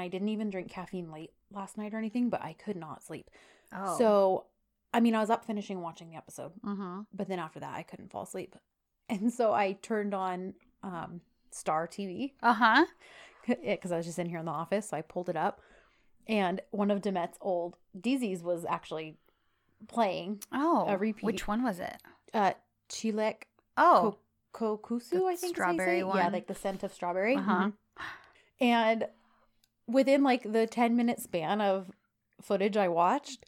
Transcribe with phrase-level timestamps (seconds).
[0.00, 3.30] I didn't even drink caffeine late last night or anything, but I could not sleep.
[3.72, 3.96] Oh.
[3.98, 4.46] So,
[4.92, 7.06] I mean, I was up finishing watching the episode, Mhm.
[7.12, 8.56] but then after that, I couldn't fall asleep.
[9.08, 11.20] And so I turned on um,
[11.50, 12.86] Star TV Uh-huh.
[13.46, 14.88] because I was just in here in the office.
[14.88, 15.60] So I pulled it up,
[16.26, 19.18] and one of Demet's old DZs was actually
[19.88, 20.86] playing Oh.
[20.88, 21.24] A repeat.
[21.24, 21.96] Which one was it?
[22.32, 22.52] uh,
[22.88, 23.42] Çilek
[23.76, 24.16] Oh.
[24.54, 26.06] Kokusu, I think is how you say strawberry it.
[26.14, 27.36] Yeah, like the scent of strawberry.
[27.36, 27.70] Uh-huh.
[27.70, 27.72] Mhm.
[28.60, 29.08] And
[29.92, 31.90] within like the 10 minute span of
[32.42, 33.44] footage I watched,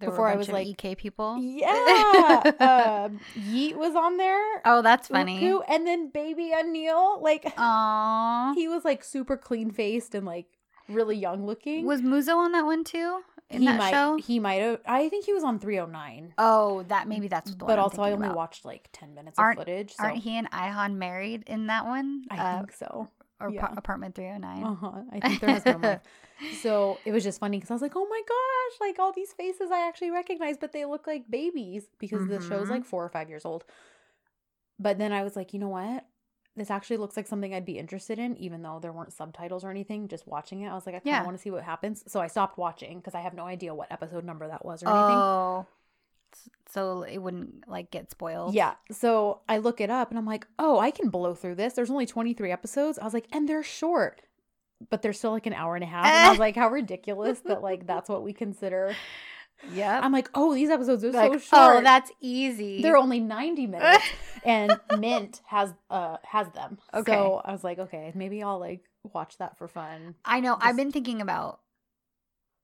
[0.00, 1.38] there before I was like, EK people.
[1.38, 2.42] yeah,
[3.08, 4.60] um, Yiğit was on there.
[4.64, 5.44] oh, that's funny.
[5.44, 8.54] Uku, and then baby Anil, like Aww.
[8.54, 10.46] he was like super clean faced and like
[10.88, 11.84] really young looking.
[11.86, 13.20] Was Muzo on that one too?
[13.50, 14.18] In he that might show?
[14.18, 16.34] he might have I think he was on 309.
[16.36, 17.66] Oh, that maybe that's the one.
[17.72, 18.36] but also I only about.
[18.36, 19.94] watched like 10 minutes Aren't- of footage.
[19.94, 22.24] So Aren't he and Ihan married in that one?
[22.30, 23.08] I Uh, think so.
[23.40, 23.60] Or yeah.
[23.60, 24.64] par- apartment 309.
[24.64, 25.02] Uh-huh.
[25.12, 26.00] I think their husband and wife.
[26.62, 29.32] So it was just funny because I was like, oh my gosh, like all these
[29.32, 33.08] faces I actually recognize, but they look like babies because the show's like four or
[33.08, 33.64] five years old.
[34.78, 36.04] But then I was like, you know what?
[36.56, 39.70] This actually looks like something I'd be interested in, even though there weren't subtitles or
[39.70, 40.08] anything.
[40.08, 41.24] Just watching it, I was like, I kind of Yeah.
[41.24, 42.02] want to see what happens.
[42.08, 44.88] So I stopped watching because I have no idea what episode number that was or
[44.88, 45.16] anything.
[45.16, 45.66] Oh.
[46.70, 48.54] So it wouldn't like get spoiled.
[48.54, 48.74] Yeah.
[48.92, 51.72] So I look it up and I'm like, oh, I can blow through this.
[51.72, 52.98] There's only 23 episodes.
[52.98, 54.20] I was like, and they're short,
[54.90, 56.04] but they're still like an hour and a half.
[56.04, 58.94] And I was like, how ridiculous that like that's what we consider.
[59.72, 59.98] Yeah.
[60.00, 61.76] I'm like, oh, these episodes are like, so short.
[61.78, 62.80] oh, that's easy.
[62.80, 64.04] they're only 90 minutes.
[64.44, 66.78] and Mint has uh has them.
[66.94, 67.12] Okay.
[67.12, 70.14] So I was like, okay, maybe I'll like watch that for fun.
[70.24, 70.56] I know.
[70.60, 71.58] I've been thinking about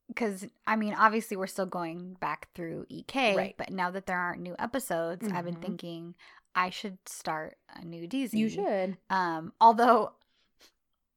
[0.09, 3.55] because I mean, obviously, we're still going back through EK, Right.
[3.57, 5.63] but now that there aren't new episodes, I've been Mhm.
[5.63, 6.15] thinking
[6.55, 8.39] I should start a new DZ.
[8.39, 8.97] You should.
[9.11, 10.13] Um, although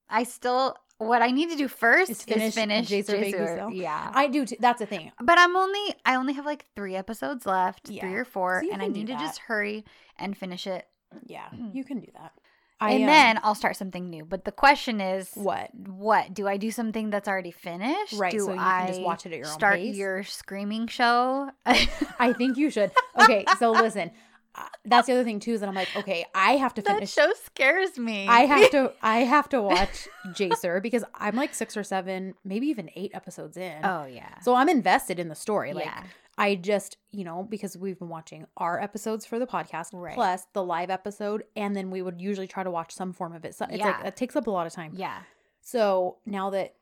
[0.10, 4.10] I still, what I need to do first Is is finish finish, Jacer Baby Yeah.
[4.16, 4.56] I do too.
[4.60, 5.12] That's a thing.
[5.22, 8.02] but I'm only, I only have like three episodes left, Yeah.
[8.02, 9.86] three or four, So and I need to just hurry
[10.18, 10.88] and finish it.
[11.26, 11.76] Yeah, Mm.
[11.76, 12.34] you can do that.
[12.80, 14.24] And um, then I'll start something new.
[14.26, 15.70] But the question is, what?
[15.76, 18.14] what do I do something that's already finished?
[18.14, 19.96] Right, Do so you I can just watch it at your own start pace?
[19.96, 21.50] your screaming show?
[21.66, 22.92] I think you should.
[23.20, 24.12] Okay, so listen.
[24.56, 26.94] uh, That's the other thing too is that I'm like, okay, I have to that
[26.96, 27.12] finish.
[27.14, 28.28] show scares me.
[28.28, 28.94] I have to.
[29.02, 33.58] I have to watch Jacer because I'm like six or seven, maybe even eight episodes
[33.58, 33.84] in.
[33.84, 34.40] Oh yeah.
[34.42, 35.74] So I'm invested in the story.
[35.74, 36.04] Like yeah.
[36.38, 40.14] I just, you know, because we've been watching our episodes for the podcast Right.
[40.14, 43.44] plus the live episode, and then we would usually try to watch some form of
[43.46, 43.56] it.
[43.56, 43.88] So it's Yeah.
[43.98, 44.92] like it takes up a lot of time.
[44.96, 45.20] Yeah.
[45.62, 46.76] So now that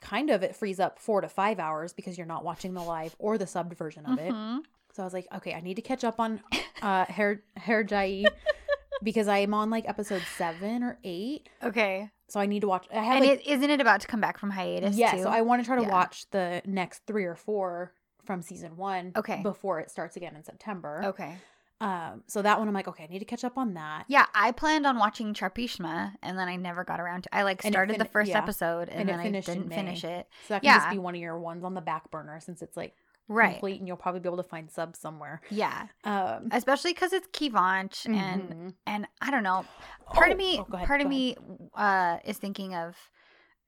[0.00, 3.14] kind of it frees up four to five hours because you're not watching the live
[3.18, 4.32] or the subbed version of it.
[4.32, 4.60] Mhm.
[4.92, 6.40] So I was like, okay, I need to catch up on
[6.82, 8.24] uh Hair Hercai
[9.02, 11.48] because I'm on like episode seven or eight.
[11.62, 12.10] Okay.
[12.28, 12.86] So I need to watch.
[12.92, 15.12] I have And like, it isn't it about to come back from hiatus yeah.
[15.12, 15.22] too?
[15.22, 15.90] So I want to try to Yeah.
[15.92, 17.92] watch the next three or four
[18.24, 19.12] from season one.
[19.16, 19.40] Okay.
[19.42, 21.02] Before it starts again in September.
[21.06, 21.36] Okay.
[21.80, 22.22] Um.
[22.28, 24.04] So that one I'm like, okay, I need to catch up on that.
[24.08, 27.62] Yeah, I planned on watching Çarpışma and then I never got around to I like
[27.62, 28.38] started the first yeah.
[28.38, 30.28] episode and, And then I didn't finish it.
[30.46, 32.76] So that can just be one of your ones on the back burner since it's
[32.76, 32.94] like
[33.26, 33.52] Right.
[33.52, 35.40] complete and you'll probably be able to find subs somewhere.
[35.50, 35.86] Yeah.
[36.04, 36.48] Um.
[36.52, 38.74] Especially because it's Kıvanç and mhm.
[38.86, 39.64] and I don't know.
[40.06, 41.36] Part Oh, of me oh, ahead, part of go me
[41.74, 42.96] uh is thinking of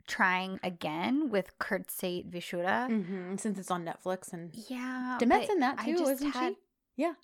[0.07, 2.89] trying again with Kurt Seyit ve Şura.
[2.89, 5.19] Mhm, Since it's on Netflix and Yeah.
[5.21, 6.59] Demet's in that too, isn't had- she?
[6.97, 7.15] Yeah.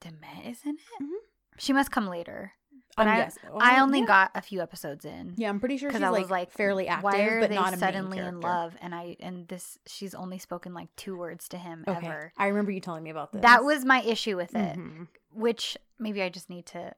[0.00, 1.02] Demet is in it?
[1.02, 1.18] Mhm.
[1.58, 2.52] She must come later.
[2.96, 3.38] But Um, I, yes.
[3.60, 4.06] I Oh, only yeah.
[4.06, 5.34] got a few episodes in.
[5.36, 7.48] Yeah, I'm pretty sure she's Because I like, was like fairly active, Why are but
[7.50, 8.76] they not suddenly in love?
[8.80, 12.32] And I and this she's only spoken like two words to him Okay, ever.
[12.36, 13.42] I remember you telling me about this.
[13.42, 14.76] That was my issue with it.
[14.78, 15.08] Mhm.
[15.32, 16.94] Which maybe I just need to.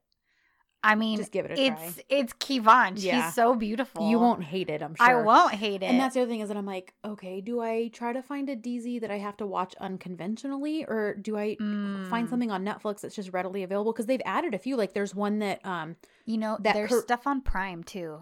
[0.82, 2.04] I mean, Just give it a it's try.
[2.08, 2.92] it's Kivan.
[2.96, 3.26] Yeah.
[3.26, 4.08] She's so beautiful.
[4.08, 5.06] You won't hate it, I'm sure.
[5.06, 5.86] I won't hate it.
[5.86, 8.48] And that's the other thing is that I'm like, okay, do I try to find
[8.48, 12.30] a DZ that I have to watch unconventionally, or do I find Mm.
[12.30, 13.92] something on Netflix that's just readily available?
[13.92, 14.76] Because they've added a few.
[14.76, 18.20] Like there's one that, um, you know that there's stuff on Prime too.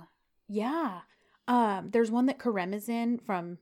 [0.49, 1.01] yeah,
[1.47, 3.59] um, there's one that Kerem is in from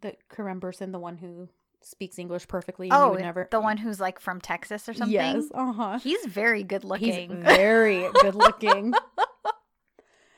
[0.00, 1.48] the Kerem person, the one who
[1.86, 2.88] speaks English perfectly.
[2.90, 5.12] Oh, never the one who's like from Texas or something.
[5.14, 5.98] Yes, uh huh.
[6.00, 7.30] He's very good looking.
[7.30, 8.92] He's very good looking.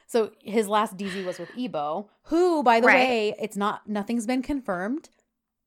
[0.06, 3.08] So his last DZ was with Ebo, who, by the Right.
[3.08, 5.10] way, it's not nothing's been confirmed.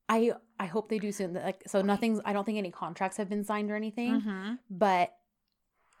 [0.08, 1.34] I I hope they do soon.
[1.34, 2.20] Like so, nothing's.
[2.24, 4.20] I don't think any contracts have been signed or anything.
[4.20, 4.58] Mhm.
[4.68, 5.12] But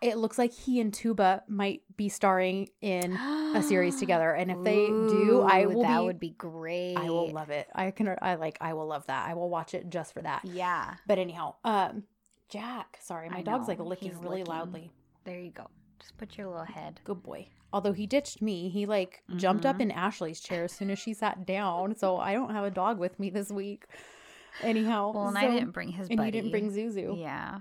[0.02, 3.12] it looks like he and Tuba might be starring in
[3.54, 4.32] a series together.
[4.32, 6.04] And if they do, I Ooh, will That be.
[6.04, 6.96] would be great.
[6.96, 7.68] I will love it.
[7.74, 8.14] I can.
[8.20, 8.58] I like.
[8.60, 9.28] I will love that.
[9.28, 10.44] I will watch it just for that.
[10.44, 10.94] Yeah.
[11.06, 12.04] But anyhow, um,
[12.48, 12.98] Jack.
[13.00, 14.52] Sorry, my I dog's like licking he's really licking.
[14.52, 14.90] loudly.
[15.24, 15.68] There you go.
[16.00, 17.00] Just put your little head.
[17.04, 17.48] Good boy.
[17.72, 19.82] Although he ditched me, he like jumped up Mhm.
[19.82, 21.94] in Ashley's chair as soon as she sat down.
[21.94, 23.86] So I don't have a dog with me this week.
[24.60, 26.26] Anyhow, Well, and I didn't bring his and buddy.
[26.28, 27.18] you didn't bring Zuzu.
[27.18, 27.60] Yeah.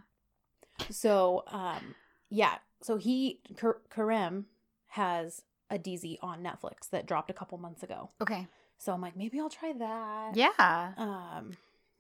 [0.89, 1.95] So, um,
[2.31, 2.55] yeah.
[2.81, 4.45] So he Kar- Kerem
[4.87, 8.09] has a DZ on Netflix that dropped a couple months ago.
[8.19, 8.47] Okay.
[8.79, 10.31] So I'm like, maybe I'll try that.
[10.35, 10.93] Yeah.
[10.97, 11.51] Um,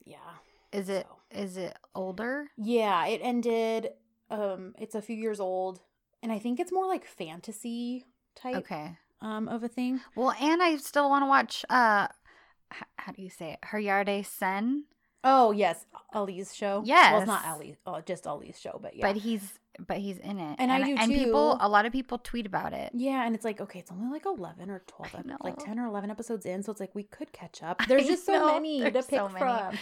[0.03, 0.17] yeah.
[0.73, 2.47] Is it So- is it older?
[2.57, 3.89] Yeah, it ended.
[4.31, 5.81] Um, it's a few years old,
[6.23, 8.05] and I think it's more like fantasy
[8.35, 8.97] type Okay.
[9.21, 9.99] um of a thing.
[10.15, 12.07] Well, and I still want to watch uh
[12.73, 13.59] h- how do you say it?
[13.63, 14.85] Her Yerde Sen,
[15.23, 16.81] Oh yes, Ali's show.
[16.85, 17.11] Yes.
[17.11, 17.75] well, it's not Ali.
[17.85, 20.55] Oh, just Ali's show, but yeah, but he's but he's in it.
[20.59, 22.91] And I do and people a lot of people tweet about it.
[22.93, 25.85] yeah, and it's like okay, it's only like eleven or twelve, I like ten or
[25.85, 27.81] eleven episodes in, so it's like we could catch up.
[27.87, 29.39] There's just so know, many to pick so many.
[29.39, 29.77] from.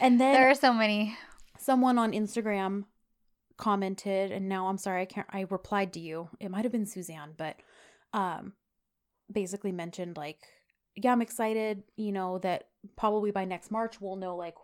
[0.00, 1.16] And then There are so many.
[1.58, 2.84] someone on Instagram
[3.56, 5.26] commented, and now I'm sorry, I can't.
[5.30, 6.28] I replied to you.
[6.40, 7.56] It might have been Suzanne, but
[8.12, 8.54] um,
[9.30, 10.38] basically mentioned like,
[10.96, 11.82] yeah, I'm excited.
[11.96, 14.54] You know that probably by next March we'll know like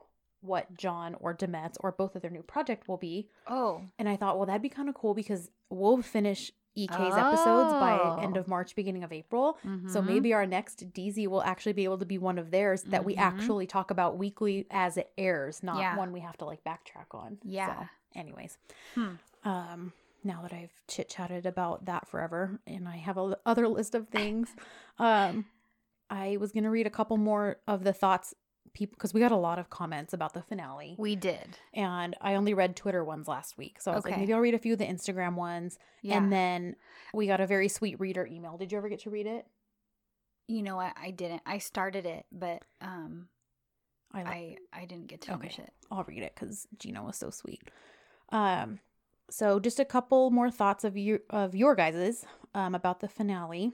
[0.41, 3.29] what John or Demet's or both of their new project will be.
[3.47, 3.83] Oh.
[3.99, 8.19] And I thought, well, that'd be kind of cool because we'll finish EK's episodes by
[8.23, 8.41] end Oh.
[8.41, 9.57] of March, beginning of April.
[9.89, 10.07] So Mhm.
[10.07, 13.17] maybe our next DZ will actually be able to be one of theirs that we
[13.17, 13.21] Mhm.
[13.21, 15.97] actually talk about weekly as it airs, not Yeah.
[15.97, 17.39] one we have to like backtrack on.
[17.45, 17.85] Yeah.
[17.85, 18.59] So, anyways,
[18.95, 19.15] Hmm.
[19.43, 19.93] um,
[20.23, 24.09] now that I've chit chatted about that forever, and I have a other list of
[24.09, 24.55] things,
[24.99, 25.47] um,
[26.11, 28.35] I was gonna read a couple more of the thoughts
[28.73, 31.59] people because we got a lot of comments about the finale we did.
[31.75, 33.81] and I only read Twitter ones last week.
[33.81, 35.79] So I was like, maybe I'll read a few of the Instagram ones.
[36.03, 36.17] Yeah.
[36.17, 36.77] And then
[37.15, 38.57] we got a very sweet reader email.
[38.57, 39.47] Did you ever get to read it?
[40.49, 40.93] you know what?
[40.97, 41.43] I didn't.
[41.45, 43.29] I started it, but um
[44.15, 45.41] I, I I didn't get to Okay.
[45.49, 45.73] finish it.
[45.91, 47.63] I'll read it because Gina was so sweet.
[48.31, 48.79] Um,
[49.29, 52.25] so just a couple more thoughts of you of your guys's
[52.55, 53.73] um about the finale.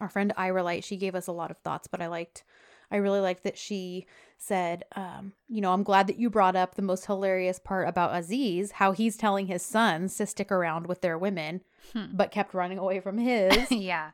[0.00, 2.44] Our friend Ira Light, she gave us a lot of thoughts, but I liked
[2.90, 4.06] I really liked that she
[4.38, 8.14] said, um, you know, I'm glad that you brought up the most hilarious part about
[8.14, 11.60] Aziz, how he's telling his sons to stick around with their women,
[11.92, 12.06] Hmm.
[12.14, 13.70] but kept running away from his.
[13.70, 14.10] yeah.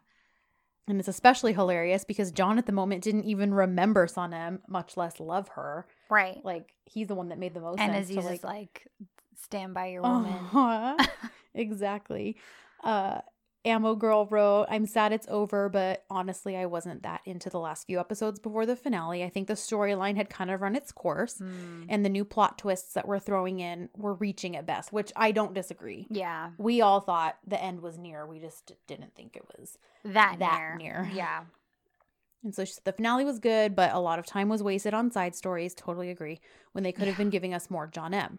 [0.86, 5.18] And it's especially hilarious because John at the moment didn't even remember Sanem, much less
[5.18, 5.86] love her.
[6.10, 6.44] Right.
[6.44, 8.10] Like he's the one that made the most and sense.
[8.10, 8.86] Aziz to, is like,
[9.42, 10.32] stand by your woman.
[10.32, 10.96] Uh-huh.
[11.54, 12.36] exactly.
[12.82, 13.20] Uh
[13.66, 17.86] Ammo Girl wrote, I'm sad it's over, but honestly, I wasn't that into the last
[17.86, 19.24] few episodes before the finale.
[19.24, 21.86] I think the storyline had kind of run its course, Mm.
[21.88, 25.32] and the new plot twists that we're throwing in were reaching at best, which I
[25.32, 26.06] don't disagree.
[26.10, 26.50] Yeah.
[26.58, 28.26] We all thought the end was near.
[28.26, 29.78] We just didn't think it was.
[30.04, 31.02] That, That near.
[31.04, 31.10] near.
[31.14, 31.44] Yeah.
[32.42, 34.92] And so she said the finale was good, but a lot of time was wasted
[34.92, 35.74] on side stories.
[35.74, 36.40] Totally agree.
[36.72, 38.38] When they could have been giving us more John M.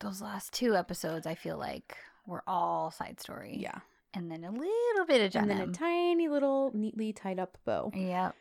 [0.00, 1.96] Those last two episodes, I feel like
[2.26, 3.56] were all side story.
[3.58, 3.78] Yeah.
[4.14, 7.58] And then a little bit of John and then a tiny little neatly tied up
[7.64, 7.90] bow.
[7.94, 8.34] Yep.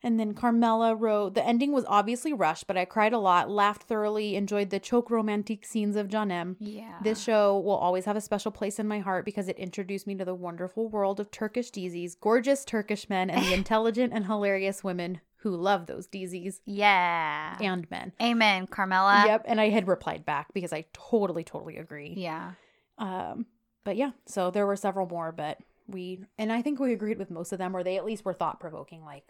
[0.00, 3.82] And then Carmela wrote, The ending was obviously rushed, but I cried a lot, laughed
[3.82, 6.56] thoroughly, enjoyed the choke romantic scenes of John M.
[6.60, 6.98] Yeah.
[7.02, 10.14] This show will always have a special place in my heart because it introduced me
[10.16, 14.84] to the wonderful world of Turkish DZs, gorgeous Turkish men, and the intelligent and hilarious
[14.84, 17.56] women who love those DZs Yeah.
[17.60, 18.12] and men.
[18.22, 19.24] Amen, Carmela.
[19.26, 19.42] yep.
[19.46, 22.14] And I had replied back because I totally, totally agree.
[22.16, 22.52] Yeah.
[22.98, 23.46] Um,
[23.88, 27.30] but yeah, so there were several more, but we and I think we agreed with
[27.30, 29.26] most of them, or they at least were thought provoking, like,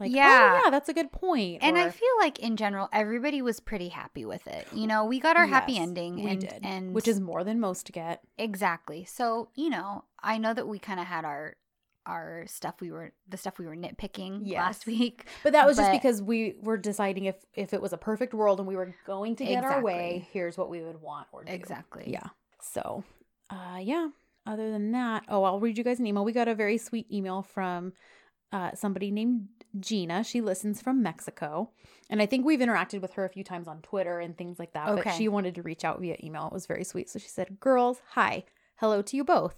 [0.00, 0.58] like, oh, Yeah.
[0.58, 1.62] oh yeah, that's a good point.
[1.62, 4.66] And I feel like in general, everybody was pretty happy with it.
[4.72, 7.60] You know, we got our happy ending, we and did, and which is more than
[7.60, 8.22] most get.
[8.38, 9.04] exactly.
[9.04, 11.54] So you know, I know that we kind of had our
[12.06, 14.58] our stuff we were the stuff we were nitpicking Yes.
[14.58, 15.26] last week.
[15.44, 18.58] But that was just because we were deciding if if it was a perfect world
[18.58, 21.52] and we were going to get our way, here's what we would want or do.
[21.52, 22.06] Exactly.
[22.08, 22.26] Yeah.
[22.60, 23.04] So,
[23.50, 24.08] uh, yeah.
[24.46, 26.24] Other than that, oh, I'll read you guys an email.
[26.24, 27.92] We got a very sweet email from
[28.52, 30.24] uh, somebody named Gina.
[30.24, 31.70] She listens from Mexico,
[32.08, 34.72] and I think we've interacted with her a few times on Twitter and things like
[34.72, 34.86] that.
[34.86, 35.16] But Okay.
[35.16, 36.46] she wanted to reach out via email.
[36.46, 37.10] It was very sweet.
[37.10, 38.44] So she said, "Girls, hi,
[38.76, 39.54] hello to you both."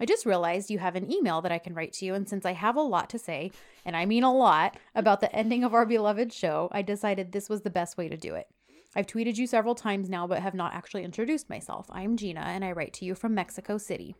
[0.00, 2.44] I just realized you have an email that I can write to you, and since
[2.46, 3.52] I have a lot to say,
[3.84, 7.48] and I mean a lot, about the ending of our beloved show, I decided this
[7.50, 8.48] was the best way to do it.
[8.94, 11.86] I've tweeted you several times now, but have not actually introduced myself.
[11.90, 14.14] I'm Gina, and I write to you from Mexico City.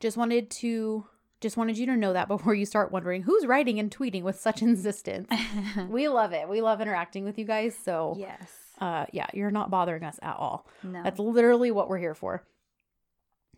[0.00, 1.06] Just wanted to
[1.40, 4.40] just wanted you to know that before you start wondering who's writing and tweeting with
[4.40, 5.28] such insistence.
[5.88, 6.48] we love it.
[6.48, 7.76] We love interacting with you guys.
[7.84, 8.50] So, yes.
[8.80, 10.66] uh, yeah, you're not bothering us at all.
[10.82, 11.02] No.
[11.02, 12.44] That's literally what we're here for.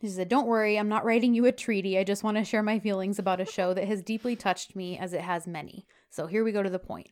[0.01, 1.99] She said, Don't worry, I'm not writing you a treaty.
[1.99, 4.97] I just want to share my feelings about a show that has deeply touched me
[4.99, 5.87] as it has many.
[6.11, 7.11] So here we go to the point.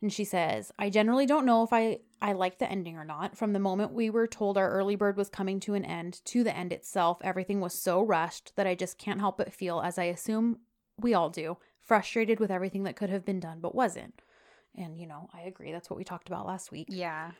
[0.00, 3.36] And she says, I generally don't know if I, I like the ending or not.
[3.36, 6.44] From the moment we were told our early bird was coming to an end to
[6.44, 9.98] the end itself, everything was so rushed that I just can't help but feel, as
[9.98, 10.58] I assume
[11.00, 14.22] we all do, frustrated with everything that could have been done but wasn't.
[14.76, 15.72] And, you know, I agree.
[15.72, 16.86] That's what we talked about last week.
[16.90, 17.32] Yeah.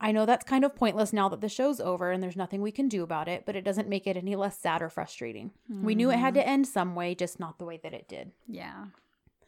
[0.00, 2.70] I know that's kind of pointless now that the show's over and there's nothing we
[2.70, 5.50] can do about it, but it doesn't make it any less sad or frustrating.
[5.68, 6.48] We knew it had to mm-hmm.
[6.48, 8.32] end some way, just not the way that it did.
[8.46, 8.86] Yeah.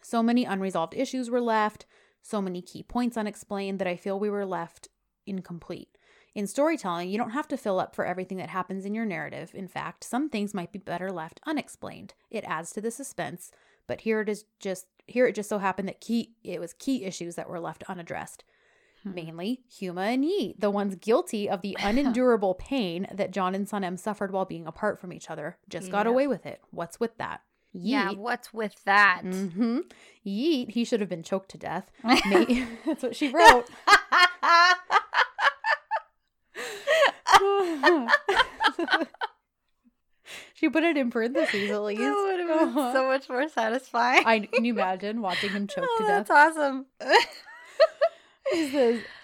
[0.01, 1.85] So many unresolved issues were left,
[2.27, 4.89] so many key points unexplained that I feel we were left
[5.27, 5.97] incomplete.
[6.35, 9.53] In storytelling, you don't have to fill up for everything that happens in your narrative.
[9.55, 12.15] In fact, some things might be better left unexplained.
[12.31, 13.51] It adds to the suspense,
[13.87, 17.05] but here it is just here it just so happened that key it was key
[17.05, 18.45] issues that were left unaddressed.
[19.03, 19.15] Hmm.
[19.15, 23.99] Mainly Huma and Yiğit, the ones guilty of the unendurable pain that John and Sanem
[23.99, 26.61] suffered while being apart from each other, just got away with it.
[26.71, 27.41] What's with that?
[27.79, 28.09] Yeah.
[28.11, 29.21] Yiğit What's with that?
[29.23, 29.81] hmm
[30.27, 31.91] Yiğit, he should have been choked to death.
[32.05, 33.67] May- That's what she wrote.
[40.55, 42.01] she put it in parentheses at least.
[42.01, 42.93] That would have been Uh-huh.
[42.93, 44.25] so much more satisfying.
[44.27, 46.27] I can you imagine watching him choke oh, to death?
[46.27, 46.87] that's awesome.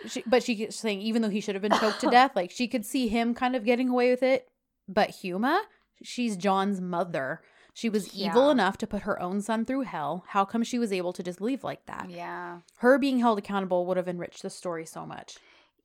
[0.09, 2.50] She- but she keeps saying even though he should have been choked to death, like
[2.50, 4.49] she could see him kind of getting away with it.
[4.88, 5.62] But Huma,
[6.02, 7.40] she's John's mother.
[7.75, 10.25] She was evil enough to put her own son through hell.
[10.29, 12.11] How come she was able to just leave like that?
[12.11, 12.59] yeah.
[12.79, 15.38] Her being held accountable would have enriched the story so much.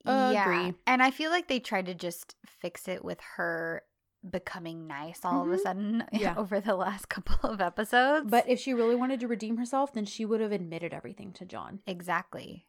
[0.04, 0.42] Yeah.
[0.42, 0.74] Agree.
[0.86, 3.82] And I feel like they tried to just fix it with her
[4.28, 5.60] becoming nice all of a Mhm.
[5.62, 6.34] sudden Yeah.
[6.36, 8.30] over the last couple of episodes.
[8.30, 11.44] But if she really wanted to redeem herself, then she would have admitted everything to
[11.44, 12.66] John exactly.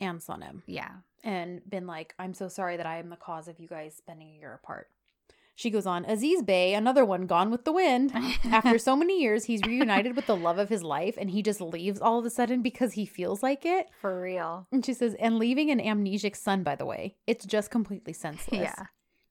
[0.00, 0.92] and Sanem Yeah.
[1.24, 4.28] and been like, I'm so sorry that I am the cause of you guys spending
[4.30, 4.88] a year apart.
[5.54, 8.12] She goes on, Aziz Bey, another one gone with the wind.
[8.44, 11.60] After so many years, he's reunited with the love of his life and he just
[11.60, 13.88] leaves all of a sudden because he feels like it.
[14.00, 14.66] For real.
[14.72, 17.16] And she says, and leaving an amnesic son, by the way.
[17.26, 18.60] It's just completely senseless.
[18.62, 18.86] Yeah.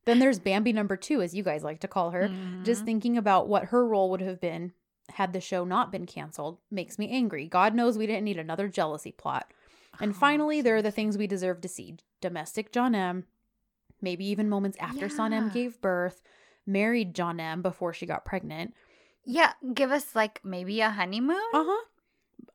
[0.06, 2.30] Then there's Bambi number two, as you guys like to call her.
[2.64, 2.86] Just Mhm.
[2.86, 4.74] thinking about what her role would have been
[5.10, 7.48] had the show not been canceled makes me angry.
[7.48, 9.52] God knows we didn't need another jealousy plot.
[10.00, 13.26] And Oh, finally, there are the things we deserve to see domestic John M.,
[14.02, 16.22] maybe even moments after Sanem gave birth,
[16.66, 17.62] married John M.
[17.62, 18.74] before she got pregnant.
[19.26, 19.54] Yeah.
[19.74, 21.38] Give us like maybe a honeymoon.
[21.54, 21.84] Uh huh.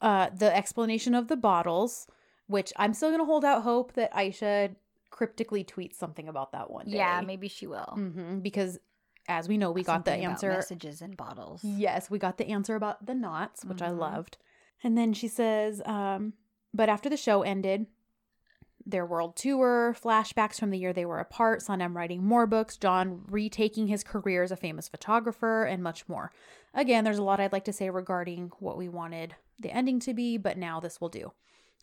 [0.01, 2.07] Uh, the explanation of the bottles,
[2.49, 4.75] which I'm still going to hold out hope that Aisha
[5.11, 6.97] cryptically tweets something about that one day.
[6.99, 7.23] yeah.
[7.25, 7.95] Maybe she will.
[7.97, 8.79] Mm-hmm, because
[9.29, 10.51] as we know, we got the Something answer.
[10.51, 11.61] Messages and bottles.
[11.65, 13.99] Yes, we got the answer about the knots, which I Mhm.
[13.99, 14.37] loved.
[14.85, 16.35] And then she says, um,
[16.75, 17.87] but after the show ended,
[18.87, 23.23] their world tour, flashbacks from the year they were apart, Sanem writing more books, John
[23.29, 26.31] retaking his career as a famous photographer, and much more.
[26.73, 30.15] Again, there's a lot I'd like to say regarding what we wanted the ending to
[30.15, 31.33] be, but now this will do.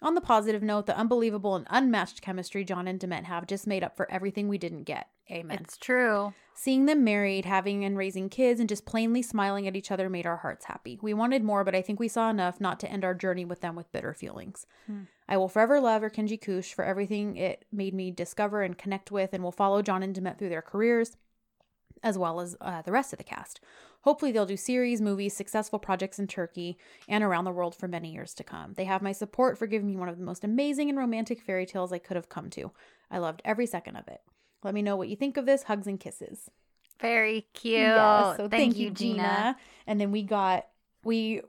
[0.04, 3.86] On the positive note, the unbelievable and unmatched chemistry John and Demet have just made
[3.86, 5.08] up for everything we didn't get.
[5.32, 5.60] Amen.
[5.62, 6.34] It's true.
[6.54, 10.26] Seeing them married, having and raising kids, and just plainly smiling at each other made
[10.26, 11.00] our hearts happy.
[11.02, 13.62] We wanted more, but I think we saw enough not to end our journey with
[13.62, 14.66] them with bitter feelings.
[14.88, 15.04] Hmm.
[15.30, 19.34] I will forever love Erkenci Kuş for everything it made me discover and connect with,
[19.34, 21.16] and will follow John and Demet through their careers,
[22.04, 23.60] as well as uh, the rest of the cast.
[24.02, 28.12] Hopefully, they'll do series, movies, successful projects in Turkey and around the world for many
[28.12, 28.74] years to come.
[28.74, 31.66] They have my support for giving me one of the most amazing and romantic fairy
[31.66, 32.72] tales I could have come to.
[33.10, 34.22] I loved every second of it.
[34.64, 35.64] Let me know what you think of this.
[35.64, 36.50] Hugs and kisses.
[37.00, 37.80] Very cute.
[37.80, 39.58] Yes, so thank, you, Gina.
[39.88, 40.68] And then we got
[41.04, 41.42] we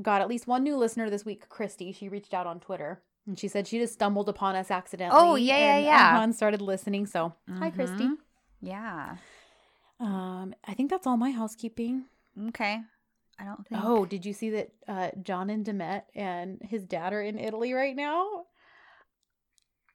[0.00, 1.92] got at least one new listener this week, Christy.
[1.92, 5.20] She reached out on Twitter and she said she just stumbled upon us accidentally.
[5.20, 6.22] Oh, yeah, yeah, and, yeah.
[6.22, 7.06] and started listening.
[7.06, 8.04] So hi, Christy.
[8.04, 8.16] Mhm.
[8.62, 9.16] Yeah.
[10.00, 12.04] Um, I think that's all my housekeeping.
[12.48, 12.80] Okay.
[13.38, 13.80] I don't think.
[13.84, 17.72] Oh, did you see that uh, John and Demet and his dad are in Italy
[17.72, 18.44] right now?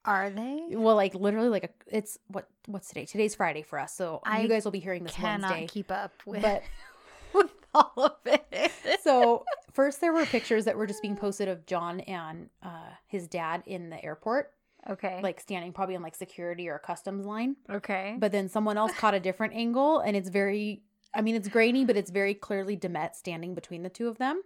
[0.03, 0.67] Are they?
[0.71, 3.05] Well, like literally, like a, it's what what's today?
[3.05, 5.67] Today's Friday for us, so I you guys will be hearing this Cannot Wednesday.
[5.67, 6.61] keep up with, But
[7.33, 8.71] with all of it.
[9.03, 13.27] so first there were pictures that were just being posted of John and uh, his
[13.27, 14.51] dad in the airport,
[14.89, 15.19] okay.
[15.23, 17.55] like standing probably in like security or customs line.
[17.69, 18.15] okay.
[18.17, 20.81] But then someone else caught a different angle, and it's very,
[21.13, 24.41] I mean, it's grainy, but it's very clearly Demet standing between the two of them.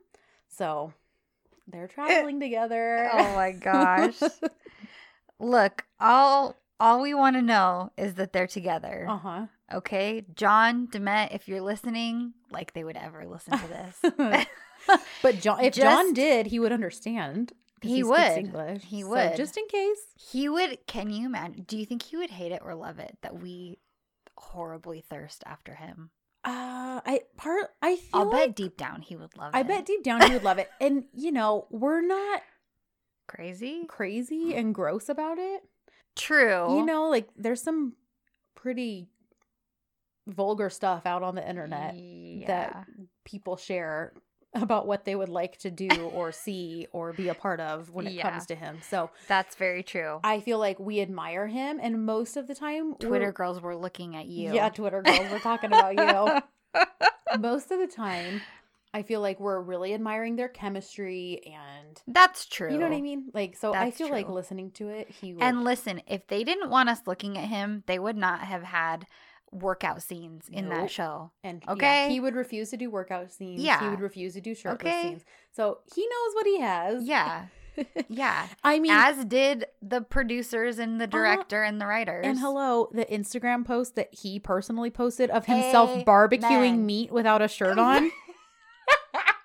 [0.48, 0.94] So
[1.68, 3.10] they're traveling together.
[3.12, 4.20] oh my gosh.
[5.40, 9.06] Look, all all we want to know is that they're together.
[9.10, 9.46] uh huh.
[9.72, 14.48] Okay, John Demet, if you're listening, like they would ever listen to this.
[15.22, 17.52] But John, if John did, he would understand.
[17.82, 18.20] 'Cause He would.
[18.38, 18.84] English.
[18.84, 19.36] He So would.
[19.36, 20.00] just in case.
[20.16, 20.86] he would.
[20.88, 21.64] Can you imagine?
[21.64, 23.80] Do you think he would hate it or love it that we
[24.38, 26.12] horribly thirst after him?
[26.46, 27.72] Uh, I part.
[27.82, 29.66] I feel I'll like bet deep down he would love I it.
[29.66, 30.70] I bet deep down he would love it.
[30.80, 32.42] And you know, we're not
[33.28, 33.86] Crazy.
[33.88, 35.62] crazy and gross about it.
[36.16, 36.78] True.
[36.78, 37.94] You know, like there's some
[38.56, 39.08] pretty
[40.28, 42.48] vulgar stuff out on the internet yeah.
[42.48, 42.86] that
[43.26, 44.14] people share
[44.54, 48.08] about what they would like to do or see or be a part of when
[48.08, 48.30] it Yeah.
[48.30, 48.80] comes to him.
[48.82, 50.20] So that's very true.
[50.24, 53.76] I feel like we admire him, and most of the time, we're- Twitter girls were
[53.76, 54.54] looking at you.
[54.54, 56.82] yeah, Twitter girls, we're talking about you.
[57.40, 58.42] most of the time,
[58.92, 62.72] I feel like we're really admiring their chemistry, and That's true.
[62.72, 63.30] you know what I mean.
[63.36, 66.44] Like, so I That's feel like listening to it, he would, And listen, if they
[66.44, 69.06] didn't want us looking at him, they would not have had
[69.52, 70.80] workout scenes in Nope.
[70.80, 71.32] that show.
[71.44, 72.10] And yeah, Okay.
[72.10, 73.62] he would refuse to do workout scenes.
[73.62, 75.02] Yeah, He would refuse to do shirtless Okay.
[75.04, 75.26] scenes.
[75.52, 77.04] So he knows what he has.
[77.06, 77.46] Yeah.
[78.10, 78.48] Yeah.
[78.62, 82.26] I mean, As did the producers and the director and the writers.
[82.28, 87.48] and hello, the Instagram post that he personally posted of himself barbecuing meat without a
[87.48, 88.12] shirt on.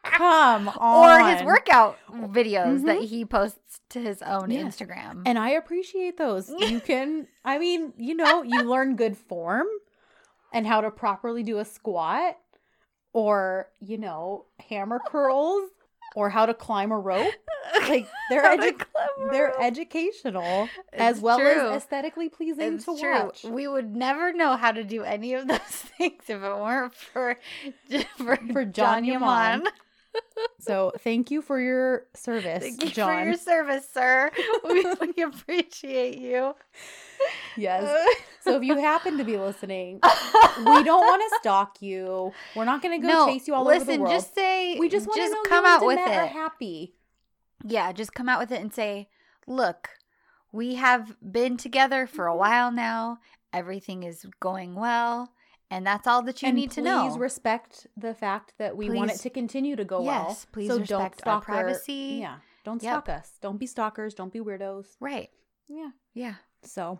[0.03, 1.23] Come on.
[1.23, 3.07] Or his workout videos that Mhm.
[3.07, 4.63] he posts to his own Yeah.
[4.63, 5.23] Instagram.
[5.27, 6.51] And I appreciate those.
[6.51, 9.67] You can, I mean, you know, you learn good form
[10.55, 12.39] and how to properly do a squat
[13.13, 15.69] or, you know, hammer curls
[16.17, 17.33] or how to climb a rope.
[17.89, 18.83] Like they're edu-
[19.33, 21.49] they're educational as well true.
[21.49, 23.13] as aesthetically pleasing It's to true.
[23.25, 23.45] watch.
[23.45, 27.37] We would never know how to do any of those things if it weren't for
[28.17, 29.61] for, For Can Yaman.
[29.61, 29.67] Yaman.
[30.61, 33.19] So thank you for your service, Thank you John.
[33.19, 34.31] for your service, sir.
[34.69, 34.85] we,
[35.17, 36.55] we appreciate you.
[37.57, 38.07] yes.
[38.45, 42.33] So if you happen to be listening, we don't want to stalk you.
[42.55, 44.13] We're not going to go no, chase you all listen, over the world.
[44.13, 46.29] Listen, just say we just want to know come out with are it.
[46.31, 46.95] happy.
[47.65, 49.09] Yeah, just come out with it and say,
[49.47, 49.89] "Look,
[50.53, 52.33] we have been together for Mm-hmm.
[52.35, 53.19] a while now.
[53.53, 55.33] Everything is going well,
[55.71, 57.09] and that's all that you and need to know.
[57.09, 60.27] please respect the fact that we want it to continue to go well.
[60.29, 62.19] Yes, please so don't respect our stalk privacy.
[62.21, 62.93] yeah, don't Yep.
[62.93, 63.31] stalk us.
[63.41, 64.13] Don't be stalkers.
[64.15, 64.97] Don't be weirdos.
[65.01, 65.31] right.
[65.69, 65.91] Yeah.
[66.13, 66.35] Yeah.
[66.63, 66.99] So,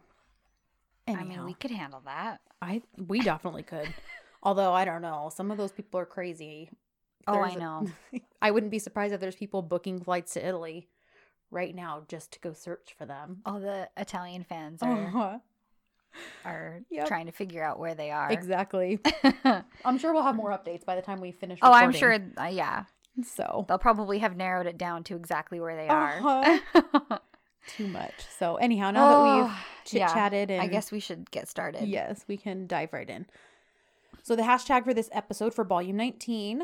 [1.09, 2.41] I mean, we could handle that.
[2.63, 3.89] I we definitely could.
[4.43, 6.71] Although I don't know, some of those people are crazy.
[7.27, 7.87] Oh, I know.
[8.43, 10.89] I wouldn't be surprised if there's people booking flights to Italy
[11.51, 13.39] right now just to go search for them.
[13.47, 15.39] All the Italian fans are Uh-huh.
[16.45, 17.07] are Yep.
[17.09, 18.31] trying to figure out where they are.
[18.31, 18.99] Exactly.
[19.85, 21.59] I'm sure we'll have more updates by the time we finish.
[21.63, 22.19] oh, I'm sure.
[22.39, 22.85] Uh, yeah,
[23.23, 26.61] So they'll probably have narrowed it down to exactly where they are.
[27.67, 28.13] Too much.
[28.39, 29.53] So anyhow, now that Oh, we've
[29.85, 30.13] chit yeah.
[30.13, 31.89] chatted and I guess we should get started.
[31.89, 33.27] yes, we can dive right in.
[34.23, 36.63] So the hashtag for this episode for volume 19,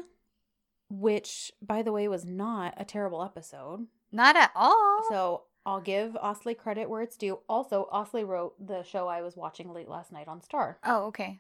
[0.89, 3.87] which by the way was not a terrible episode.
[4.13, 5.05] Not at all.
[5.09, 7.41] So I'll give Aslı credit where it's due.
[7.49, 11.39] Also, Aslı wrote the show I was watching late last night on Star oh, okay.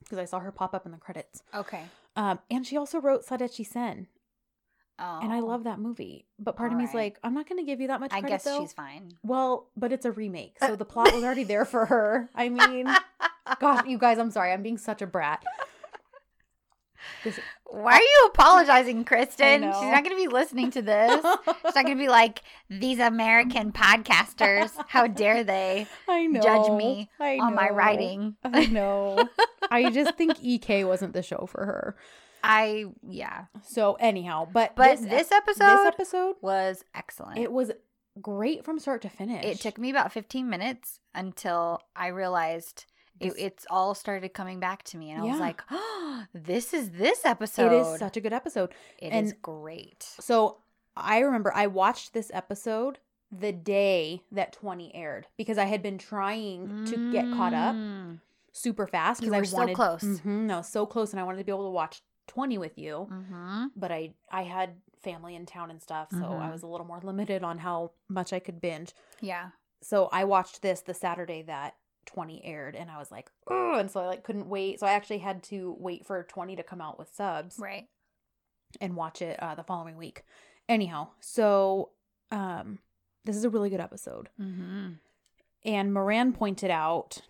[0.00, 1.42] because I saw her pop up in the credits.
[1.54, 1.82] Okay.
[2.16, 4.08] Um, and she also wrote Sadece Sen,
[4.98, 5.46] Oh, and I oh.
[5.46, 6.26] love that movie.
[6.38, 7.14] But part of me is Alright.
[7.14, 8.34] like, I'm not going to give you that much I credit.
[8.34, 8.60] guess though.
[8.60, 9.12] she's fine.
[9.22, 12.28] Well, but it's a remake, uh, so the plot was already there for her.
[12.34, 12.88] I mean,
[13.60, 15.44] gosh, you guys, I'm sorry, I'm being such a brat.
[17.24, 19.62] This, Why are you apologizing, Kristen?
[19.62, 21.14] She's not going to be listening to this.
[21.14, 24.70] She's not going to be like these American podcasters.
[24.88, 26.40] How dare they I know.
[26.40, 28.36] judge me I on my writing?
[28.44, 29.28] I know.
[29.70, 31.96] I just think EK wasn't the show for her.
[32.42, 33.46] I yeah.
[33.62, 37.38] So anyhow, but But this, this, episode this episode, was excellent.
[37.38, 37.72] it was
[38.20, 39.44] great from start to finish.
[39.44, 42.86] It took me about 15 minutes until I realized
[43.20, 46.90] it, it's all started coming back to me, and I was like, "Oh, this is
[46.90, 47.72] this episode.
[47.72, 48.70] It is such a good episode.
[48.98, 50.58] It and- is great." So
[50.96, 52.98] I remember I watched this episode
[53.30, 58.20] the day that 20 aired because I had been trying to get caught up Mm.
[58.52, 60.02] super fast because I were so wanted close.
[60.02, 63.08] Mhm, no, so close, and I wanted to be able to watch 20 with you.
[63.10, 63.70] Mhm.
[63.76, 66.52] But I I had family in town and stuff, so I Mhm.
[66.52, 68.94] was a little more limited on how much I could binge.
[69.20, 69.50] Yeah.
[69.80, 73.90] So I watched this the Saturday that 20 aired, and I was like, oh, and
[73.90, 74.80] so I like couldn't wait.
[74.80, 77.88] So I actually had to wait for 20 to come out with subs Right.
[78.80, 80.24] and watch it uh, the following week.
[80.68, 81.90] Anyhow, so
[82.30, 82.78] um,
[83.24, 84.28] this is a really good episode.
[84.40, 84.94] Mm-hmm.
[85.64, 87.22] And Moran pointed out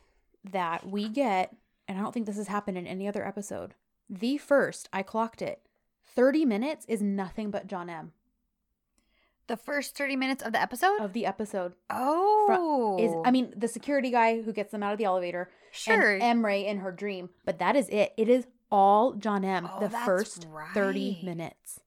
[0.44, 1.54] that we get,
[1.86, 3.74] and I don't think this has happened in any other episode,
[4.08, 5.60] the first, I clocked it,
[6.14, 8.12] 30 minutes is nothing but John M.
[9.46, 11.00] The first 30 minutes of the episode?
[11.00, 11.72] of the episode.
[11.90, 12.96] oh.
[13.00, 16.16] Is I mean, the security guy who gets them out of the elevator sure.
[16.16, 18.12] and Emre in her dream, but that is it.
[18.16, 19.68] It is all John M.
[19.72, 21.80] Oh, the first 30 minutes.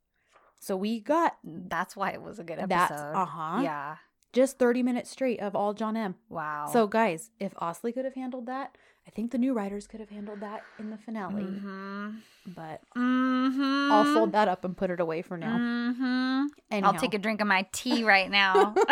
[0.60, 3.13] So we got That's why it was a good That's- episode.
[3.15, 3.62] uh-huh.
[3.63, 3.95] Yeah.
[4.34, 6.15] Just 30 minutes straight of all John M.
[6.29, 6.69] Wow.
[6.71, 8.77] So, guys, if Aslı could have handled that,
[9.12, 11.43] I think the new writers could have handled that in the finale.
[11.43, 12.10] Mm-hmm.
[12.56, 13.91] But Mm-hmm.
[13.91, 15.58] I'll fold that up and put it away for now.
[15.58, 16.45] Mm-hmm.
[16.71, 18.74] Anyhow, I'll take a drink of my tea right now.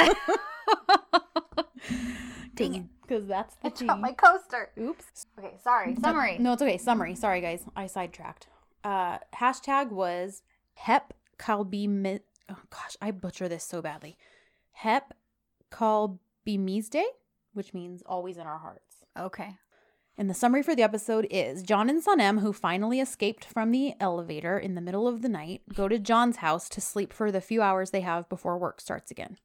[2.55, 2.83] Dang it.
[3.01, 3.85] Because that's the I tea.
[3.85, 4.69] my coaster.
[4.77, 5.25] Oops.
[5.39, 5.95] Okay, sorry.
[6.01, 6.37] Summary.
[6.37, 6.77] No, it's okay.
[6.77, 7.15] Summary.
[7.15, 7.63] Sorry, guys.
[7.75, 8.47] I sidetracked.
[8.83, 10.41] Uh, hashtag was
[10.75, 12.19] Hep Kalbi.
[12.49, 14.17] Oh gosh, I butcher this so badly.
[14.73, 15.13] Hep
[15.71, 17.03] Kalbimizde,
[17.53, 18.97] which means always in our hearts.
[19.17, 19.55] Okay.
[20.19, 23.93] And the summary for the episode is John and Sanem, who finally escaped from the
[24.01, 27.39] elevator in the middle of the night, go to John's house to sleep for the
[27.39, 29.37] few hours they have before work starts again.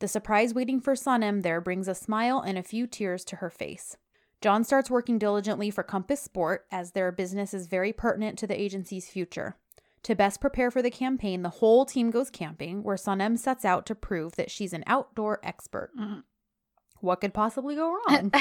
[0.00, 3.48] The surprise waiting for Sanem there brings a smile and a few tears to her
[3.48, 3.96] face.
[4.40, 8.60] John starts working diligently for Compass Sport as their business is very pertinent to the
[8.60, 9.54] agency's future.
[10.02, 13.86] To best prepare for the campaign, the whole team goes camping, where Sanem sets out
[13.86, 15.92] to prove that she's an outdoor expert.
[15.96, 16.24] Mhm.
[16.98, 18.32] What could possibly go wrong?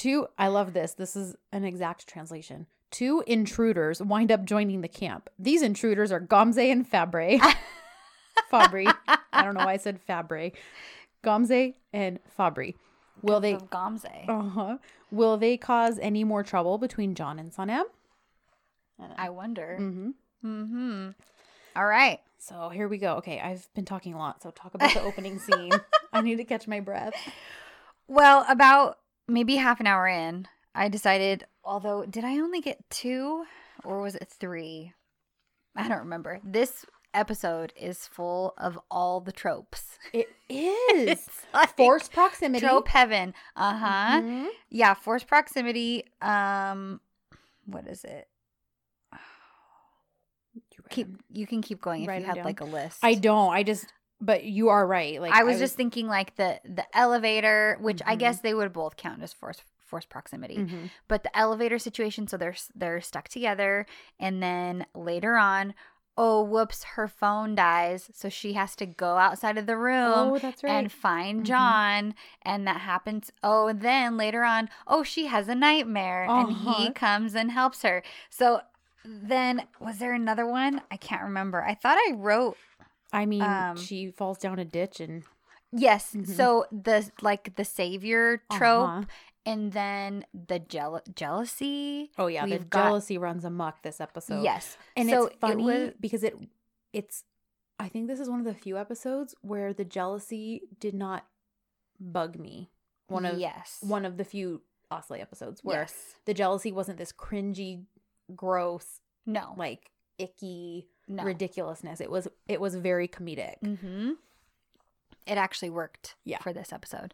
[0.00, 0.94] Two, I love this.
[0.94, 2.66] This is an exact translation.
[2.90, 5.28] Two intruders wind up joining the camp.
[5.38, 7.38] These intruders are Gamze and Fabre.
[8.50, 8.90] Fabri.
[9.30, 10.52] I don't know why I said Fabre.
[11.22, 12.76] Gamze and Fabri.
[13.20, 14.26] Will they Of Gamze.
[14.26, 14.78] uh-huh.
[15.10, 17.84] Will they cause any more trouble between John and Sanem?
[19.18, 19.76] I wonder.
[19.78, 20.10] Mm-hmm.
[20.46, 21.10] Mm-hmm.
[21.76, 22.20] All right.
[22.38, 23.16] So here we go.
[23.16, 25.72] Okay, I've been talking a lot, so talk about the opening scene.
[26.10, 27.12] I need to catch my breath.
[28.08, 28.96] Well, about
[29.30, 33.44] maybe half an hour in, I decided, although, did I only get two
[33.84, 34.92] or was it three?
[35.76, 36.40] I don't remember.
[36.44, 39.98] This episode is full of all the tropes.
[40.12, 42.66] It is like force proximity.
[42.66, 43.32] trope heaven.
[43.54, 44.20] Uh huh.
[44.20, 44.48] Mhm.
[44.68, 46.04] Yeah, force proximity.
[46.20, 47.00] Um,
[47.66, 48.26] what is it?
[50.54, 52.44] You Keep them- you can keep going if Write you had down.
[52.44, 52.98] like a list.
[53.02, 53.52] I don't.
[53.52, 53.92] I just.
[54.20, 55.20] But you are right.
[55.20, 58.18] Like I was just thinking like the the elevator, which I Mhm.
[58.18, 60.58] guess they would both count as force force proximity.
[60.58, 60.90] Mhm.
[61.08, 63.86] But the elevator situation, so they're they're stuck together,
[64.18, 65.74] and then later on,
[66.18, 70.32] oh whoops, her phone dies, so she has to go outside of the room.
[70.32, 70.70] Oh, that's right.
[70.70, 71.44] And find Mhm.
[71.46, 73.32] John, and that happens.
[73.42, 76.92] Oh, and then later on, oh, she has a nightmare, and he Uh-huh.
[76.94, 78.02] comes and helps her.
[78.28, 78.60] So
[79.02, 80.82] then, was there another one?
[80.90, 81.64] I can't remember.
[81.64, 82.58] I thought I wrote
[83.12, 85.24] I mean, um, she falls down a ditch and
[85.72, 86.14] Yes.
[86.14, 86.26] Mhm.
[86.26, 89.04] So the like the savior trope Uh-huh.
[89.46, 92.10] and then the jeal- jealousy.
[92.18, 94.42] Oh yeah, the got- jealousy runs amok this episode.
[94.42, 94.76] yes.
[94.96, 96.34] and so it's funny was because it
[96.92, 97.24] it's.
[97.78, 101.24] I think this is one of the few episodes where the jealousy did not
[101.98, 102.70] bug me.
[103.06, 103.78] One of yes.
[103.80, 106.16] one of the few Aslı episodes where yes.
[106.26, 107.86] the jealousy wasn't this cringy,
[108.34, 109.54] gross, No.
[109.56, 111.24] like icky no.
[111.24, 112.00] ridiculousness.
[112.00, 113.56] It was it was very comedic.
[113.64, 114.12] Mm-hmm.
[115.26, 116.38] It actually worked Yeah.
[116.38, 117.12] for this episode.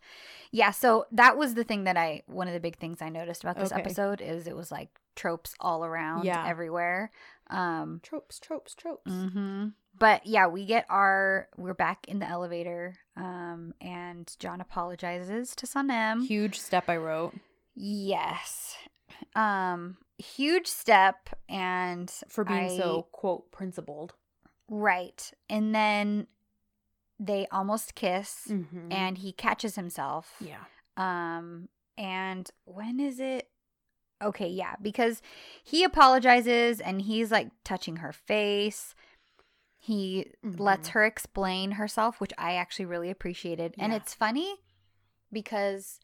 [0.50, 3.42] Yeah, so that was the thing that I one of the big things I noticed
[3.42, 3.80] about this Okay.
[3.80, 6.46] episode is it was like tropes all around Yeah.
[6.46, 7.10] everywhere.
[7.50, 9.10] Um Tropes, tropes, tropes.
[9.10, 15.54] hmm But yeah, we get our we're back in the elevator um and John apologizes
[15.56, 16.26] to Sanem.
[16.26, 17.34] Huge step I wrote
[17.74, 18.76] Yes.
[19.34, 24.14] Um huge step and for being I- so quote principled.
[24.68, 25.30] right.
[25.48, 26.26] And then
[27.18, 28.92] they almost kiss Mm-hmm.
[28.92, 30.34] and he catches himself.
[30.40, 30.64] yeah,
[30.96, 33.48] Um and when is it?
[34.22, 35.20] Okay, yeah, because
[35.62, 38.94] he apologizes and he's like touching her face.
[39.78, 40.92] He lets Mhm.
[40.92, 43.74] her explain herself, which I actually really appreciated.
[43.78, 44.56] And it's funny
[45.32, 46.00] because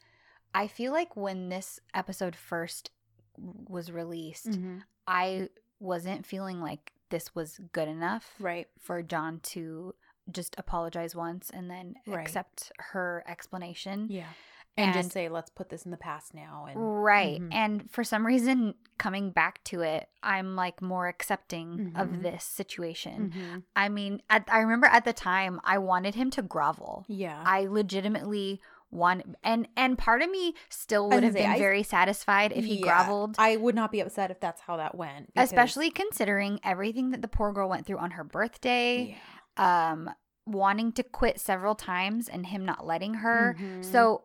[0.55, 2.91] I feel like when this episode first
[3.39, 4.83] was released, Mhm.
[5.07, 5.49] I
[5.81, 8.69] wasn't feeling like this was good enough right.
[8.79, 9.95] for John to
[10.31, 12.21] just apologize once and then Right.
[12.21, 14.07] accept her explanation.
[14.09, 14.29] Yeah,
[14.77, 16.67] and, And- just say let's put this in the past now.
[16.71, 17.41] And Right.
[17.41, 17.53] Mhm.
[17.53, 22.01] And for some reason, coming back to it, I'm like more accepting Mhm.
[22.01, 23.33] of this situation.
[23.33, 23.65] Mhm.
[23.75, 27.05] I mean, at, I remember at the time, I wanted him to grovel.
[27.09, 28.61] yeah, I legitimately
[28.93, 32.65] want, and and part of me still would have say, been I- very satisfied if
[32.65, 33.05] he Yeah.
[33.05, 37.11] groveled, I would not be upset if that's how that went, because- especially considering everything
[37.11, 39.17] that the poor girl went through on her birthday.
[39.59, 39.93] Yeah.
[39.93, 40.11] Um,
[40.47, 43.57] wanting to quit several times and him not letting her.
[43.59, 43.85] Mhm.
[43.85, 44.25] So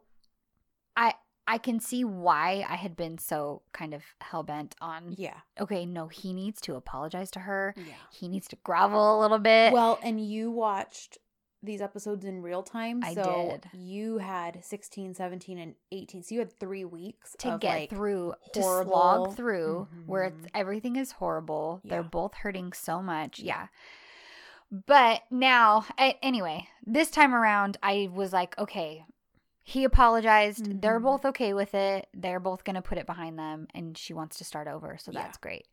[0.96, 1.14] I
[1.50, 5.86] I can see why I had been so kind of hell bent on yeah, okay,
[5.86, 7.74] no, he needs to apologize to her.
[7.78, 7.94] yeah.
[8.12, 9.72] He needs to grovel a little bit.
[9.72, 11.18] Well, and you watched
[11.64, 13.02] these episodes in real time.
[13.04, 13.70] I so did.
[13.74, 16.24] You had 16, 17, and 18.
[16.24, 20.50] So you had three weeks to get like, through to slog through where it's Mhm.
[20.54, 21.82] everything is horrible.
[21.84, 23.40] They're both hurting so much.
[23.40, 23.68] Yeah.
[24.70, 29.06] But now, anyway, this time around, I was like, okay,
[29.64, 30.82] he apologized.
[30.82, 31.04] They're Mhm.
[31.04, 32.08] both okay with it.
[32.14, 34.98] They're both going to put it behind them, and she wants to start over.
[34.98, 35.24] So Yeah.
[35.24, 35.68] that's great.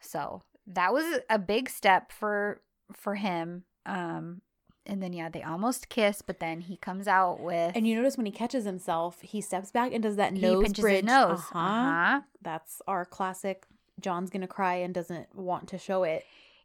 [0.00, 3.64] So that was a big step for for him.
[3.86, 4.42] Um,
[4.86, 8.16] and then yeah, they almost kiss, but then he comes out with And you notice
[8.16, 10.96] when he catches himself, he steps back and does that he nose pinches bridge.
[10.96, 11.38] his nose.
[11.38, 11.58] Uh-huh.
[11.58, 12.20] Uh-huh.
[12.42, 13.66] That's our classic.
[14.00, 16.24] John's gonna cry and doesn't want to show it.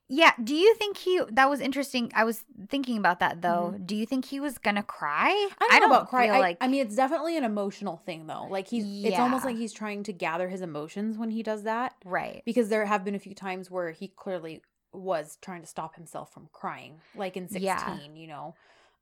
[0.09, 0.31] Yeah.
[0.41, 1.21] Do you think he?
[1.31, 2.11] That was interesting.
[2.15, 3.73] I was thinking about that though.
[3.73, 3.85] Mm-hmm.
[3.85, 5.27] Do you think he was gonna cry?
[5.59, 6.27] I don't, know about cry.
[6.27, 8.47] feel I, like I mean, it's definitely an emotional thing though.
[8.49, 9.09] Like he's, Yeah.
[9.09, 11.93] it's almost like he's trying to gather his emotions when he does that.
[12.05, 12.41] right.
[12.45, 14.61] Because there have been a few times where he clearly
[14.97, 17.63] was trying to stop himself from crying, like in sixteen.
[17.63, 17.97] Yeah.
[18.13, 18.55] You know.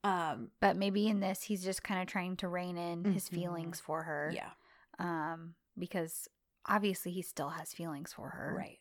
[0.04, 0.52] Um.
[0.60, 3.34] But maybe in this, he's just kind of trying to rein in his Mhm.
[3.36, 4.32] feelings for her.
[4.34, 4.52] Yeah.
[5.00, 6.28] Um, because
[6.68, 8.54] obviously he still has feelings for her.
[8.58, 8.80] Right.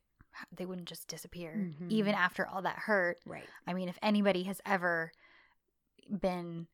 [0.52, 1.90] They wouldn't just disappear, Mhm.
[1.90, 3.18] even after all that hurt.
[3.24, 3.48] Right.
[3.66, 5.12] I mean, if anybody has ever
[6.10, 6.66] been,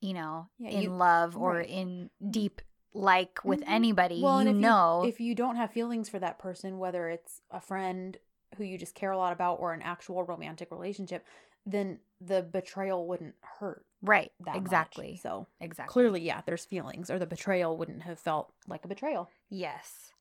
[0.00, 1.68] you know, Yeah, in you- love or right.
[1.68, 3.68] in deep like with Mhm.
[3.68, 7.40] anybody, Well, you if know, if you don't have feelings for that person, whether it's
[7.50, 8.18] a friend
[8.56, 11.24] who you just care a lot about or an actual romantic relationship,
[11.66, 14.32] then the betrayal wouldn't hurt right?
[14.44, 14.62] that much.
[14.62, 15.16] Exactly.
[15.22, 15.92] So Exactly.
[15.92, 19.28] clearly, yeah, there's feelings, or the betrayal wouldn't have felt like a betrayal.
[19.50, 20.12] Yes.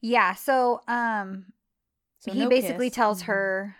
[0.00, 0.34] Yeah.
[0.34, 1.46] So, um,
[2.20, 2.94] So he no basically kiss.
[2.94, 3.22] tells Mhm.
[3.22, 3.76] her,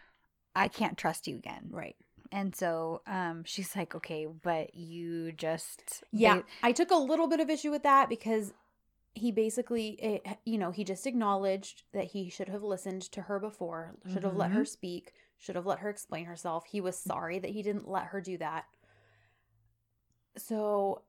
[0.57, 1.97] "I can't trust you again." right?
[2.33, 7.27] And so, um, she's like, "Okay, but you just Yeah, ba- I took a little
[7.27, 8.53] bit of issue with that because
[9.15, 13.23] he basically, eh, it, you know, he just acknowledged that he should have listened to
[13.23, 14.67] her before, should have let her mm-hmm.
[14.67, 16.65] speak, should have let her explain herself.
[16.67, 18.65] He was sorry that he didn't let her do that.
[20.37, 21.03] So,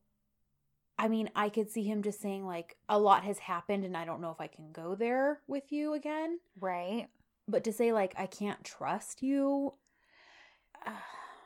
[0.97, 4.05] I mean, I could see him just saying, like, a lot has happened and I
[4.05, 6.39] don't know if I can go there with you again.
[6.59, 7.07] right."
[7.47, 9.73] But to say, like, I can't trust you.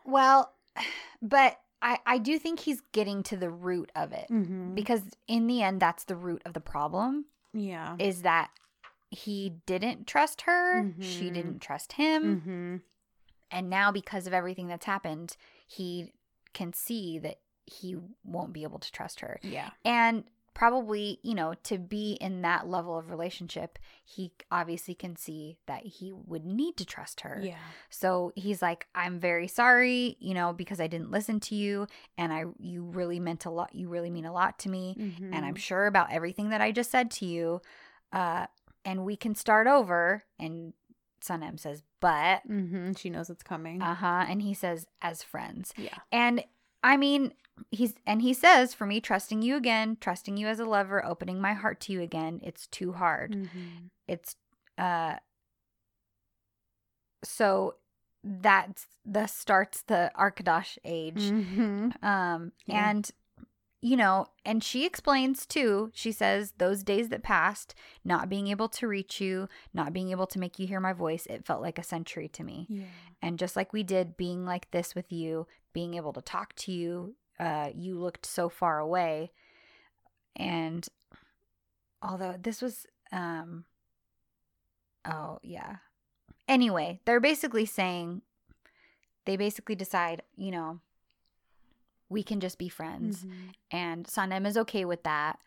[0.05, 0.53] Well,
[1.21, 4.73] but I I do think he's getting to the root of it mm-hmm.
[4.73, 7.25] because in the end, that's the root of the problem.
[7.53, 7.95] yeah.
[7.99, 8.49] Is that
[9.11, 11.33] he didn't trust her, she Mhm.
[11.33, 12.75] didn't trust him, Mm-hmm.
[13.51, 16.11] and now because of everything that's happened, he
[16.53, 19.39] can see that he won't be able to trust her.
[19.41, 19.69] Yeah.
[19.85, 20.23] And
[20.55, 25.85] probably, you know, to be in that level of relationship, he obviously can see that
[25.85, 27.39] he would need to trust her.
[27.43, 27.57] Yeah.
[27.91, 31.85] So he's like, I'm very sorry, you know, because I didn't listen to you
[32.17, 35.11] and I you really meant a lot you really mean a lot to me and
[35.11, 35.33] Mm-hmm.
[35.43, 37.61] I'm sure about everything that I just said to you.
[38.11, 38.47] Uh
[38.83, 40.73] and we can start over and
[41.21, 42.93] Sanem says, but Mm-hmm.
[42.93, 43.81] She knows it's coming.
[43.81, 45.73] uh-huh and he says as friends.
[45.77, 45.97] yeah.
[46.11, 46.43] And
[46.83, 47.33] I mean,
[47.71, 51.41] he's and he says, for me, trusting you again, trusting you as a lover, opening
[51.41, 53.33] my heart to you again, it's too hard.
[53.33, 53.87] Mm-hmm.
[54.07, 54.35] It's
[54.77, 55.15] uh
[57.23, 57.75] so
[58.23, 61.21] that's the starts the Arkadash age.
[61.23, 62.05] Mm-hmm.
[62.05, 62.89] Um Yeah.
[62.89, 63.11] and
[63.81, 65.91] you know, and she explains too.
[65.93, 70.25] She says those days that passed, not being able to reach you, not being able
[70.27, 72.65] to make you hear my voice, it felt like a century to me.
[72.67, 72.85] Yeah.
[73.21, 76.71] And just like we did being like this with you, being able to talk to
[76.71, 79.31] you, uh, you looked so far away.
[80.35, 80.87] And
[82.01, 83.65] although this was, um,
[85.05, 85.77] oh, yeah.
[86.47, 88.21] Anyway, they're basically saying,
[89.25, 90.79] they basically decide, you know,
[92.09, 93.25] we can just be friends.
[93.71, 95.39] And Sanem is okay with that.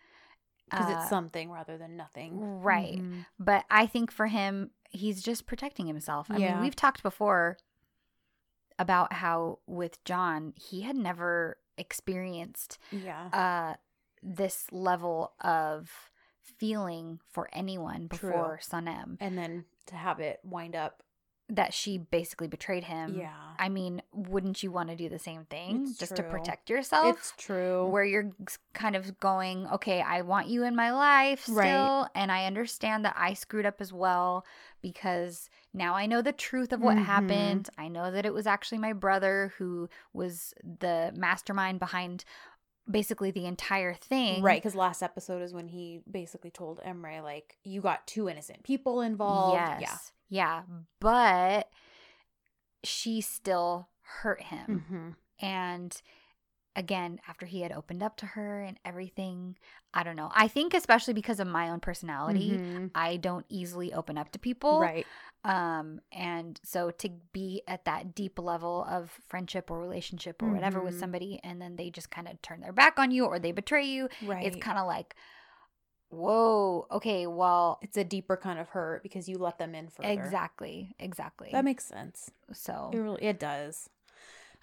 [0.69, 2.39] Because Uh, it's something rather than nothing.
[2.61, 2.99] Right.
[2.99, 3.25] Mhm.
[3.39, 6.31] But I think for him, he's just protecting himself.
[6.31, 6.55] I Yeah.
[6.55, 7.57] mean, we've talked before
[8.79, 13.29] about how with John, he had never experienced Yeah.
[13.33, 13.77] uh
[14.23, 16.11] this level of
[16.43, 18.31] feeling for anyone True.
[18.31, 21.03] before Sanem and then to have it wind up.
[21.51, 23.15] that she basically betrayed him.
[23.19, 23.33] yeah.
[23.59, 27.17] I mean, wouldn't you want to do the same thing It's just to protect yourself?
[27.17, 27.87] It's true.
[27.89, 28.33] where you're
[28.75, 32.07] kind of going, okay, I want you in my life still, Right.
[32.15, 34.45] and I understand that I screwed up as well
[34.83, 37.05] because now I know the truth of what Mhm.
[37.05, 37.71] happened.
[37.77, 42.25] I know that it was actually my brother who was the mastermind behind
[42.91, 44.43] basically the entire thing.
[44.43, 48.63] Right, because last episode is when he basically told Emre, like, you got two innocent
[48.63, 49.61] people involved.
[49.81, 49.81] Yes.
[49.81, 49.99] Yeah.
[50.31, 50.63] Yeah.
[51.01, 51.71] But
[52.85, 54.85] she still hurt him.
[54.87, 55.09] Mm-hmm.
[55.47, 56.03] And
[56.79, 59.57] again, after he had opened up to her and everything,
[59.93, 60.31] I don't know.
[60.35, 62.59] I think especially because of my own personality,
[62.95, 64.75] I don't easily open up to people.
[64.75, 64.83] Mm-hmm.
[64.95, 65.07] Right.
[65.45, 70.81] Um and so to be at that deep level of friendship or relationship or whatever
[70.81, 71.01] with Mhm.
[71.01, 73.85] somebody and then they just kind of turn their back on you or they betray
[73.85, 74.47] you, Right.
[74.47, 75.15] it's kind of like
[76.11, 76.87] Whoa.
[76.91, 77.27] Okay.
[77.27, 80.09] Well, It's a deeper kind of hurt because you let them in further.
[80.09, 80.95] exactly.
[80.99, 81.51] Exactly.
[81.53, 82.31] That makes sense.
[82.53, 82.91] so.
[82.93, 83.91] It really it does.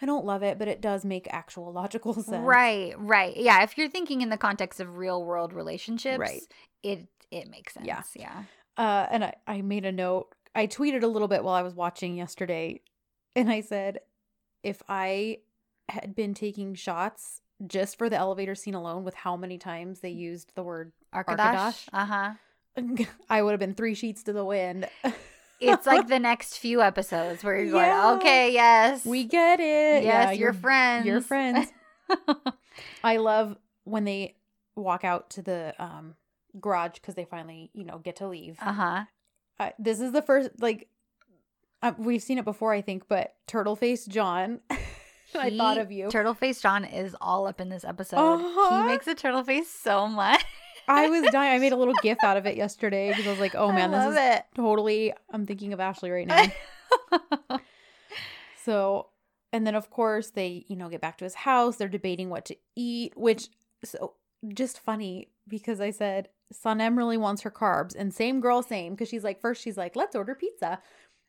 [0.01, 2.43] I don't love it, but it does make actual logical sense.
[2.45, 3.35] Right, right.
[3.35, 6.41] Yeah, if you're thinking in the context of real world relationships, Right.
[6.83, 7.85] it it makes sense.
[7.87, 8.01] Yeah.
[8.15, 8.43] Yeah.
[8.77, 10.27] Uh, and I, I made a note.
[10.53, 12.81] I tweeted a little bit while I was watching yesterday,
[13.35, 13.99] and I said,
[14.63, 15.39] if I
[15.89, 20.09] had been taking shots just for the elevator scene alone, with how many times they
[20.09, 21.37] used the word, Arkadash.
[21.37, 21.87] Arkadash?
[21.93, 23.05] Uh-huh.
[23.29, 24.87] I would have been three sheets to the wind.
[25.59, 28.01] It's like the next few episodes where you're Yeah.
[28.01, 29.05] going, okay, yes.
[29.05, 30.03] we get it.
[30.03, 31.05] yes, Yeah, you're friends.
[31.05, 31.71] You're friends.
[33.03, 34.35] I love when they
[34.75, 36.15] walk out to the um
[36.59, 38.57] garage because they finally, you know, get to leave.
[38.61, 39.05] uh-huh.
[39.59, 40.87] uh, this is the first like
[41.81, 44.59] uh, we've seen it before i think but turtle face john
[45.35, 48.17] i thought of you Turtle face John is all up in this episode.
[48.17, 48.81] Uh-huh.
[48.81, 50.43] He makes a turtle face so much.
[50.87, 51.55] I was dying.
[51.55, 53.91] I made a little gif out of it yesterday because i was like oh man
[53.91, 54.45] this is it.
[54.55, 56.27] totally i'm thinking of ashley right
[57.49, 57.59] now.
[58.63, 59.07] So
[59.53, 61.77] and then of course they you know get back to his house.
[61.77, 63.49] They're debating what to eat which
[63.83, 64.13] so
[64.53, 67.95] just funny because i said Sanem really wants her carbs.
[67.95, 70.79] And same girl same because she's like first she's like let's order pizza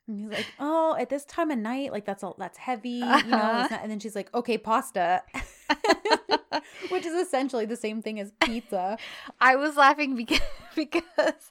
[0.08, 3.00] and he's like oh at this time of night like that's all that's heavy you
[3.00, 3.78] know Uh-huh.
[3.82, 5.22] and then she's like okay pasta
[6.90, 8.96] which is essentially the same thing as pizza
[9.40, 10.40] I was laughing because
[10.74, 11.50] because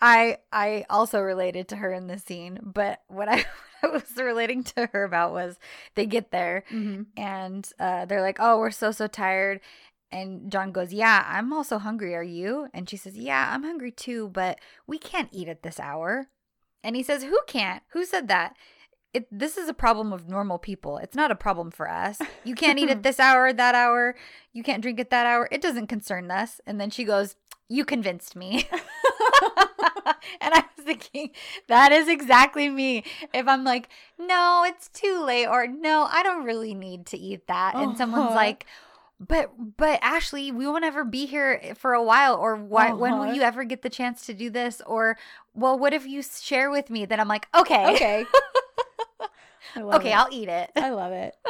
[0.00, 3.46] I I also related to her in this scene, but what I, what
[3.82, 5.58] I was relating to her about was
[5.94, 7.02] they get there mm-hmm.
[7.16, 9.60] and uh, they're like, "Oh, we're so so tired."
[10.12, 12.14] And John goes, "Yeah, I'm also hungry.
[12.14, 15.78] Are you?" And she says, "Yeah, I'm hungry too, but we can't eat at this
[15.80, 16.28] hour."
[16.84, 17.82] And he says, "Who can't?
[17.88, 18.54] Who said that?"
[19.12, 20.98] It, this is a problem of normal people.
[20.98, 22.18] It's not a problem for us.
[22.44, 24.16] You can't eat at this hour, that hour.
[24.52, 25.48] You can't drink at that hour.
[25.52, 26.60] It doesn't concern us.
[26.66, 27.36] And then she goes,
[27.68, 28.68] You convinced me.
[30.40, 31.30] and I was thinking,
[31.68, 33.04] that is exactly me.
[33.32, 37.46] If I'm like, No, it's too late, or No, I don't really need to eat
[37.46, 37.74] that.
[37.76, 38.34] And someone's Uh-huh.
[38.34, 38.66] like,
[39.26, 42.34] but but Ashley, we won't ever be here for a while.
[42.36, 43.34] Or why, when will Uh-huh.
[43.34, 44.82] you ever get the chance to do this?
[44.86, 45.16] Or
[45.54, 47.04] well, what if you share with me?
[47.04, 48.26] Then I'm like, okay, okay
[49.78, 50.18] okay, it.
[50.18, 50.70] I'll eat it.
[50.76, 51.34] I love it.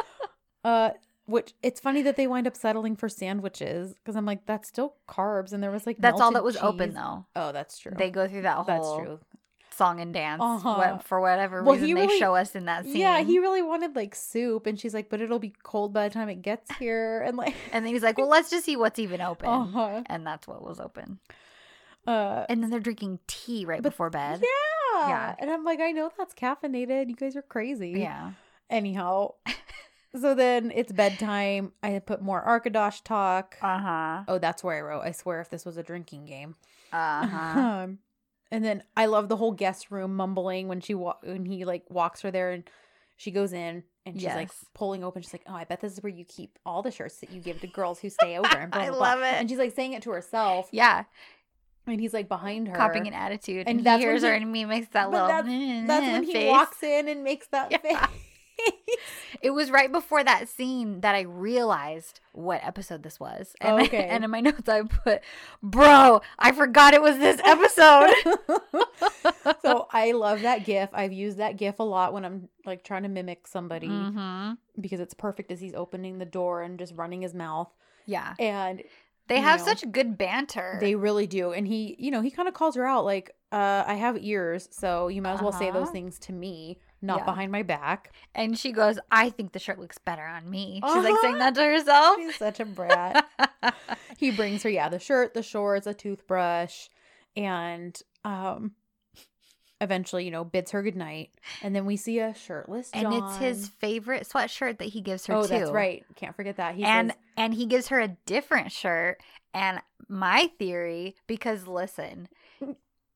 [0.63, 0.89] Uh,
[1.27, 4.95] which it's funny that they wind up settling for sandwiches because I'm like, that's still
[5.07, 7.27] carbs, and there was like That's all that was open though.
[7.35, 7.91] Oh, that's true.
[7.95, 9.19] They go through that whole that's true.
[9.75, 10.97] Song and dance Uh-huh.
[11.03, 12.95] for whatever Well, reason he they show us in that scene.
[12.97, 16.13] Yeah, he really wanted like soup, and she's like, but it'll be cold by the
[16.13, 18.99] time it gets here, and like, and then he's like, "Well, let's just see what's
[18.99, 20.03] even open." uh-huh.
[20.07, 21.19] And that's what was open.
[22.07, 24.41] uh, And then they're drinking tea right But- before bed.
[24.41, 25.35] yeah, Yeah.
[25.39, 27.09] and I'm like, I know that's caffeinated.
[27.09, 27.91] You guys are crazy.
[27.99, 28.31] Yeah.
[28.69, 29.33] Anyhow,
[30.19, 31.73] so then it's bedtime.
[31.83, 33.57] I put more arkadaş talk.
[33.61, 34.23] Uh huh.
[34.27, 35.01] Oh, that's where I wrote.
[35.01, 36.55] I swear, if this was a drinking game.
[36.93, 37.59] Uh huh.
[37.83, 37.99] Um,
[38.51, 41.83] and then I love the whole guest room mumbling when she wa- when he like
[41.89, 42.63] walks her there and
[43.17, 45.21] she goes in and she's like pulling open.
[45.21, 47.41] She's like, "Oh, I bet this is where you keep all the shirts that you
[47.41, 49.07] give to girls who stay over." And blah, I blah, blah.
[49.13, 49.33] love it.
[49.39, 51.03] And she's like saying it to herself, yeah.
[51.87, 53.67] and he's like behind her, Copying an attitude.
[53.67, 55.27] And And, that's he when hears her and he makes that little.
[55.27, 56.49] that's- That's when he face.
[56.49, 57.77] walks in and makes that Yeah.
[57.79, 58.09] face.
[59.41, 63.53] It was right before that scene that I realized what episode this was.
[63.61, 64.07] And, Okay.
[64.07, 65.21] and in my notes, I put,
[65.61, 68.13] Bro, I forgot it was this episode.
[69.61, 70.89] so I love that gif.
[70.93, 74.99] I've used that gif a lot when I'm like trying to mimic somebody hmm because
[74.99, 77.69] it's perfect as he's opening the door and just running his mouth.
[78.05, 78.33] Yeah.
[78.39, 78.83] And
[79.29, 80.77] They have know, such good banter.
[80.81, 81.51] They really do.
[81.53, 84.67] And he, you know, he kind of calls her out like, uh, I have ears,
[84.71, 85.91] so you might as well say those Uh-huh.
[85.93, 87.25] things to me, not Yeah.
[87.25, 88.11] behind my back.
[88.33, 90.81] and she goes, I think the shirt looks better on me.
[90.93, 91.51] She's like saying Uh-huh.
[91.51, 92.17] that to herself.
[92.17, 93.25] She's such a brat.
[94.17, 96.87] he brings her, yeah, the shirt, the shorts, a toothbrush,
[97.35, 98.71] and um
[99.81, 101.31] eventually, you know, bids her goodnight.
[101.61, 105.33] And then we see a shirtless and it's his favorite sweatshirt that he gives her
[105.35, 105.47] Oh, too.
[105.49, 106.05] that's right.
[106.15, 106.75] Can't forget that.
[106.75, 109.21] He and says, and he gives her a different shirt.
[109.53, 112.29] And my theory, because listen,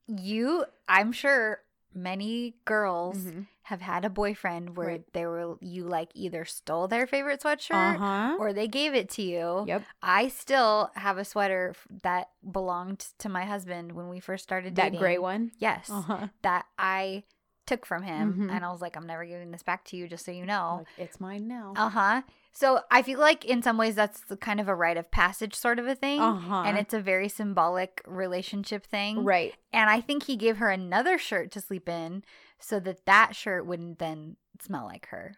[0.07, 1.59] you, I'm sure
[1.93, 3.47] many girls Mhm.
[3.63, 5.13] have had a boyfriend where Right.
[5.13, 8.37] they were you like either stole their favorite sweatshirt uh-huh.
[8.39, 9.63] or they gave it to you.
[9.67, 9.83] Yep.
[10.01, 14.83] I still have a sweater that belonged to my husband when we first started That
[14.85, 14.99] dating.
[14.99, 15.51] That gray one.
[15.57, 15.89] Yes.
[15.89, 16.27] Uh-huh.
[16.41, 17.23] That I
[17.69, 18.51] took from him Mhm.
[18.55, 20.79] and I was like I'm never giving this back to you just so you know.
[20.79, 21.73] Like, it's mine now.
[21.77, 22.21] Uh-huh.
[22.51, 25.53] So I feel like in some ways that's the kind of a rite of passage
[25.55, 26.19] sort of a thing.
[26.19, 26.63] Uh-huh.
[26.65, 29.23] And it's a very symbolic relationship thing.
[29.23, 29.53] right.
[29.71, 32.23] And I think he gave her another shirt to sleep in
[32.59, 35.35] so that that shirt wouldn't then smell like her.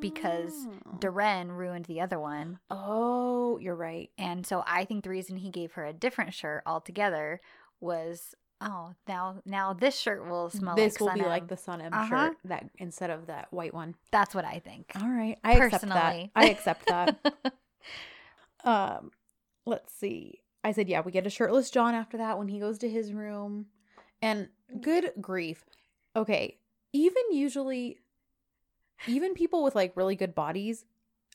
[0.00, 0.96] because Oh.
[1.00, 2.60] Deren ruined the other one.
[2.70, 4.10] Oh, you're right.
[4.16, 7.40] And so I think the reason he gave her a different shirt altogether
[7.80, 11.28] was oh now now this shirt will smell like this like will Sun be M.
[11.28, 12.08] like the Sun M Uh-huh.
[12.08, 13.94] shirt that instead of that white one.
[14.10, 14.92] That's what I think.
[15.00, 16.30] All right, I accept that.
[16.34, 17.18] I accept that.
[18.64, 19.10] um,
[19.66, 20.40] let's see.
[20.64, 23.12] I said, yeah, we get a shirtless John after that when he goes to his
[23.12, 23.66] room,
[24.20, 24.48] and
[24.80, 25.64] good grief.
[26.16, 26.58] Okay,
[26.92, 27.98] even usually,
[29.06, 30.84] even people with like really good bodies,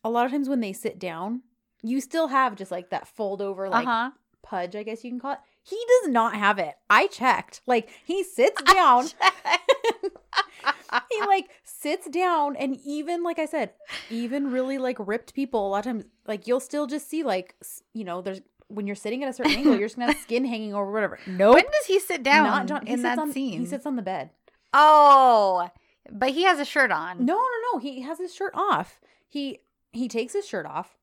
[0.03, 1.41] a lot of times when they sit down,
[1.81, 4.11] you still have just like that fold over like uh-huh.
[4.41, 5.39] pudge, I guess you can call it.
[5.65, 6.75] He does not have it.
[6.89, 7.61] I checked.
[7.65, 9.07] Like he sits down.
[11.09, 13.71] he like sits down and even like I said,
[14.09, 17.55] even really like ripped people, a lot of times like you'll still just see like
[17.93, 20.43] you know, there's when you're sitting at a certain angle, you're just gonna have skin
[20.43, 21.17] hanging over whatever.
[21.25, 21.55] Nope.
[21.55, 22.87] when does he sit down not John.
[22.87, 23.61] In that on, scene?
[23.61, 24.31] He sits on the bed.
[24.73, 25.69] oh,
[26.11, 27.25] but he has a shirt on.
[27.25, 27.79] No, no, no.
[27.79, 28.99] He has his shirt off.
[29.29, 29.59] He
[29.93, 30.97] he takes his shirt off,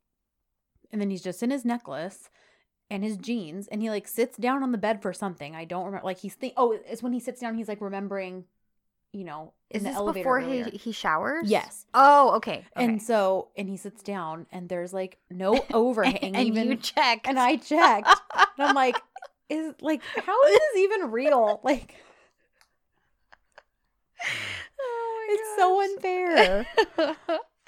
[0.92, 2.28] and then he's just in his necklace
[2.90, 5.54] and his jeans, and he like sits down on the bed for something.
[5.54, 6.04] I don't remember.
[6.04, 6.54] Like he's think.
[6.56, 7.54] Oh, it's when he sits down.
[7.54, 8.44] He's like remembering,
[9.12, 10.64] you know, in Is the this elevator before earlier.
[10.70, 11.48] he he showers?
[11.48, 11.86] Yes.
[11.94, 12.64] Oh, okay.
[12.74, 16.34] And so, and he sits down, and there's like no overhang.
[16.36, 17.26] and even, you checked.
[17.28, 18.08] and I checked,
[18.58, 18.96] and I'm like,
[19.48, 21.60] is like, how is this even real?
[21.64, 21.94] Like,
[24.80, 26.66] oh it's so unfair.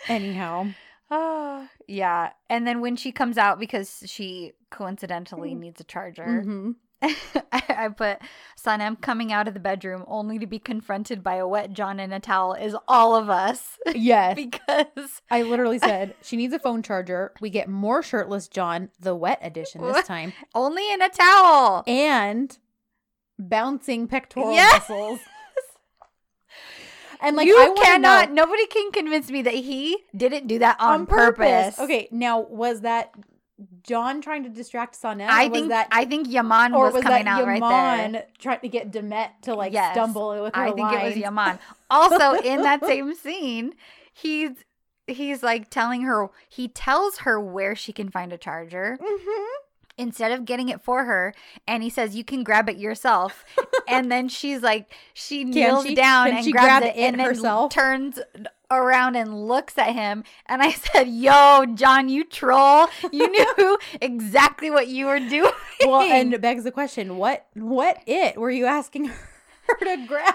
[0.09, 0.67] Anyhow,
[1.89, 2.31] Yeah.
[2.49, 6.77] And then when she comes out because she coincidentally needs a charger, mhm.
[7.03, 7.17] I,
[7.69, 8.19] I put
[8.57, 12.13] Sanem coming out of the bedroom only to be confronted by a wet John in
[12.13, 16.83] a towel is all of us yes, because I literally said she needs a phone
[16.83, 17.33] charger.
[17.41, 21.83] We get more shirtless John, the wet edition this time, only in a towel.
[21.89, 22.57] and
[23.39, 24.89] bouncing pectoral Yes.
[24.89, 25.21] muscles.
[27.23, 28.33] And like you I cannot.
[28.33, 31.79] Nobody can convince me that he didn't do that on, purpose.
[31.79, 33.13] Okay, now was that
[33.85, 35.29] John trying to distract Sanem?
[35.29, 38.27] I think that I think Yaman was, was coming that out right Yaman there.
[38.39, 39.95] trying to get Demet to like Yes.
[39.95, 41.17] stumble with her I think it was?
[41.17, 41.59] Yaman.
[41.91, 43.75] Also, in that same scene,
[44.13, 44.51] he's
[45.07, 49.47] he's like telling her he tells her where she can find a charger Mhm.
[50.03, 51.33] Instead of getting it for her
[51.67, 53.45] and he says you can grab it yourself.
[53.89, 57.19] And then she's like she kneels she- down and she grabs grab it it and
[57.19, 57.73] then herself?
[57.73, 58.19] turns
[58.71, 60.25] around and looks at him.
[60.47, 62.89] And i said yo john you troll.
[63.13, 63.29] You
[63.59, 65.51] knew exactly what you were doing.
[65.85, 70.35] Well, and it begs the question: what what it were you asking her to grab?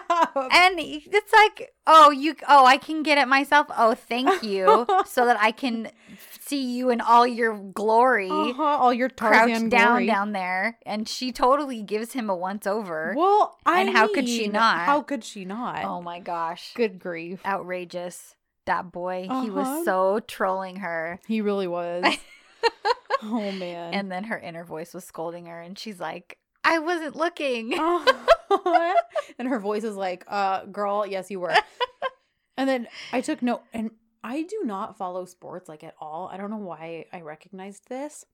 [0.52, 3.68] and it's like oh you oh i can get it myself?
[3.78, 5.90] Oh thank you so that i can
[6.48, 10.06] see you in all your glory Uh-huh, all your crouched Tarzan down glory.
[10.08, 14.28] down there and she totally gives him a once over Well, I And how could
[14.30, 14.80] she not?
[14.86, 15.84] How could she not?
[15.86, 17.42] oh my gosh Good grief.
[17.46, 18.36] outrageous
[18.66, 19.52] that boy he Uh-huh.
[19.52, 22.06] was so trolling her He really was.
[23.24, 23.94] oh man.
[23.94, 27.74] and then her inner voice was scolding her and she's like i wasn't looking
[29.40, 31.54] and her voice is like, uh, girl, yes, you were.
[32.58, 33.92] and then I took note, and
[34.24, 36.30] I do not follow sports like at all.
[36.32, 38.26] I don't know why I recognized this,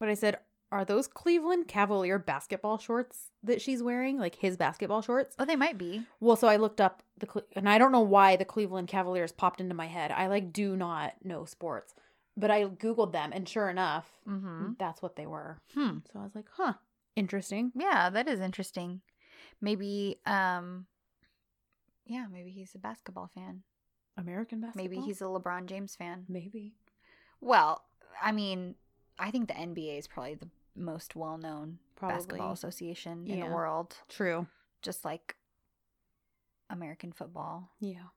[0.00, 0.38] but I said,
[0.70, 4.18] are those Cleveland Cavalier basketball shorts that she's wearing?
[4.18, 5.34] Like his basketball shorts?
[5.38, 8.00] oh they might be Well, so I looked up the, Cle- and I don't know
[8.00, 10.10] why the Cleveland Cavaliers popped into my head.
[10.10, 11.94] I like do not know sports,
[12.36, 14.72] but I Googled them, and sure enough, mm-hmm.
[14.78, 15.58] that's what they were.
[15.74, 16.74] hmm So I was like, huh,
[17.16, 17.72] interesting.
[17.74, 19.00] yeah that is interesting
[19.60, 20.86] maybe um
[22.06, 23.62] yeah maybe he's a basketball fan
[24.18, 24.82] American basketball?
[24.84, 26.74] maybe he's a lebron james fan Maybe.
[27.40, 27.84] well
[28.22, 28.74] i mean
[29.18, 32.52] i think the nba is probably the most well-known basketball Probably.
[32.54, 34.46] association in the world True.
[34.82, 35.34] just like
[36.70, 38.08] american football Yeah.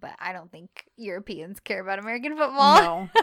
[0.00, 3.08] but i don't think europeans care about american football No.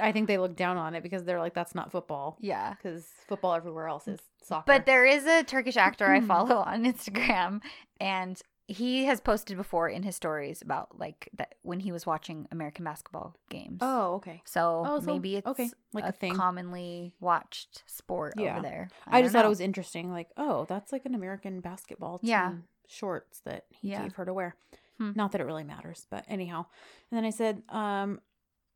[0.00, 2.38] I think they look down on it because they're like, that's not football.
[2.40, 4.64] yeah Because football everywhere else is soccer.
[4.66, 7.60] But there is a Turkish actor I follow on Instagram,
[8.00, 12.48] and he has posted before in his stories about like that when he was watching
[12.50, 13.78] American basketball games.
[13.82, 14.40] oh, okay.
[14.46, 16.34] so, Oh, so- maybe it's okay, like a, a thing.
[16.34, 18.54] commonly watched sport Yeah.
[18.54, 18.88] over there.
[19.06, 20.10] I, just don't thought it was interesting.
[20.12, 22.52] Like, oh, that's like an American basketball team Yeah.
[22.88, 24.02] shorts that he Yeah.
[24.02, 24.56] gave her to wear.
[24.98, 25.12] Hmm.
[25.14, 26.64] Not that it really matters, but anyhow.
[27.10, 28.20] And then I said, um,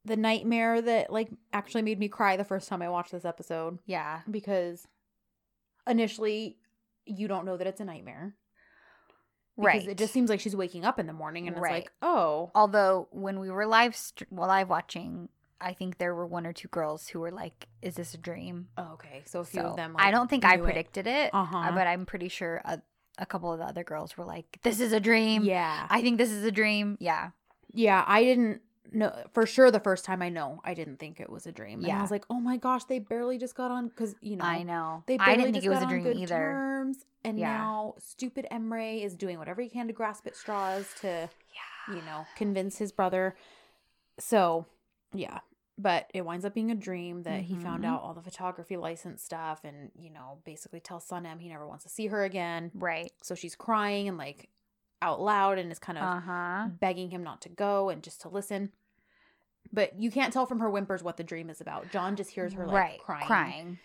[0.05, 3.79] the nightmare that like actually made me cry the first time I watched this episode
[3.87, 4.87] yeah, because
[5.87, 6.57] initially
[7.07, 8.35] you don't know that it's a nightmare.
[9.59, 9.89] Because right.
[9.89, 13.09] it just seems like she's waking up in the morning and it's like, oh, Although
[13.11, 15.29] when we were live st- well, live watching,
[15.61, 18.69] I think there were one or two girls who were like, "Is this a dream?"
[18.79, 19.23] oh, okay.
[19.27, 19.97] So a few So of them.
[19.99, 20.67] I don't think I knew it.
[20.67, 21.73] predicted it, uh, Uh-huh.
[21.75, 22.81] but I'm pretty sure a,
[23.19, 25.87] a couple of the other girls were like, "This is a dream." Yeah.
[25.91, 26.97] I think this is a dream.
[27.01, 27.31] Yeah.
[27.75, 31.31] Yeah, I didn't know for sure the first time I know I didn't think it
[31.31, 31.83] was a dream.
[31.85, 34.45] And I was like, oh my gosh, they barely just got on because you know
[34.45, 35.03] I know.
[35.07, 36.35] they I didn't think just it was got a on dream either.
[36.35, 37.49] terms, and Yeah.
[37.49, 41.29] now stupid Emre is doing whatever he can to grasp at straws to
[41.89, 41.95] Yeah.
[41.97, 43.37] you know convince his brother.
[44.19, 44.67] So
[45.15, 45.41] yeah,
[45.79, 47.89] but it winds up being a dream that he found Mhm.
[47.89, 51.85] out all the photography license stuff, and you know basically tells Sanem he never wants
[51.85, 52.71] to see her again.
[52.75, 53.13] Right.
[53.23, 54.49] So she's crying and like
[55.01, 56.69] out loud and is kind of Uh huh.
[56.81, 58.71] begging him not to go and just to listen.
[59.73, 61.91] But you can't tell from her whimpers what the dream is about.
[61.93, 62.99] John just hears her like right.
[63.01, 63.79] crying, Crying.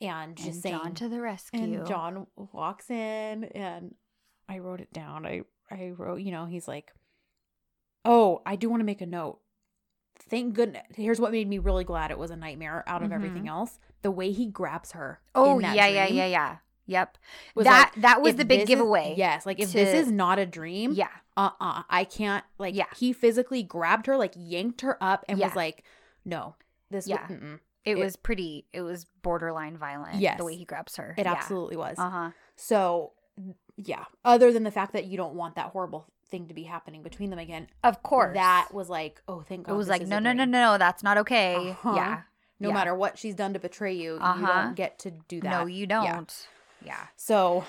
[0.00, 0.78] and just and saying.
[0.82, 1.60] John to the rescue.
[1.62, 3.94] and John walks in, and
[4.48, 5.24] I wrote it down.
[5.26, 6.92] I I wrote, you know, he's like,
[8.04, 9.38] "Oh, I do want to make a note.
[10.28, 10.82] Thank goodness.
[10.94, 13.78] Here's what made me really glad it was a nightmare out of everything else.
[14.02, 15.20] The way he grabs her.
[15.34, 16.56] oh in that yeah, yeah, dream yeah, yeah.
[16.86, 17.16] Yep.
[17.54, 19.14] was that like, that was the big this is- giveaway.
[19.16, 21.08] yes, like if this is not a dream, Yeah.
[21.36, 22.86] uh-uh i can't like Yeah.
[22.96, 25.46] he physically grabbed her like yanked her up and Yeah.
[25.46, 25.84] was like
[26.24, 26.56] no
[26.90, 27.24] this Yeah.
[27.30, 27.36] yeah.
[27.84, 28.66] It, It- was pretty.
[28.72, 30.16] It was borderline violent.
[30.20, 30.38] Yes.
[30.38, 31.14] The way he grabs her.
[31.18, 32.30] it absolutely was Uh huh.
[32.56, 33.12] so
[33.76, 37.02] yeah other than the fact that you don't want that horrible thing to be happening
[37.02, 38.34] between them again Of course.
[38.34, 39.72] that was like oh thank God.
[39.74, 41.70] It was like is no, no, no, no, that's not okay.
[41.70, 41.92] Uh-huh.
[41.96, 42.20] Yeah.
[42.60, 42.74] no yeah.
[42.74, 44.62] matter what she's done to betray you you Uh-huh.
[44.64, 46.04] don't get to do that No, you don't.
[46.04, 46.20] Yeah.
[47.16, 47.64] So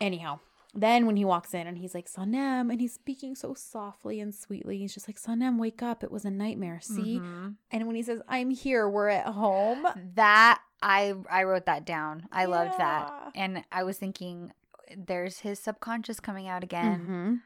[0.00, 0.38] anyhow
[0.74, 4.34] then when he walks in and he's like Sanem and he's speaking so softly and
[4.34, 7.56] sweetly he's just like Sanem wake up it was a nightmare see Mhm.
[7.70, 9.86] And when he says, I'm here, we're at home.
[10.14, 12.26] That I I wrote that down.
[12.32, 13.32] I loved that.
[13.34, 14.52] And I was thinking
[14.96, 17.06] there's his subconscious coming out again.
[17.06, 17.40] Mhm.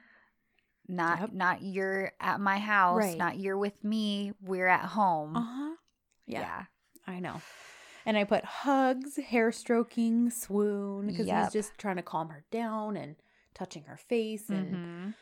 [0.88, 1.32] Not Yep.
[1.32, 3.18] not you're at my house, Right.
[3.18, 5.36] not you're with me, we're at home.
[5.36, 5.74] Uh-huh.
[6.26, 6.64] Yeah, yeah.
[7.09, 7.40] I know.
[8.07, 11.44] And I put hugs, hair stroking, swoon, because Yep.
[11.44, 13.16] he's just trying to calm her down and
[13.52, 15.14] touching her face and, Mhm.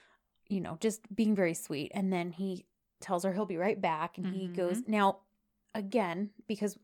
[0.48, 1.90] you know, just being very sweet.
[1.94, 2.66] And then he
[3.00, 4.18] tells her he'll be right back.
[4.18, 5.20] And he goes, now,
[5.74, 6.78] again, because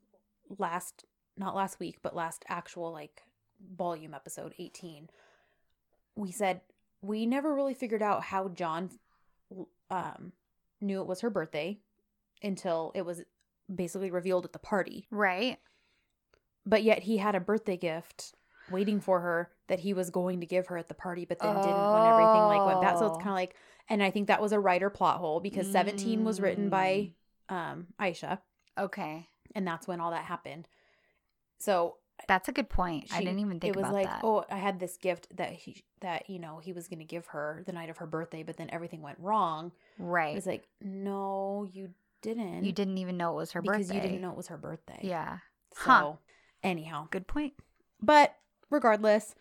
[0.59, 1.05] last,
[1.36, 3.22] not last week, but last actual like
[3.61, 5.11] volume episode 18,
[6.16, 6.62] we said
[7.03, 8.90] we never really figured out how John
[9.90, 10.32] um,
[10.80, 11.78] knew it was her birthday
[12.42, 13.22] until it was
[13.74, 15.07] basically revealed at the party.
[15.11, 15.59] Right.
[16.70, 18.34] But yet he had a birthday gift
[18.70, 21.60] waiting for her that he was going to give her at the party, but then
[21.60, 22.96] didn't when everything like went back.
[22.98, 23.20] So it's Oh.
[23.20, 23.56] kind of like,
[23.88, 27.10] and I think that was a writer plot hole because 17 was written by
[27.48, 28.38] um, Aisha,
[28.78, 29.28] Okay.
[29.56, 30.68] and that's when all that happened.
[31.58, 31.96] So
[32.28, 33.08] That's a good point.
[33.12, 34.20] I didn't even think it was like, that.
[34.22, 37.26] oh, I had this gift that he that you know he was going to give
[37.28, 39.72] her the night of her birthday, but then everything went wrong.
[39.98, 40.36] right.
[40.36, 41.90] It's like, no, you
[42.22, 42.64] didn't.
[42.64, 43.94] you didn't even know it was her because birthday.
[43.96, 45.00] you didn't know it was her birthday.
[45.02, 45.38] Yeah.
[45.74, 46.12] So Huh.
[46.62, 47.54] Anyhow, Good point.
[48.00, 48.34] but
[48.70, 49.34] regardless,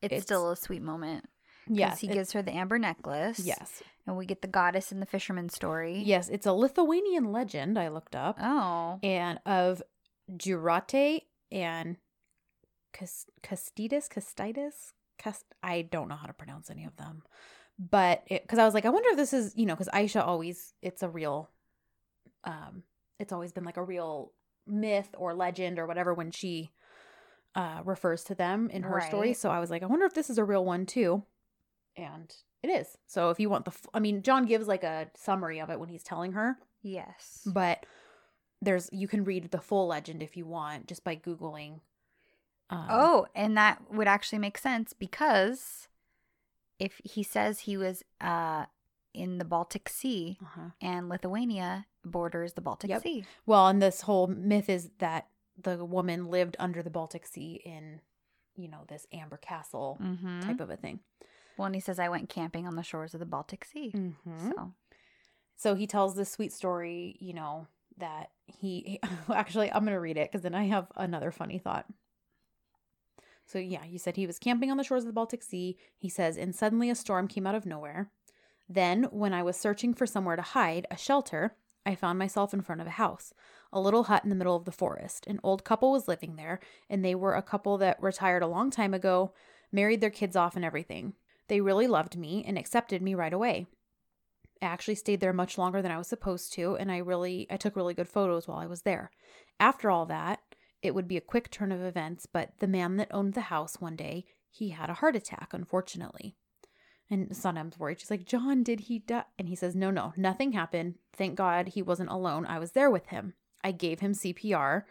[0.00, 1.28] It's, It's- still a sweet moment.
[1.66, 1.98] yes, Yes.
[2.00, 3.40] He it- gives her the amber necklace.
[3.40, 5.98] yes, And we get the goddess and the fisherman story.
[5.98, 6.28] yes.
[6.28, 9.00] It's a Lithuanian legend I looked up, Oh.
[9.02, 9.82] and of
[10.36, 11.96] Jurate and
[12.92, 15.44] Cas- Kastytis, Kastytis, Cast.
[15.62, 17.24] I don't know how to pronounce any of them,
[17.78, 20.74] but because I was like, I wonder if this is you know because Aisha always
[20.80, 21.50] it's a real,
[22.44, 22.84] um,
[23.18, 24.32] it's always been like a real
[24.68, 26.70] myth or legend or whatever when she
[27.54, 29.32] uh refers to them in her story.
[29.34, 31.24] So I was like, I wonder if this is a real one too,
[31.96, 32.98] and it is.
[33.06, 35.78] So if you want the, f- I mean, John gives like a summary of it
[35.80, 37.42] when he's telling her, Yes.
[37.46, 37.86] but
[38.60, 41.80] there's you can read the full legend if you want just by googling.
[42.70, 45.88] Um, Oh, and that would actually make sense because
[46.78, 48.66] if he says he was uh
[49.14, 50.70] in the Baltic Sea uh-huh.
[50.80, 53.02] and Lithuania borders the Baltic Yep.
[53.02, 53.24] Sea.
[53.46, 55.28] Well, and this whole myth is that
[55.60, 58.00] the woman lived under the Baltic Sea in,
[58.56, 60.40] you know, this Amber Castle Mm-hmm.
[60.40, 61.00] type of a thing.
[61.56, 63.92] Well, and he says I went camping on the shores of the Baltic Sea.
[63.94, 64.50] Mm-hmm.
[64.50, 64.72] So
[65.56, 69.00] So he tells this sweet story, you know, that he
[69.34, 71.86] actually, I'm going to read it because then I have another funny thought.
[73.44, 75.76] So, yeah, he said he was camping on the shores of the Baltic Sea.
[75.96, 78.10] He says, and suddenly a storm came out of nowhere.
[78.68, 81.56] Then, when I was searching for somewhere to hide, a shelter,
[81.86, 83.32] I found myself in front of a house,
[83.72, 85.26] a little hut in the middle of the forest.
[85.26, 86.60] An old couple was living there,
[86.90, 89.32] and they were a couple that retired a long time ago,
[89.72, 91.14] married their kids off and everything.
[91.48, 93.66] They really loved me and accepted me right away.
[94.60, 97.56] I actually stayed there much longer than I was supposed to, and I really I
[97.56, 99.10] took really good photos while I was there.
[99.60, 100.40] After all that,
[100.82, 103.80] it would be a quick turn of events, but the man that owned the house
[103.80, 106.36] one day, he had a heart attack, unfortunately.
[107.10, 108.00] And Sanem's worried.
[108.00, 109.24] She's like, John, did he die?
[109.38, 110.96] And he says, No, no, nothing happened.
[111.14, 112.44] Thank God he wasn't alone.
[112.46, 113.34] I was there with him.
[113.64, 114.82] I gave him CPR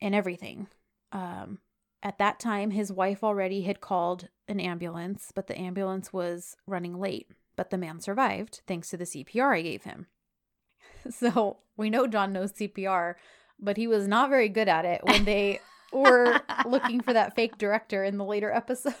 [0.00, 0.66] and everything.
[1.12, 1.58] Um,
[2.02, 6.98] at that time, his wife already had called an ambulance, but the ambulance was running
[6.98, 7.28] late.
[7.56, 10.06] but the man survived thanks to the CPR I gave him.
[11.10, 13.14] So we know John knows CPR,
[13.60, 15.60] but he was not very good at it when they
[15.92, 18.96] were looking for that fake director in the later episodes.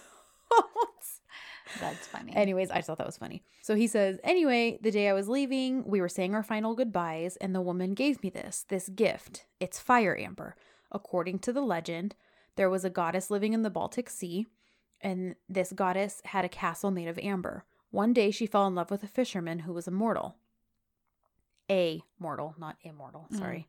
[1.80, 2.34] That's funny.
[2.36, 3.42] Anyways, I just thought that was funny.
[3.62, 7.36] So he says, Anyway, the day I was leaving, we were saying our final goodbyes,
[7.36, 9.46] and the woman gave me this, this gift.
[9.60, 10.56] It's fire amber.
[10.92, 12.14] According to the legend,
[12.56, 14.46] there was a goddess living in the Baltic Sea,
[15.00, 17.64] and this goddess had a castle made of amber.
[17.90, 20.36] One day she fell in love with a fisherman who was immortal.
[21.70, 23.38] A mortal, not immortal, Mm.
[23.38, 23.68] sorry.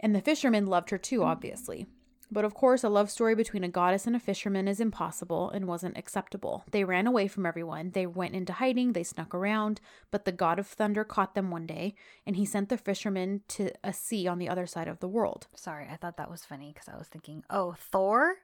[0.00, 1.86] And the fisherman loved her too, obviously.
[2.30, 5.66] But of course, a love story between a goddess and a fisherman is impossible and
[5.66, 6.64] wasn't acceptable.
[6.70, 7.90] They ran away from everyone.
[7.90, 11.66] They went into hiding, they snuck around, but the god of thunder caught them one
[11.66, 11.94] day,
[12.26, 15.46] and he sent the fisherman to a sea on the other side of the world.
[15.54, 18.36] Sorry, I thought that was funny because I was thinking, oh, Thor.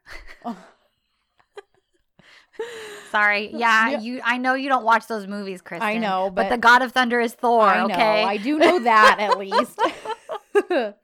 [0.45, 0.57] Oh.
[3.11, 3.51] Sorry.
[3.55, 4.01] Yeah, Yeah.
[4.01, 4.21] you.
[4.25, 5.87] I know you don't watch those movies, Kristen.
[5.87, 7.63] I know, but, but- the God of Thunder is Thor.
[7.63, 7.95] I know.
[7.95, 8.23] okay.
[8.25, 9.79] I do know that at least.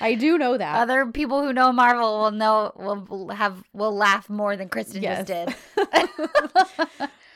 [0.00, 0.76] I do know that.
[0.76, 5.26] Other people who know Marvel will know will have will laugh more than Kristen Yes.
[5.26, 5.54] just
[5.86, 6.36] did.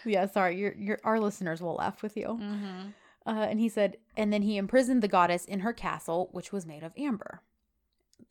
[0.04, 0.56] yeah, sorry.
[0.58, 2.26] Your your our listeners will laugh with you.
[2.26, 2.88] mm-hmm.
[3.26, 6.64] Uh, and he said, and then he imprisoned the goddess in her castle, which was
[6.66, 7.42] made of amber.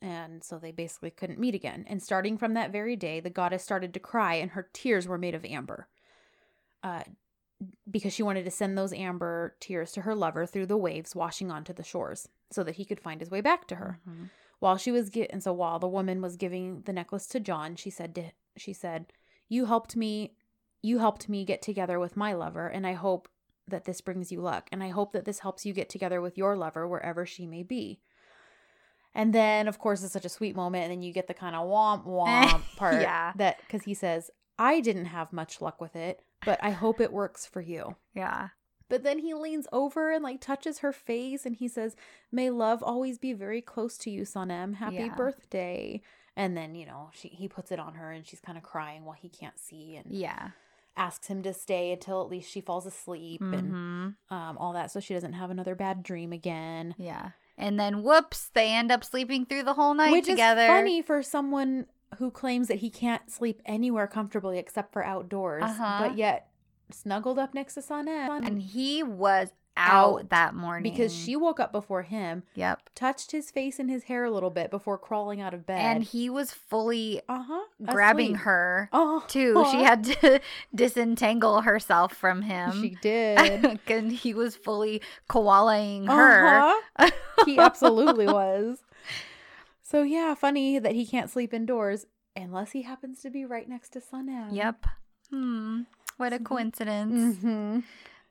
[0.02, 1.84] And so they basically couldn't meet again.
[1.86, 5.18] And starting from that very day, the goddess started to cry, and her tears were
[5.18, 5.88] made of amber.
[6.82, 7.02] Uh,
[7.90, 11.50] because she wanted to send those amber tears to her lover through the waves washing
[11.50, 14.00] onto the shores so that he could find his way back to her.
[14.08, 14.24] Mm-hmm.
[14.60, 17.76] While she was gi- and so while the woman was giving the necklace to John,
[17.76, 19.12] she said to she said,
[19.48, 20.34] "You helped me
[20.82, 23.28] you helped me get together with my lover, and I hope
[23.68, 26.38] that this brings you luck, and I hope that this helps you get together with
[26.38, 28.00] your lover wherever she may be."
[29.14, 31.56] And then, of course, it's such a sweet moment, and then you get the kind
[31.56, 33.00] of womp womp part.
[33.02, 33.32] Yeah.
[33.36, 37.12] That because he says, "I didn't have much luck with it, but I hope it
[37.12, 38.48] works for you." Yeah.
[38.88, 41.94] But then he leans over and like touches her face and he says,
[42.32, 44.74] May love always be very close to you, Sanem.
[44.74, 45.14] Happy Yeah.
[45.14, 46.02] birthday.
[46.36, 49.04] And then, you know, she he puts it on her and she's kind of crying
[49.04, 50.50] while he can't see and Yeah.
[50.96, 54.34] asks him to stay until at least she falls asleep and Mm-hmm.
[54.34, 56.96] um, all that so she doesn't have another bad dream again.
[56.98, 57.30] Yeah.
[57.60, 60.62] And then whoops, they end up sleeping through the whole night Which together.
[60.62, 61.86] is funny for someone
[62.18, 66.08] who claims that he can't sleep anywhere comfortably except for outdoors, Uh-huh.
[66.08, 66.48] but yet
[66.90, 70.28] snuggled up next to Sanem And he was out, Out.
[70.30, 72.90] that morning because she woke up before him Yep.
[72.96, 75.78] touched his face and his hair a little bit before crawling out of bed.
[75.78, 79.64] And he was fully uh huh grabbing her Oh, too.
[79.70, 80.40] She had to
[80.74, 82.82] disentangle herself from him.
[82.82, 83.80] She did.
[83.86, 85.00] and he was fully
[85.30, 86.60] koalaing her.
[86.98, 87.10] Uh-huh.
[87.46, 88.78] He absolutely was.
[89.82, 93.90] So yeah, funny that he can't sleep indoors unless he happens to be right next
[93.90, 94.54] to Sanem.
[94.54, 94.86] Yep.
[95.30, 95.82] Hmm.
[96.16, 97.38] What a coincidence.
[97.38, 97.80] hmm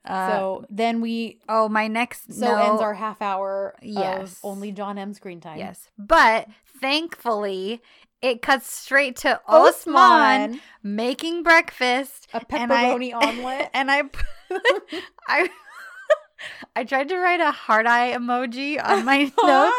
[0.05, 4.33] Uh, so then we oh, my next so note- ends our half hour Yes.
[4.33, 5.57] of only John M screen time.
[5.59, 6.47] Yes, but
[6.79, 7.81] thankfully
[8.21, 12.27] it cuts straight to Osman, Osman, making breakfast.
[12.33, 13.69] a and I- pepperoni omelet.
[13.73, 14.03] and I
[15.27, 15.49] I
[16.75, 19.77] I tried to write a heart eye emoji on my notes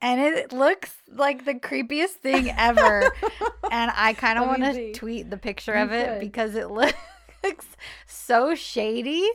[0.00, 3.02] and it looks like the creepiest thing ever.
[3.70, 6.20] and I kind of want to tweet the picture You of it should.
[6.20, 7.66] because it looks
[8.06, 9.28] so shady.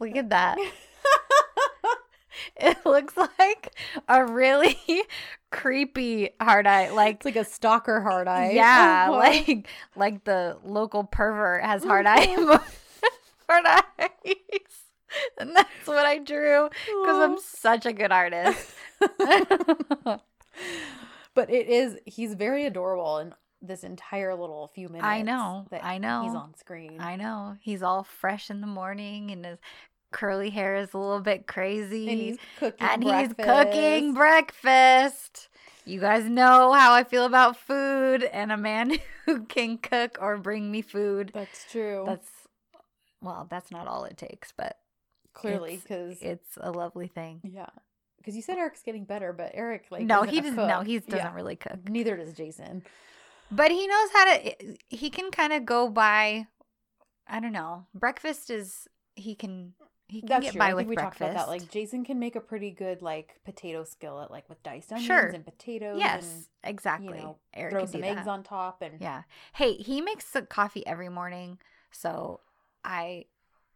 [0.00, 0.58] Look at that.
[2.56, 3.74] It looks like
[4.08, 4.76] a really
[5.50, 6.90] creepy hard eye.
[6.90, 8.50] Like it's like a stalker hard eye.
[8.54, 9.18] yeah, Uh-huh.
[9.18, 12.34] like like the local pervert has hard eye
[13.48, 14.83] hard eyes.
[15.38, 18.70] And that's what I drew because I'm such a good artist.
[21.34, 25.06] but it is he's very adorable in this entire little few minutes.
[25.06, 25.66] I know.
[25.70, 26.22] that I know.
[26.24, 27.00] He's on screen.
[27.00, 27.56] I know.
[27.60, 29.58] He's all fresh in the morning and his
[30.10, 32.08] curly hair is a little bit crazy.
[32.08, 32.86] and he's cooking.
[32.86, 33.72] and he's breakfast.
[33.72, 35.48] cooking breakfast.
[35.86, 40.38] You guys know how I feel about food and a man who can cook or
[40.38, 41.30] bring me food.
[41.34, 42.04] That's true.
[42.06, 42.30] That's
[43.20, 44.78] well, that's not all it takes, but
[45.34, 47.40] clearly because it's a lovely thing.
[47.44, 47.66] yeah,
[48.18, 50.56] because you said Eric's getting better, but Eric like no, he doesn't.
[50.56, 51.34] No, he doesn't Yeah.
[51.34, 52.82] really cook, Neither does Jason.
[53.50, 54.76] but he knows how to.
[54.88, 56.46] He can kind of go by.
[57.26, 57.86] I don't know.
[57.94, 59.74] Breakfast is he can
[60.08, 60.58] he can That's get true.
[60.58, 61.18] by I think with we breakfast.
[61.20, 61.50] talked about that.
[61.50, 65.26] Like Jason can make a pretty good like potato skillet, like with diced onions Sure.
[65.28, 65.98] and potatoes.
[65.98, 67.16] yes, exactly.
[67.18, 68.28] you know, Eric throw can some eggs that.
[68.30, 69.22] on top, and Yeah.
[69.54, 71.58] Hey, he makes the coffee every morning,
[71.90, 72.40] so
[72.84, 73.24] I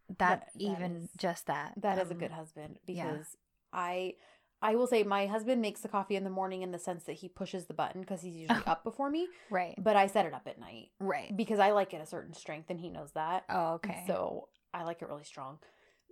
[0.09, 3.11] that, That- that even is- just that That is a um, good husband yeah.
[3.11, 3.37] because
[3.71, 4.15] I
[4.61, 7.13] I will say my husband makes the coffee in the morning in the sense that
[7.13, 10.33] he pushes the button because he's usually up before me, right, but I set it
[10.33, 11.31] up at night right.
[11.37, 13.45] because I like it a certain strength and he knows that.
[13.49, 14.03] Oh, okay.
[14.07, 15.59] So I like it really strong.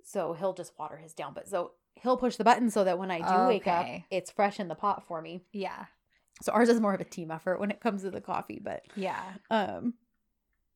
[0.05, 1.33] So he'll just water his down.
[1.33, 4.59] But so he'll push the button so that when I do wake up, it's fresh
[4.61, 5.43] in the pot for me.
[5.51, 5.85] Yeah.
[6.41, 8.61] So ours is more of a team effort when it comes to the coffee.
[8.63, 9.21] But Yeah.
[9.49, 9.95] um,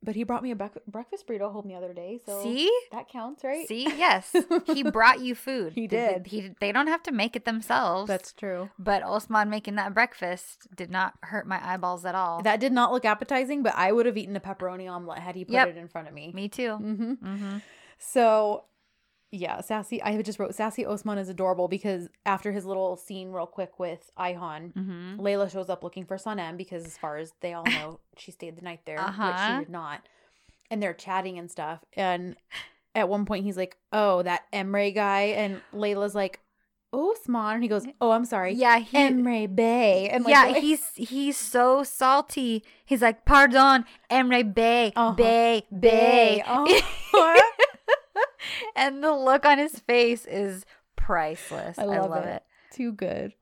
[0.04, 2.20] but he brought me a bec- breakfast burrito home the other day.
[2.26, 2.72] So See?
[2.92, 3.68] that counts, right?
[3.68, 3.84] See?
[3.84, 4.36] Yes.
[4.66, 5.74] He brought you food.
[5.74, 6.28] He did.
[6.28, 8.08] He they don't have to make it themselves.
[8.08, 8.70] That's true.
[8.80, 12.42] but Osman making that breakfast did not hurt my eyeballs at all.
[12.44, 15.46] That did not look appetizing, but I would have eaten a pepperoni omelet had he
[15.46, 15.68] put Yep.
[15.70, 16.32] it in front of me.
[16.34, 16.76] Me too.
[16.76, 17.58] hmm Mm-hmm.
[18.04, 18.64] So,
[19.32, 20.02] yeah, sassy.
[20.02, 24.10] I just wrote sassy Osman is adorable because after his little scene, real quick with
[24.20, 25.20] Ayhan, Mm-hmm.
[25.22, 28.58] Layla shows up looking for Sanem because, as far as they all know, she stayed
[28.58, 29.48] the night there, Uh-huh.
[29.48, 30.02] she did not.
[30.70, 31.80] And they're chatting and stuff.
[31.94, 32.36] And
[32.96, 36.40] at one point, he's like, "Oh, that Emre guy," and Layla's like,
[36.94, 40.82] "Osman," and he goes, "Oh, I'm sorry, Yeah, he Emre Bay," and like, yeah, he's
[40.96, 42.64] he's so salty.
[42.86, 45.14] He's like, "Pardon, Emre Bay, Uh-huh.
[45.14, 46.82] Bay, Bay." Uh-huh.
[48.82, 50.66] And the look on his face is
[50.96, 51.78] priceless.
[51.80, 52.44] I I love love, it.
[52.72, 52.76] it.
[52.76, 53.34] too good.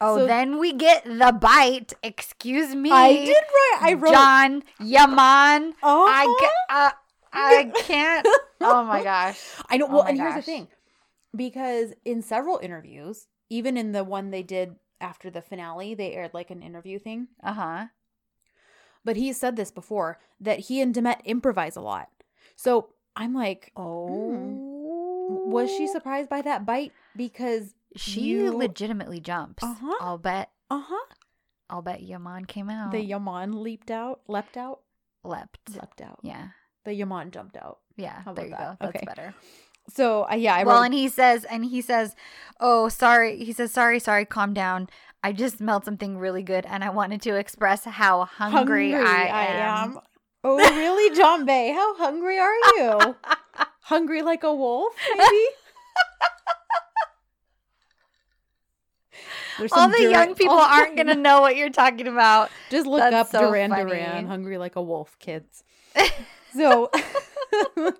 [0.00, 1.92] Oh, So- then we get the bite.
[2.02, 2.90] Excuse me.
[2.90, 3.78] I did write.
[3.82, 4.12] I wrote.
[4.12, 5.74] John Yaman.
[5.82, 6.90] oh, I uh,
[7.32, 8.26] I can't.
[8.60, 9.40] Oh my gosh.
[9.70, 9.86] I know.
[9.88, 10.68] Oh Well, and here's the thing,
[11.34, 16.32] because in several interviews, even in the one they did after the finale, they aired
[16.34, 17.28] like an interview thing.
[17.42, 17.86] Uh huh.
[19.04, 22.08] But he said this before that he and Demet improvise a lot.
[22.56, 24.68] So I'm like, Oh.
[25.50, 26.92] Was she surprised by that bite?
[27.16, 29.62] Because She you- legitimately jumps.
[29.62, 29.94] Uh-huh.
[30.00, 30.50] I'll bet.
[30.70, 31.14] uh huh,
[31.70, 32.92] I'll bet Yaman came out.
[32.92, 34.80] the Yaman leaped out, leapt out,
[35.24, 35.58] leapt.
[35.74, 36.18] leapt out.
[36.22, 36.48] Yeah.
[36.84, 37.78] The Yaman jumped out.
[37.96, 38.22] Yeah.
[38.24, 38.86] How there you about go.
[38.86, 39.04] That's Okay.
[39.06, 39.34] better.
[39.88, 40.84] So uh, yeah, I well, wrote.
[40.86, 42.14] and he says, and he says,
[42.60, 44.88] "Oh, sorry." He says, "Sorry, sorry, calm down.
[45.24, 49.98] I just smelled something really good, and I wanted to express how hungry, I, am."
[50.44, 51.72] Oh, really, John Bay?
[51.72, 53.16] How hungry are you?
[53.92, 55.46] hungry like a wolf, maybe?
[59.72, 62.50] All the Duran- young people Oh, aren't gonna know what you're talking about.
[62.70, 63.84] Just look That's up so Duran funny.
[63.84, 65.62] Duran, hungry like a wolf, kids.
[66.54, 66.90] So,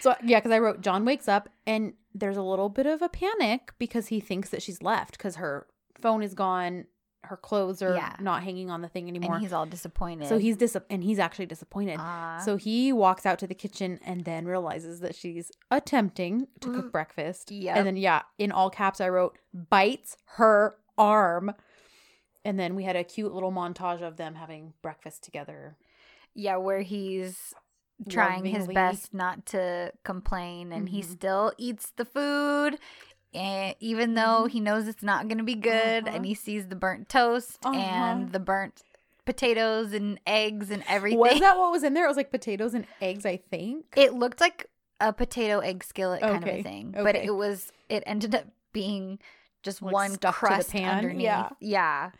[0.00, 3.10] so yeah, because I wrote John wakes up and there's a little bit of a
[3.10, 5.66] panic because he thinks that she's left because her
[6.00, 6.86] phone is gone,
[7.24, 8.16] her clothes are Yeah.
[8.20, 9.34] not hanging on the thing anymore.
[9.34, 10.28] And he's all disappointed.
[10.28, 11.96] So he's dis and he's actually disappointed.
[12.00, 12.40] Ah.
[12.44, 16.86] So he walks out to the kitchen and then realizes that she's attempting to cook
[16.86, 16.92] Mm.
[16.92, 17.50] breakfast.
[17.50, 17.76] Yep.
[17.76, 21.54] And then yeah, in all caps I wrote bites her arm.
[22.44, 25.76] And then we had a cute little montage of them having breakfast together.
[26.32, 27.52] yeah, where he's
[28.08, 31.04] trying his best not to complain, and he Mhm.
[31.04, 32.78] still eats the food.
[33.34, 36.16] And even though he knows it's not going to be good, Uh-huh.
[36.16, 37.76] and he sees the burnt toast Uh-huh.
[37.78, 38.82] and the burnt
[39.24, 41.18] potatoes and eggs and everything.
[41.20, 42.04] Was that what was in there?
[42.06, 43.86] It was like potatoes and eggs, I think.
[43.96, 44.66] It looked like
[45.00, 47.70] a potato egg skillet kind of a thing, but it was.
[47.88, 49.18] It ended up being
[49.62, 51.22] just Like one stuck to the crust pan, underneath.
[51.22, 51.48] yeah.
[51.60, 52.10] yeah.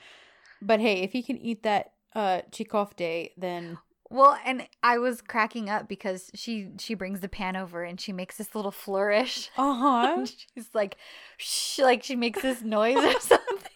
[0.63, 3.79] But hey, if he can eat that uh çiğ köfte, then
[4.11, 8.13] Well, and I was cracking up because she she brings the pan over and she
[8.13, 9.49] makes this little flourish.
[9.57, 10.25] uh-huh.
[10.55, 10.97] She's like,
[11.37, 13.71] shh, like she makes this noise or something,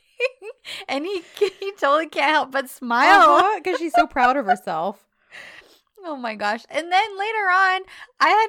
[0.89, 1.23] and he
[1.61, 3.55] he totally can't help but smile.
[3.57, 5.05] because she's so proud of herself.
[6.07, 6.65] Oh my gosh!
[6.69, 7.81] And then later on,
[8.21, 8.49] I had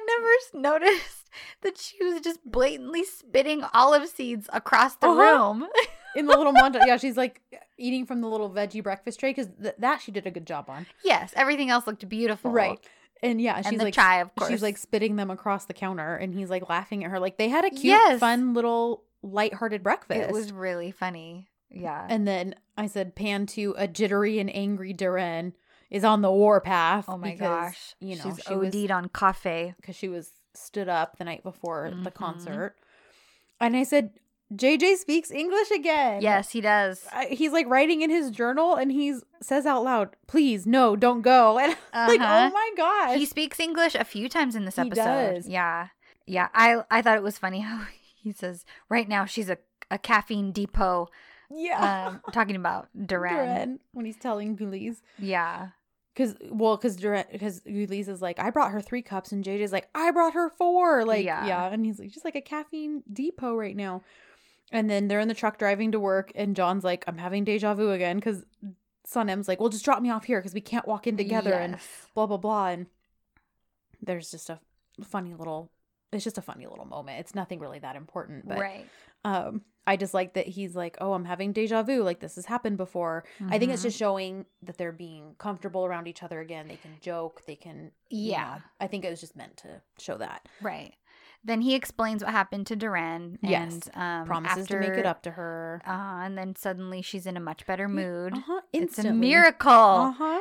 [0.60, 1.30] never noticed
[1.62, 5.18] that she was just blatantly spitting olive seeds across the Uh-huh.
[5.22, 5.66] room.
[6.16, 7.40] In the little montage, yeah, she's like
[7.78, 10.66] eating from the little veggie breakfast tray because th- that she did a good job
[10.68, 10.86] on.
[11.04, 12.50] yes, everything else looked beautiful.
[12.50, 12.78] Right.
[13.22, 14.50] And yeah, she's and the like chai, of course.
[14.50, 17.18] she's like spitting them across the counter and he's like laughing at her.
[17.18, 18.20] Like they had a cute, Yes.
[18.20, 20.20] fun little lighthearted breakfast.
[20.20, 21.48] it was really funny.
[21.70, 22.06] Yeah.
[22.08, 25.52] and then I said pan to a jittery and angry Deren
[25.90, 27.06] is on the warpath.
[27.08, 29.74] oh my because, gosh, You know, she's she was OD'd on coffee.
[29.80, 32.14] because she was stood up the night before the Mhm.
[32.14, 32.76] concert.
[33.60, 34.10] And I said,
[34.54, 36.22] JJ speaks English again.
[36.22, 37.04] Yes, he does.
[37.12, 41.22] I, he's like writing in his journal and he says out loud, please, no, don't
[41.22, 41.58] go.
[41.62, 42.50] And I'm like, Uh-huh.
[42.50, 43.18] oh my gosh.
[43.18, 45.44] He speaks English a few times in this episode.
[45.46, 45.88] Yeah.
[46.26, 46.48] Yeah.
[46.54, 47.86] I I thought it was funny how
[48.16, 49.58] he says, right now she's a,
[49.90, 51.08] a caffeine depot.
[51.50, 52.06] yeah.
[52.08, 53.30] Um, talking about Deren.
[53.32, 55.00] Deren, when he's telling Guliz.
[55.18, 55.68] Yeah.
[56.14, 59.88] Because, well, because because Guliz is like, I brought her three cups, and JJ's like,
[59.94, 61.04] I brought her four.
[61.04, 61.44] Like, Yeah.
[61.46, 61.66] yeah.
[61.66, 64.02] And he's like, just like a caffeine depot right now.
[64.72, 67.74] And then they're in the truck driving to work, and John's like, I'm having deja
[67.74, 68.44] vu again because
[69.06, 71.78] Sanem's like, well, just drop me off here because we can't walk in together and
[72.14, 72.68] blah, blah, blah.
[72.68, 72.86] And
[74.02, 74.58] there's just a
[75.04, 75.70] funny little,
[76.12, 77.20] it's just a funny little moment.
[77.20, 78.48] It's nothing really that important.
[78.48, 78.86] But right.
[79.24, 82.02] um, I just like that he's like, oh, I'm having deja vu.
[82.02, 83.24] Like this has happened before.
[83.48, 83.84] I think it's Mhm.
[83.84, 86.66] just showing that they're being comfortable around each other again.
[86.66, 87.42] They can joke.
[87.46, 88.56] They can, you Yeah.
[88.56, 90.48] know, I think it was just meant to show that.
[90.60, 90.94] Right.
[91.46, 93.38] Then he explains what happened to Deren.
[93.40, 93.88] And, Yes.
[93.94, 95.80] um, Promises to make it up to her.
[95.86, 98.34] Uh, and then suddenly she's in a much better mood.
[98.34, 98.60] Uh-huh.
[98.72, 99.70] It's a miracle.
[99.70, 100.40] Uh-huh.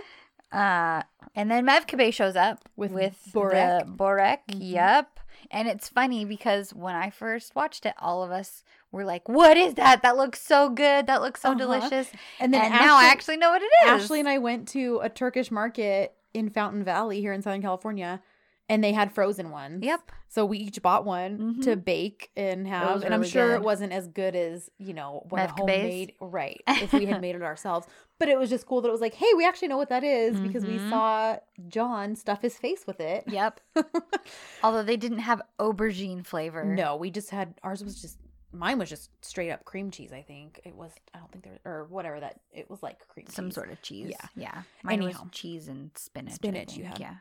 [0.52, 1.04] Uh,
[1.36, 3.86] and then Mevkibe shows up With with Borek.
[3.86, 4.40] the Borek.
[4.50, 4.58] Mhm.
[4.62, 5.20] Yep.
[5.52, 9.58] And it's funny because when I first watched it, all of us were like, "What
[9.58, 10.02] is that?
[10.02, 11.08] That looks so good.
[11.08, 11.58] That looks so Uh-huh.
[11.60, 13.90] delicious." And then and now I actually know what it is.
[13.90, 18.22] Ashley and I went to a Turkish market in Fountain Valley here in Southern California,
[18.70, 19.84] and they had frozen ones.
[19.84, 20.12] Yep.
[20.30, 23.94] So we each bought one to bake and have, and I'm really sure it wasn't
[23.94, 25.60] as good as you know what Mevkibe's?
[25.60, 27.88] homemade right if we had made it ourselves.
[28.20, 30.04] But it was just cool that it was like, hey, we actually know what that
[30.04, 30.90] is because we Mhm.
[30.90, 31.38] saw
[31.68, 33.24] John stuff his face with it.
[33.28, 33.60] Yep.
[34.64, 36.64] Although they didn't have aubergine flavor.
[36.66, 38.18] no, we just had ours was just
[38.52, 40.12] mine was just straight up cream cheese.
[40.14, 40.92] I think it was.
[41.14, 43.56] I don't think there or whatever that it was like cream Some cheese.
[43.56, 44.08] sort of cheese.
[44.12, 44.28] Yeah.
[44.36, 44.62] Yeah.
[44.84, 45.24] Mine Anyhow.
[45.24, 46.34] was cheese and spinach.
[46.36, 47.00] Spinach you had.
[47.00, 47.16] Yeah.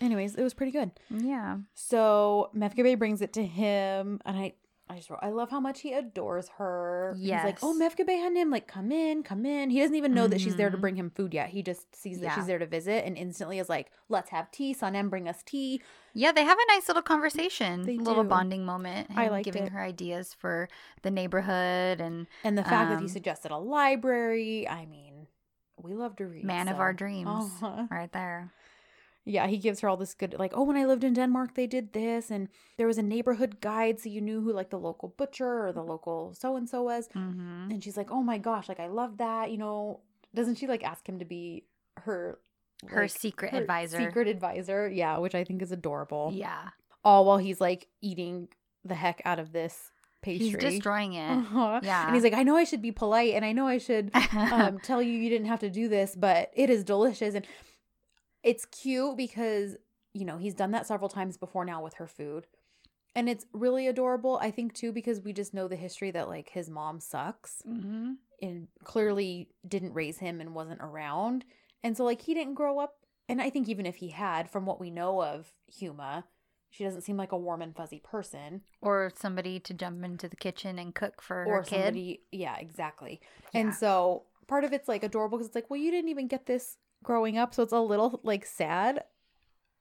[0.00, 0.92] Anyways, it was pretty good.
[1.10, 1.58] Yeah.
[1.74, 4.54] So Mevkibe brings it to him, and I,
[4.88, 7.14] I just wrote, I love how much he adores her.
[7.18, 7.38] Yeah.
[7.38, 7.94] He's like, oh, Yes.
[7.94, 9.70] Mevkibe and him, like, come in, come in.
[9.70, 10.80] He doesn't even know that she's there to Mhm.
[10.80, 11.48] bring him food yet.
[11.50, 12.34] He just sees that Yeah.
[12.36, 14.72] she's there to visit, and instantly is like, let's have tea.
[14.72, 15.82] Sanem, bring us tea.
[16.14, 18.28] Yeah, they have a nice little conversation, They little do.
[18.28, 19.08] bonding moment.
[19.16, 19.72] I him liked giving it.
[19.72, 20.68] her ideas for
[21.02, 24.66] the neighborhood and And the fact that he Um, suggested a library.
[24.68, 25.26] I mean,
[25.82, 26.44] we love to read.
[26.44, 27.28] man of our dreams,
[27.62, 27.86] Uh-huh.
[27.90, 28.52] right there.
[29.28, 31.66] Yeah, he gives her all this good, like, oh, when I lived in Denmark, they
[31.66, 32.48] did this, and
[32.78, 35.82] there was a neighborhood guide, so you knew who, like, the local butcher or the
[35.84, 37.08] local so and so was.
[37.08, 37.70] Mm-hmm.
[37.70, 40.00] And she's like, "Oh my gosh, like I love that." You know,
[40.34, 41.64] doesn't she like ask him to be
[41.98, 42.38] her
[42.86, 43.98] Her like, secret her advisor.
[43.98, 46.30] Secret advisor, yeah, which I think is adorable.
[46.32, 46.70] Yeah,
[47.04, 48.48] All while he's like eating
[48.84, 49.90] the heck out of this
[50.22, 50.46] pastry.
[50.48, 51.30] he's destroying it.
[51.30, 51.80] Uh-huh.
[51.82, 52.06] Yeah.
[52.06, 54.78] And he's like, "I know I should be polite and I know I should um
[54.82, 57.44] tell you you didn't have to do this, but it is delicious." And
[58.42, 59.76] it's cute because,
[60.12, 62.46] you know, he's done that several times before now with her food.
[63.14, 66.50] And it's really adorable, I think too because we just know the history that like
[66.50, 68.12] his mom sucks mm-hmm.
[68.40, 71.44] and clearly didn't raise him and wasn't around.
[71.82, 72.94] And so like he didn't grow up
[73.28, 76.24] and I think even if he had from what we know of Huma,
[76.70, 80.36] she doesn't seem like a warm and fuzzy person Or somebody to jump into the
[80.36, 81.70] kitchen and cook for or her kid.
[81.70, 83.20] somebody yeah, exactly.
[83.52, 83.60] Yeah.
[83.60, 86.46] And so part of it's like adorable cuz it's like, well you didn't even get
[86.46, 86.76] this
[87.08, 89.02] growing up, so it's a little like sad,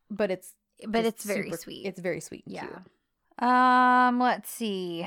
[0.09, 0.53] but it's
[0.88, 1.86] but it's very super- sweet.
[1.86, 2.43] It's very sweet.
[2.47, 2.67] yeah.
[2.67, 3.47] cute.
[3.49, 5.05] Um, let's see.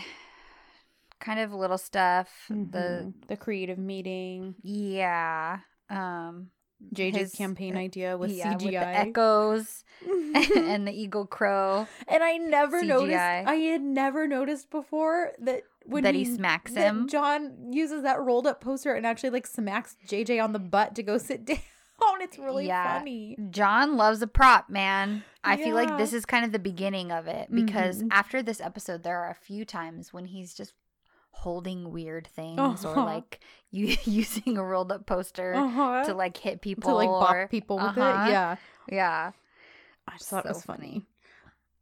[1.18, 2.28] Kind of little stuff.
[2.48, 3.12] The Mhm.
[3.28, 5.60] the creative meeting, yeah.
[5.88, 6.50] Um
[6.94, 8.64] JJ's his- campaign idea with yeah, CGI.
[8.64, 9.84] with the echoes
[10.56, 13.18] and the eagle crow And I never noticed.
[13.54, 17.06] I had never noticed before that when that he smacks that him.
[17.08, 21.02] John uses that rolled up poster and actually like smacks JJ on the butt to
[21.02, 21.58] go sit down.
[22.22, 22.98] It's really Yeah.
[22.98, 23.36] funny.
[23.50, 25.24] John loves a prop, man.
[25.42, 28.08] I feel like this is kind of the beginning of it because Mhm.
[28.12, 30.74] after this episode, there are a few times when he's just
[31.32, 33.04] holding weird things or Uh-huh.
[33.04, 33.40] like
[33.70, 36.04] you using a rolled up poster Uh-huh.
[36.04, 38.26] to like hit people to like bop or- people with Uh-huh.
[38.28, 38.30] it.
[38.30, 38.56] Yeah,
[38.88, 39.32] Yeah.
[40.06, 41.06] I just thought it was funny.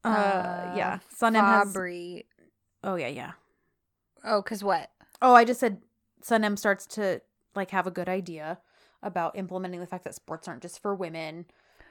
[0.02, 0.16] funny.
[0.16, 0.98] Uh, Uh, yeah.
[1.20, 1.74] Has.
[1.74, 2.24] Fabri.
[2.84, 3.32] Oh yeah, yeah.
[4.24, 4.90] Oh, cause what?
[5.20, 5.82] Oh, I just said
[6.22, 7.20] Sanem starts to
[7.54, 8.60] like have a good idea
[9.02, 11.46] about implementing the fact that sports aren't just for women.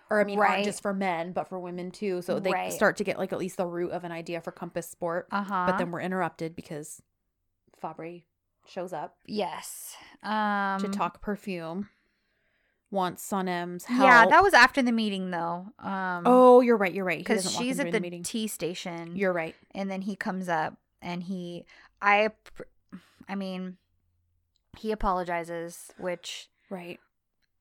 [0.10, 0.52] Or I mean, Right.
[0.52, 2.22] aren't just for men, but for women too.
[2.22, 2.72] So they Right.
[2.72, 5.28] start to get like at least the root of an idea for Compass Sport.
[5.32, 5.66] Uh huh.
[5.70, 7.02] But then we're interrupted because
[7.82, 8.24] Fabri
[8.66, 9.96] shows up yes.
[10.24, 10.80] Um.
[10.82, 11.90] to talk perfume.
[12.90, 14.08] Wants Sanem's help.
[14.08, 15.68] Yeah, that was after the meeting though.
[15.80, 16.24] Um.
[16.26, 16.94] Oh, you're right.
[16.94, 17.20] You're right.
[17.20, 18.24] Because she's at the, meeting.
[18.24, 19.16] tea station.
[19.16, 19.56] You're right.
[19.76, 21.64] and then he comes up and he
[22.02, 22.30] i
[23.30, 23.78] i mean
[24.80, 27.00] he apologizes which Right.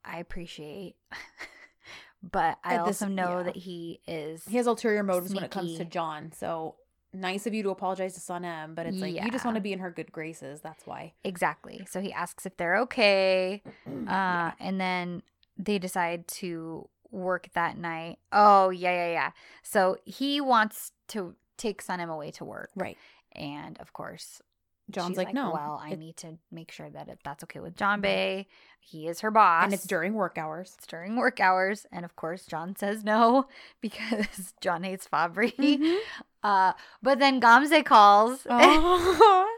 [0.05, 0.97] i appreciate
[2.23, 3.43] but i this- also know yeah.
[3.45, 6.33] that he is He has ulterior motives when it comes to John.
[6.33, 6.77] So
[7.13, 9.73] nice of you to apologize to Sanem, but it's like you just want to be
[9.73, 10.61] in her good graces.
[10.61, 11.15] That's why.
[11.25, 14.53] exactly so he asks if they're okay uh Yeah.
[14.61, 15.23] and then
[15.57, 19.31] they decide to work that night oh yeah yeah yeah
[19.63, 22.99] so he wants to take Sanem away to work Right.
[23.33, 24.43] and of course
[24.91, 25.51] John's she's like, no.
[25.53, 28.47] well i it- need to make sure that if that's okay with john bay
[28.79, 30.75] he is her boss and it's during work hours.
[30.79, 33.49] It's during work hours, and of course, John says no
[33.81, 35.53] because John hates Fabri.
[35.57, 35.99] Mhm.
[36.45, 36.73] Uh,
[37.03, 39.49] but then Gamze calls, Oh.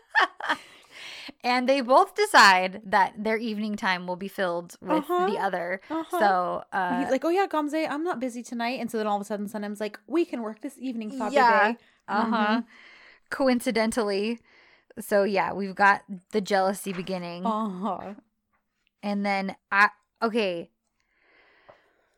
[1.44, 5.26] and they both decide that their evening time will be filled with Uh-huh.
[5.30, 5.82] the other.
[5.90, 6.18] Uh-huh.
[6.18, 8.80] So, uh, he's like, oh yeah, Gamze, I'm not busy tonight.
[8.80, 11.32] And so then all of a sudden, Sanem's like, we can work this evening, Fabri.
[11.32, 11.74] Yeah.
[12.08, 12.62] Uh huh.
[13.28, 14.40] Coincidentally,
[15.00, 18.14] so yeah, we've got the jealousy beginning, Uh-huh.
[19.02, 19.90] and then I
[20.22, 20.70] okay.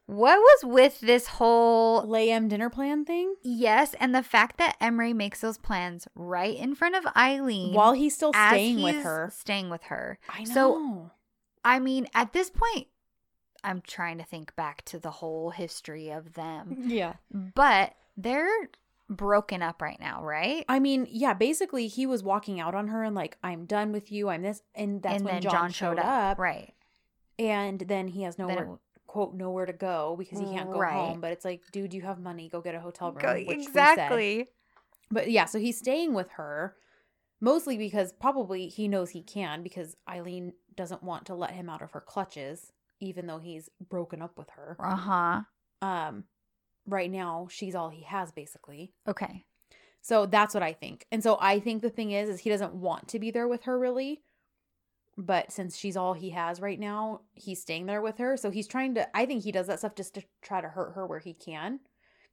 [0.06, 5.14] What was with this whole Layem dinner plan thing yes, and the fact that Emre
[5.14, 9.30] makes those plans right in front of Aylin while he's still staying with her.
[9.32, 10.18] Staying with her.
[10.28, 10.52] I know.
[10.52, 11.10] So
[11.64, 12.88] I mean, at this point,
[13.62, 16.82] I'm trying to think back to the whole history of them.
[16.86, 17.14] yeah.
[17.32, 18.68] But they're
[19.10, 20.64] broken up right now, right?
[20.68, 24.10] I mean, yeah, basically he was walking out on her and like, I'm done with
[24.12, 26.38] you, I'm this and that's and when then John, showed up.
[26.38, 26.72] Right.
[27.38, 30.92] And then he has nowhere it- quote nowhere to go because he can't go Right.
[30.92, 31.20] home.
[31.20, 33.20] But it's like, dude, you have money, go get a hotel room.
[33.22, 34.46] Go- exactly.
[35.10, 36.76] But yeah, so he's staying with her
[37.40, 41.82] mostly because probably he knows he can because Aylin doesn't want to let him out
[41.82, 44.76] of her clutches, even though he's broken up with her.
[44.78, 45.40] Uh huh.
[45.82, 46.24] Um,
[46.86, 48.92] right now she's all he has basically.
[49.08, 49.44] Okay.
[50.02, 51.06] So that's what I think.
[51.12, 53.64] And so I think the thing is, is he doesn't want to be there with
[53.64, 54.22] her really.
[55.18, 58.36] But since she's all he has right now, he's staying there with her.
[58.38, 60.94] So he's trying to, I think he does that stuff just to try to hurt
[60.94, 61.80] her where he can.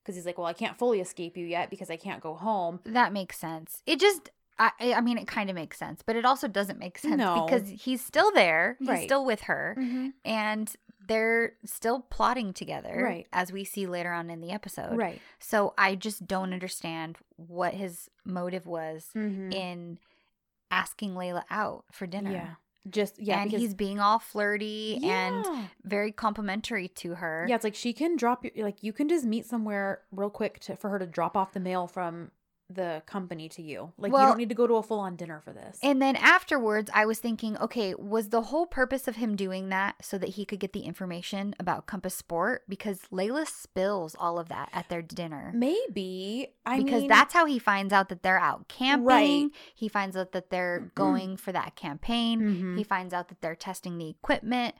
[0.01, 2.79] Because he's like, well, I can't fully escape you yet because I can't go home.
[2.85, 3.81] That makes sense.
[3.85, 6.97] It just, I, I mean, it kind of makes sense, but it also doesn't make
[6.97, 7.43] sense No.
[7.45, 8.77] because he's still there.
[8.79, 9.03] He's Right.
[9.03, 10.09] still with her, mm-hmm.
[10.23, 10.73] and
[11.07, 13.27] they're still plotting together, Right.
[13.33, 15.21] As we see later on in the episode, Right.
[15.39, 19.51] So I just don't understand what his motive was Mm-hmm.
[19.51, 19.97] in
[20.69, 22.31] asking Layla out for dinner.
[22.31, 22.49] Yeah.
[22.89, 23.41] Just, yeah.
[23.41, 25.45] and because- he's being all flirty and
[25.83, 27.45] very complimentary to her.
[27.49, 30.59] Yeah, it's like she can drop your like you can just meet somewhere real quick
[30.61, 32.31] to for her to drop off the mail from
[32.69, 33.93] the company to you.
[33.97, 35.79] Like you don't need to go to a full on dinner for this.
[35.81, 39.95] And then afterwards, I was thinking, okay, was the whole purpose of him doing that
[40.03, 42.63] so that he could get the information about Compass Sport?
[42.67, 45.51] Because Layla spills all of that at their dinner.
[45.55, 49.05] Maybe I because mean, that's how he finds out that they're out camping.
[49.05, 49.49] Right.
[49.73, 52.41] He finds out that they're going for that campaign.
[52.41, 52.77] Mhm.
[52.77, 54.75] He finds out that they're testing the equipment.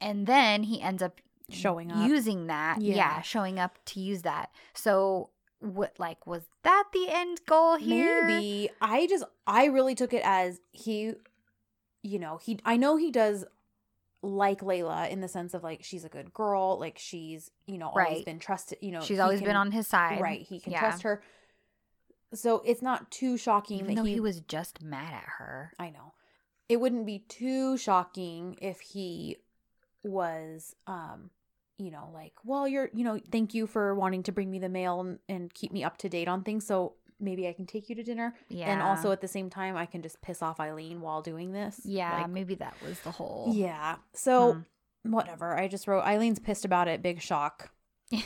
[0.00, 2.08] And then he ends up showing up.
[2.08, 2.80] using that.
[2.80, 2.94] Yeah.
[2.96, 3.20] Yeah.
[3.22, 4.50] showing up to use that.
[4.74, 5.30] So,
[5.74, 8.24] what, like, was that the end goal here?
[8.26, 11.12] Maybe I just I really took it as he,
[12.02, 13.44] you know, he I know he does
[14.22, 17.88] like Layla in the sense of like she's a good girl, like she's you know
[17.88, 18.24] always Right.
[18.24, 18.78] been trusted.
[18.80, 20.20] You know, She's always can- been on his side.
[20.20, 20.40] right.
[20.40, 20.80] He can Yeah.
[20.80, 21.22] trust her.
[22.34, 25.72] So it's not too shocking Even that though he, he was just mad at her.
[25.78, 26.14] I know.
[26.68, 29.36] It wouldn't be too shocking if he
[30.02, 31.30] was um
[31.78, 34.68] you know like, well, you're, you know, thank you for wanting to bring me the
[34.68, 36.66] mail and, and keep me up to date on things.
[36.66, 38.34] So maybe I can take you to dinner.
[38.48, 38.70] Yeah.
[38.72, 41.80] And also at the same time, I can just piss off Aylin while doing this.
[41.84, 43.50] yeah, Like, maybe that was the whole.
[43.54, 43.96] yeah.
[44.14, 44.52] So
[45.04, 45.12] Hmm.
[45.12, 45.56] whatever.
[45.56, 47.02] I just wrote Aylin's pissed about it.
[47.02, 47.70] Big shock.
[48.10, 48.20] yeah.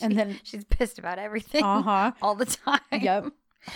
[0.00, 2.12] And then, she's pissed about everything uh huh.
[2.22, 2.80] all the time.
[2.92, 3.26] yep.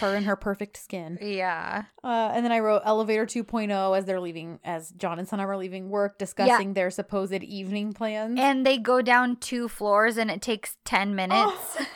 [0.01, 1.17] Her and her perfect skin.
[1.21, 1.85] Yeah.
[2.03, 5.57] Uh, and then I wrote elevator 2.0 as they're leaving, as John and Son are
[5.57, 8.39] leaving work, discussing their supposed evening plans.
[8.41, 11.77] And they go down two floors and it takes 10 minutes.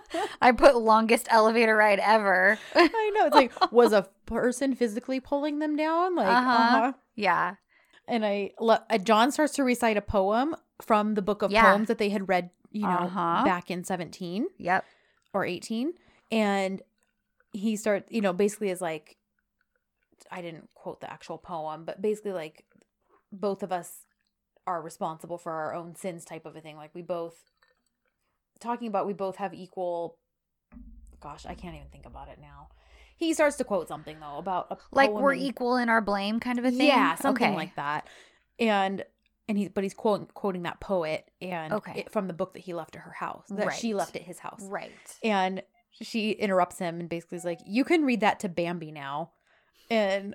[0.42, 2.58] I put longest elevator ride ever.
[2.74, 3.26] I know.
[3.26, 6.16] It's like, was a person physically pulling them down?
[6.16, 6.50] Like, Uh-huh.
[6.50, 6.92] uh-huh.
[7.16, 7.54] yeah.
[8.06, 11.70] And I, uh, John starts to recite a poem from the book of Yeah.
[11.70, 13.44] poems that they had read, you know, Uh-huh.
[13.44, 14.84] back in 17 Yep.
[15.32, 15.92] or 18.
[16.32, 16.82] And
[17.52, 19.16] he starts, you know, basically is like,
[20.30, 22.64] I didn't quote the actual poem, but basically like
[23.32, 24.06] both of us
[24.66, 26.76] are responsible for our own sins type of a thing.
[26.76, 27.36] Like we both,
[28.60, 30.18] talking about we both have equal,
[31.20, 32.68] gosh, I can't even think about it now.
[33.16, 36.40] He starts to quote something though about a Like we're and- equal in our blame
[36.40, 36.86] kind of a thing.
[36.86, 37.56] yeah, something Okay.
[37.56, 38.06] like that.
[38.58, 39.04] And
[39.48, 42.00] and he's but he's quoting quoting that poet and Okay.
[42.00, 44.38] it, from the book that he left at her house that she left at his
[44.38, 44.62] house.
[44.62, 44.92] Right.
[45.24, 45.62] And
[46.00, 49.32] she interrupts him and basically is like, "You can read that to Bambi now."
[49.90, 50.34] And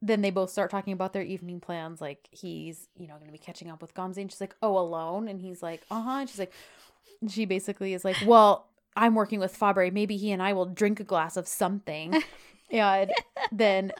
[0.00, 2.00] then they both start talking about their evening plans.
[2.00, 4.76] Like he's, you know, going to be catching up with Gamze, and she's like, "Oh,
[4.78, 6.52] alone?" And he's like, "Uh huh." And she's like,
[7.28, 9.92] she basically is like, "Well, I'm working with Fabri.
[9.92, 12.22] Maybe he and I will drink a glass of something."
[12.70, 13.12] and
[13.50, 13.92] then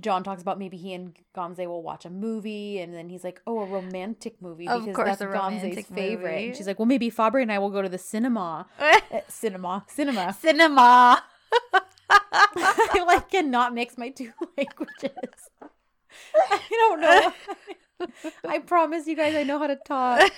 [0.00, 3.40] John talks about maybe he and Gamze will watch a movie, and then he's like,
[3.46, 6.46] "Oh, a romantic movie Of because course, that's a Gamze's favorite." movie.
[6.48, 8.66] And she's like, "Well, maybe Fabri and I will go to the cinema."
[9.12, 10.32] Uh, cinema, cinema.
[10.40, 11.22] Cinema.
[12.10, 15.50] I like cannot mix my two languages.
[16.34, 17.32] I don't know.
[18.48, 20.30] I promise you guys, I know how to talk.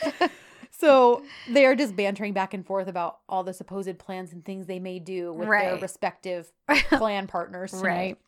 [0.71, 4.67] So they are just bantering back and forth about all the supposed plans and things
[4.67, 6.51] they may do with their respective
[6.91, 7.85] plan partners tonight.
[7.87, 8.19] Right.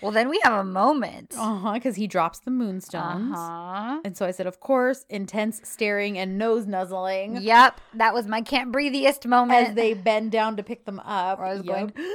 [0.00, 1.34] Well, then we have a moment.
[1.36, 1.72] Uh huh.
[1.74, 3.34] Because he drops the moonstones.
[3.36, 4.00] Uh-huh.
[4.04, 8.40] And so I said, of course, intense staring and nose nuzzling Yep, that was my
[8.42, 9.68] can't breathiest moment.
[9.68, 11.38] as they bend down to pick them up.
[11.38, 11.94] Where I was Yep.
[11.94, 12.06] going,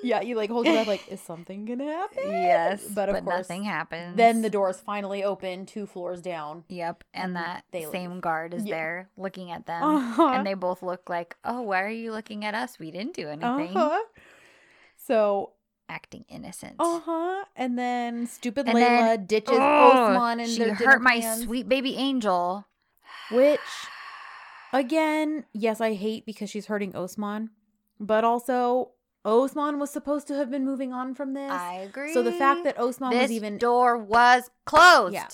[0.00, 2.22] Yeah, you like hold your breath, like, is something gonna happen?
[2.30, 4.16] Yes, but of course, nothing happens.
[4.16, 6.62] Then the doors finally open, two floors down.
[6.68, 8.20] Yep, and that they same leave.
[8.20, 8.76] guard is Yeah.
[8.76, 10.28] there looking at them, Uh-huh.
[10.34, 12.78] and they both look like, "Oh, why are you looking at us?
[12.78, 13.98] We didn't do anything." Uh-huh.
[14.96, 15.52] So,
[15.88, 16.76] Acting innocent.
[16.78, 17.44] uh huh.
[17.56, 18.82] And then stupid And Layla
[19.16, 22.66] then- ditches Ugh, Osman and she hurt my plans, sweet baby angel.
[23.30, 23.60] Which,
[24.72, 27.50] again, yes, I hate because she's hurting Osman,
[27.98, 28.92] but also
[29.24, 31.50] Osman was supposed to have been moving on from this.
[31.50, 32.12] I agree.
[32.12, 35.14] so the fact that Osman this was even door was closed.
[35.14, 35.28] Yeah.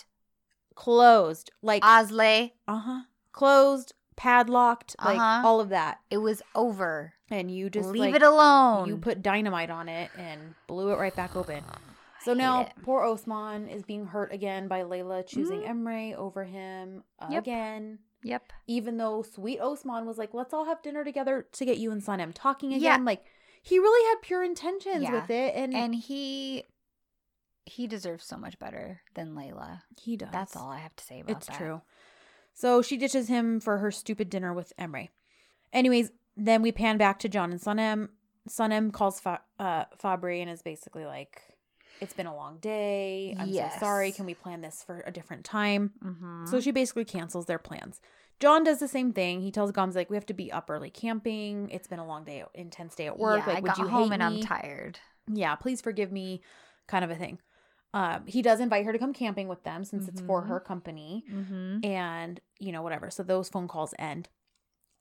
[0.75, 3.01] closed, like Osley, uh huh,
[3.33, 5.47] closed, padlocked, like Uh-huh.
[5.47, 7.14] all of that, it was over.
[7.31, 8.89] And you just Leave like, it alone.
[8.89, 11.63] You put dynamite on it and blew it right back open.
[12.23, 12.73] So now it.
[12.83, 15.69] poor Osman is being hurt again by Layla choosing Mhm.
[15.69, 17.43] Emre over him Yep.
[17.43, 17.99] again.
[18.23, 18.53] Yep.
[18.67, 22.01] Even though sweet Osman was like, let's all have dinner together to get you and
[22.03, 22.81] Sanem talking again.
[22.83, 22.97] Yeah.
[23.05, 23.25] Like
[23.63, 25.13] he really had pure intentions Yeah.
[25.13, 25.55] with it.
[25.55, 26.65] And, And he
[27.67, 29.83] he deserves so much better than Layla.
[29.99, 30.29] he does.
[30.33, 31.53] That's all I have to say about It's that.
[31.53, 31.81] It's true.
[32.53, 35.09] So she ditches him for her stupid dinner with Emre.
[35.73, 38.09] Anyways, then we pan back to John and Sanem.
[38.49, 41.43] Sanem calls Fa- uh, Fabri and is basically like,
[42.01, 43.35] "It's been a long day.
[43.39, 44.13] I'm so sorry.
[44.13, 46.47] Can we plan this for a different time?" Mm-hmm.
[46.47, 48.01] So she basically cancels their plans.
[48.41, 49.41] John does the same thing.
[49.41, 51.71] He tells Gamze like, "We have to be up early camping.
[51.71, 53.41] It's been a long day, intense day at work.
[53.41, 54.41] yeah, like, I would got you home and me?
[54.41, 54.99] I'm tired.
[55.33, 56.43] yeah, please forgive me,
[56.87, 57.39] kind of a thing.
[57.95, 60.49] Um, he does invite her to come camping with them since it's for Mhm.
[60.49, 61.85] her company, Mm-hmm.
[61.85, 63.09] and you know whatever.
[63.09, 64.29] So those phone calls end,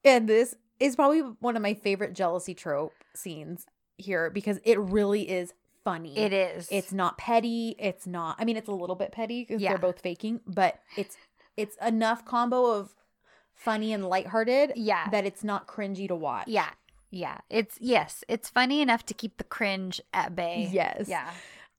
[0.04, 3.66] and this is probably one of my favorite jealousy trope scenes
[3.97, 6.18] here because it really is funny.
[6.18, 6.68] It is.
[6.72, 7.76] It's not petty.
[7.78, 8.36] It's not.
[8.39, 9.70] I mean, it's a little bit petty because Yeah.
[9.70, 11.18] they're both faking, but it's
[11.56, 12.95] it's enough combo of
[13.54, 15.10] funny and lighthearted yeah.
[15.12, 16.47] that it's not cringy to watch.
[16.47, 16.70] yeah.
[17.12, 17.38] Yeah.
[17.51, 18.24] It's yes.
[18.28, 20.68] It's funny enough to keep the cringe at bay.
[20.72, 21.08] Yes.
[21.08, 21.30] Yeah.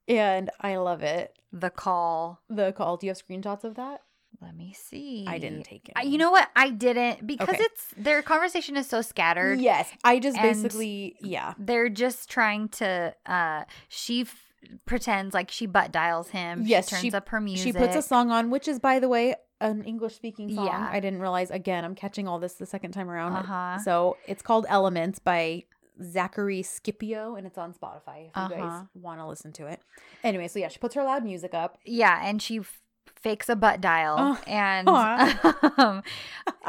[0.07, 1.37] And I love it.
[1.53, 2.41] The call.
[2.49, 2.99] The call.
[2.99, 4.03] Do you have screenshots of that?
[4.45, 5.25] Let me see.
[5.27, 5.95] I didn't take it.
[5.97, 6.49] I- you know what?
[6.55, 7.63] I didn't because Okay.
[7.63, 9.61] it's their conversation is so scattered.
[9.61, 9.91] Yes.
[10.05, 11.55] I just basically, yeah.
[11.59, 13.15] They're just trying to.
[13.27, 14.41] uh She f-
[14.87, 16.63] pretends like she butt dials him.
[16.67, 17.65] Yes, she she- turns up her music.
[17.65, 20.67] She puts a song on, which is, by the way, an English speaking song.
[20.67, 20.89] Yeah.
[20.91, 21.51] I didn't realize.
[21.51, 23.33] Again, I'm catching all this the second time around.
[23.35, 23.79] Uh-huh.
[23.79, 25.65] So it's called Elements by
[26.03, 28.83] Zachary Scipio, and it's on Spotify if you guys Uh-huh.
[28.95, 29.81] want to listen to it.
[30.25, 31.79] Anyway, so yeah, she puts her loud music up.
[31.85, 32.83] Yeah, and she f-
[33.15, 34.89] fakes a butt dial, Uh, and
[35.79, 36.03] um,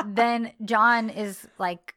[0.05, 1.95] then John is like,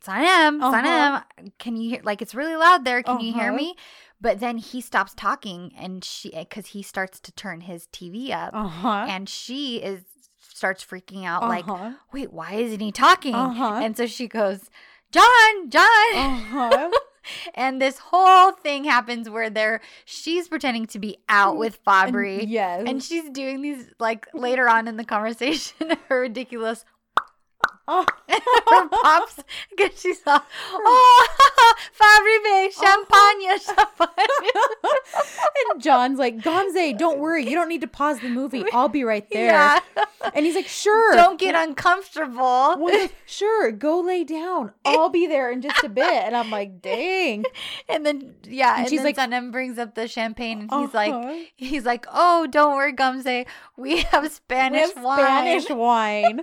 [0.00, 1.22] "Sanem, Uh-huh.
[1.38, 2.00] him." can you hear?
[2.02, 3.02] Like, it's really loud there.
[3.02, 3.56] Can you hear Uh-huh.
[3.56, 3.74] me?"
[4.20, 8.54] But then he stops talking, and she, because he starts to turn his TV up,
[8.54, 9.06] Uh huh.
[9.08, 10.02] and she is
[10.38, 11.92] starts freaking out, like, uh-huh.
[12.12, 13.80] "Wait, why isn't he talking?" Uh-huh.
[13.82, 14.70] And so she goes,
[15.10, 15.88] "John, John."
[17.54, 22.44] And this whole thing happens where they're she's pretending to be out with Fabri.
[22.46, 22.84] Yes.
[22.86, 26.84] And she's doing these like later on in the conversation, her ridiculous
[27.88, 28.06] Oh.
[28.28, 29.40] her pops
[29.76, 30.40] because she's all,
[30.72, 31.28] oh
[32.00, 34.62] Fabri Bay, champagne, champagne.
[35.72, 37.44] and John's like, Gamze, don't worry.
[37.44, 38.64] You don't need to pause the movie.
[38.72, 39.46] I'll be right there.
[39.46, 39.80] Yeah.
[40.34, 41.12] And he's like, sure.
[41.14, 42.76] Don't get uncomfortable.
[42.78, 44.72] Well, sure, go lay down.
[44.84, 46.04] I'll be there in just a bit.
[46.24, 47.44] And I'm like, dang.
[47.88, 51.12] And then yeah, and, she's then like- Sanem brings up the champagne and he's like
[51.12, 51.34] Uh-huh.
[51.56, 53.44] he's like, Oh, don't worry, Gamze.
[53.76, 55.18] We have We Spanish have wine.
[55.18, 56.40] Spanish wine.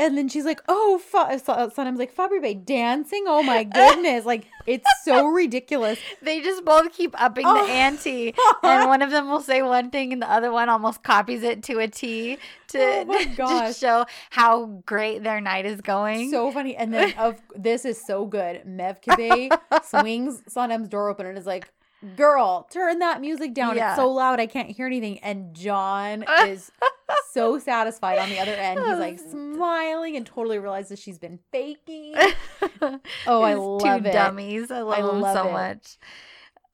[0.00, 3.24] And then she's like, oh, Fa- uh, Sa- uh, Sanem's like, Fabri Bay dancing?
[3.26, 4.24] Oh my goodness.
[4.24, 5.98] Like, it's so ridiculous.
[6.22, 7.66] They just both keep upping Oh.
[7.66, 11.02] the ante, and one of them will say one thing, and the other one almost
[11.02, 12.38] copies it to a T
[12.68, 13.04] to,
[13.38, 16.30] Oh to show how great their night is going.
[16.30, 16.74] So funny.
[16.76, 18.62] And then of this is so good.
[18.66, 19.50] Mevkibe
[19.84, 21.70] swings Sanem's door open and is like,
[22.16, 23.76] girl, turn that music down.
[23.76, 23.90] Yeah.
[23.90, 24.40] It's so loud.
[24.40, 25.18] I can't hear anything.
[25.20, 26.70] And John is
[27.32, 28.80] so satisfied on the other end.
[28.80, 32.14] He's like smiling and totally realizes she's been faking.
[33.26, 34.12] Oh, I love two it.
[34.12, 34.70] dummies.
[34.70, 35.52] I love, I them so it.
[35.52, 35.98] much.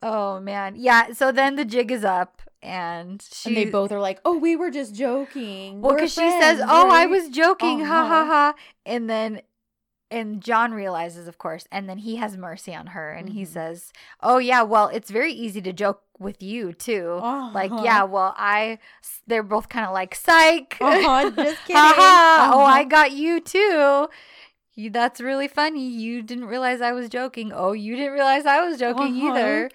[0.02, 1.12] Oh man, yeah.
[1.12, 4.54] So then the jig is up, and she and they both are like, "Oh, we
[4.54, 8.24] were just joking." Well, because she says, "Oh, I was joking, ha ha Uh-huh.
[8.26, 8.54] ha,"
[8.84, 9.40] and then.
[10.10, 13.48] And John realizes, of course, and then he has mercy on her and he Mhm.
[13.48, 17.18] says, Oh, yeah, well, it's very easy to joke with you, too.
[17.52, 17.82] Like, Uh-huh.
[17.84, 18.78] yeah, well, I,
[19.26, 20.78] they're both kind of like, psych.
[20.80, 21.80] Uh-huh, just kidding.
[21.82, 22.50] Ha.
[22.52, 22.70] Oh, Uh-huh.
[22.70, 24.08] I got you, too.
[24.74, 25.88] You, that's really funny.
[25.88, 27.50] You didn't realize I was joking.
[27.52, 29.28] Oh, you didn't realize I was joking Uh-huh.
[29.30, 29.70] either.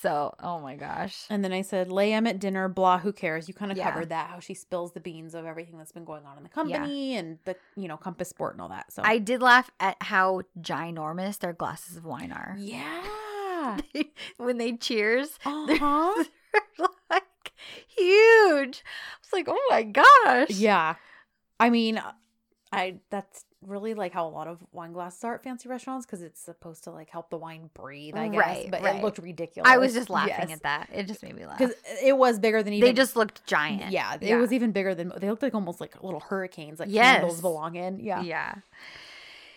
[0.00, 1.24] So, oh my gosh.
[1.30, 3.46] And then I said, lay em at dinner, blah, who cares?
[3.48, 3.90] You kind of Yeah.
[3.90, 6.48] covered that, how she spills the beans of everything that's been going on in the
[6.48, 8.92] company and the, you know, Compass Sport and all that.
[8.92, 12.54] So I did laugh at how ginormous their glasses of wine are.
[12.58, 13.02] Yeah.
[13.92, 14.02] Yeah.
[14.36, 16.24] when they cheers, Uh-huh.
[16.52, 17.52] they're like
[17.88, 18.84] huge.
[18.84, 20.50] I was like, oh my gosh.
[20.50, 20.94] yeah.
[21.60, 22.00] I mean,
[22.72, 26.22] I that's really like how a lot of wine glasses are at fancy restaurants because
[26.22, 28.38] it's supposed to like help the wine breathe, I guess.
[28.38, 28.96] Right, but right.
[28.96, 29.68] it looked ridiculous.
[29.70, 30.88] I was just laughing at that.
[30.92, 31.58] It just made me laugh.
[31.58, 32.88] because it was bigger than even.
[32.88, 33.90] They just looked giant.
[33.92, 37.16] yeah, it was even bigger than they looked like almost like little hurricanes, like Yes.
[37.16, 37.98] candles belong in.
[37.98, 38.22] Yeah.
[38.22, 38.54] Yeah.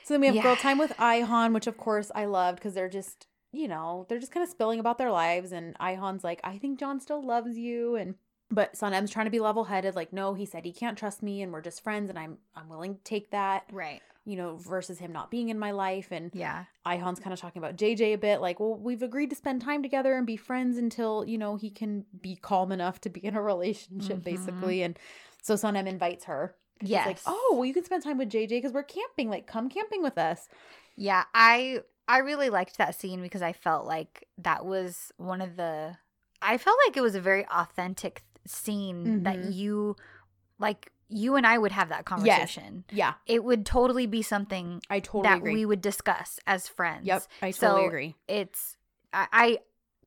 [0.04, 0.44] So then we have Yeah.
[0.44, 4.20] girl time with Ayhan, which of course I loved because they're just, you know, they're
[4.20, 5.52] just kind of spilling about their lives.
[5.52, 7.96] And Ayhan's like, I think John still loves you.
[7.96, 8.16] And
[8.52, 11.42] but Sanem's trying to be level headed, like, no, he said he can't trust me
[11.42, 14.02] and we're just friends and I'm I'm willing to take that, Right.
[14.26, 16.10] you know, versus him not being in my life.
[16.12, 16.66] And Yeah.
[16.86, 19.82] Ayhan's kind of talking about JJ a bit, like, well, we've agreed to spend time
[19.82, 23.36] together and be friends until, you know, he can be calm enough to be in
[23.36, 24.24] a relationship, Mhm.
[24.24, 24.84] basically.
[24.84, 25.00] And
[25.42, 26.56] so Sanem invites her.
[26.82, 29.30] She's like, oh, well, you can spend time with JJ because we're camping.
[29.30, 30.50] Like, come camping with us.
[30.96, 35.56] Yeah, I I really liked that scene because I felt like that was one of
[35.56, 35.96] the
[36.42, 39.54] I felt like it was a very authentic scene that Mhm.
[39.54, 39.96] you
[40.60, 42.86] like you and I would have that conversation.
[42.92, 45.54] Yeah, It would totally be something I totally that agree.
[45.54, 47.06] we would discuss as friends.
[47.06, 48.16] Yep, I totally So, agree.
[48.30, 48.78] It's
[49.14, 49.60] I, I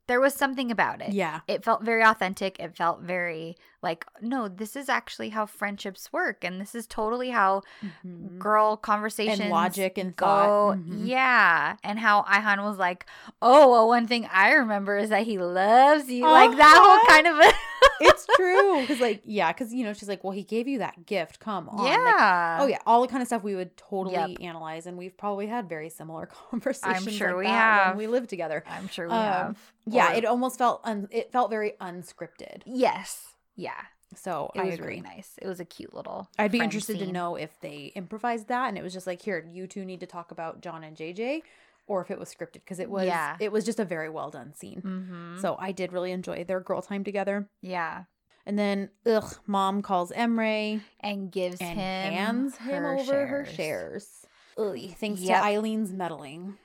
[0.07, 1.13] there was something about it.
[1.13, 2.59] Yeah, It felt very authentic.
[2.61, 7.31] It felt very like, no, this is actually how friendships work and this is totally
[7.31, 8.39] how Mhm.
[8.39, 10.27] girl conversations logic and go.
[10.27, 10.77] thought.
[10.79, 11.07] Mhm.
[11.09, 11.77] Yeah.
[11.83, 13.07] And how Ayhan was like,
[13.43, 16.25] oh, well, one thing I remember is that he loves you.
[16.27, 17.07] Like that whole Uh-huh.
[17.09, 17.53] kind of a.
[18.01, 21.07] it's true because, like, yeah, because you know, she's like, well, he gave you that
[21.07, 21.41] gift.
[21.41, 22.59] Come on, Like, yeah.
[22.61, 24.39] oh yeah, all the kind of stuff we would totally Yep.
[24.41, 27.07] analyze, and we've probably had very similar conversations.
[27.07, 27.89] I'm sure like we have.
[27.89, 28.63] when we lived together.
[28.69, 29.59] I'm sure we Um, have.
[29.87, 32.63] Yeah, Or- it almost felt un- it felt very unscripted.
[32.67, 33.35] Yes.
[33.57, 33.73] Yeah.
[34.17, 34.87] So It I was agree.
[34.89, 35.33] really nice.
[35.43, 36.29] It was a cute little.
[36.39, 39.45] I'd be interested to know if they improvised that and it was just like, here,
[39.51, 41.43] you two need to talk about John and JJ,
[41.87, 43.37] or if it was scripted because it was Yeah.
[43.41, 44.83] it was just a very well done scene.
[44.83, 45.41] Mhm.
[45.41, 47.49] So I did really enjoy their girl time together.
[47.61, 48.05] yeah.
[48.47, 53.45] And then, ugh, mom calls Emre And gives and him hands him her over her
[53.47, 53.55] shares.
[53.55, 54.27] shares.
[54.59, 55.41] Ugh, thanks Yep.
[55.43, 56.59] to Aylin's meddling.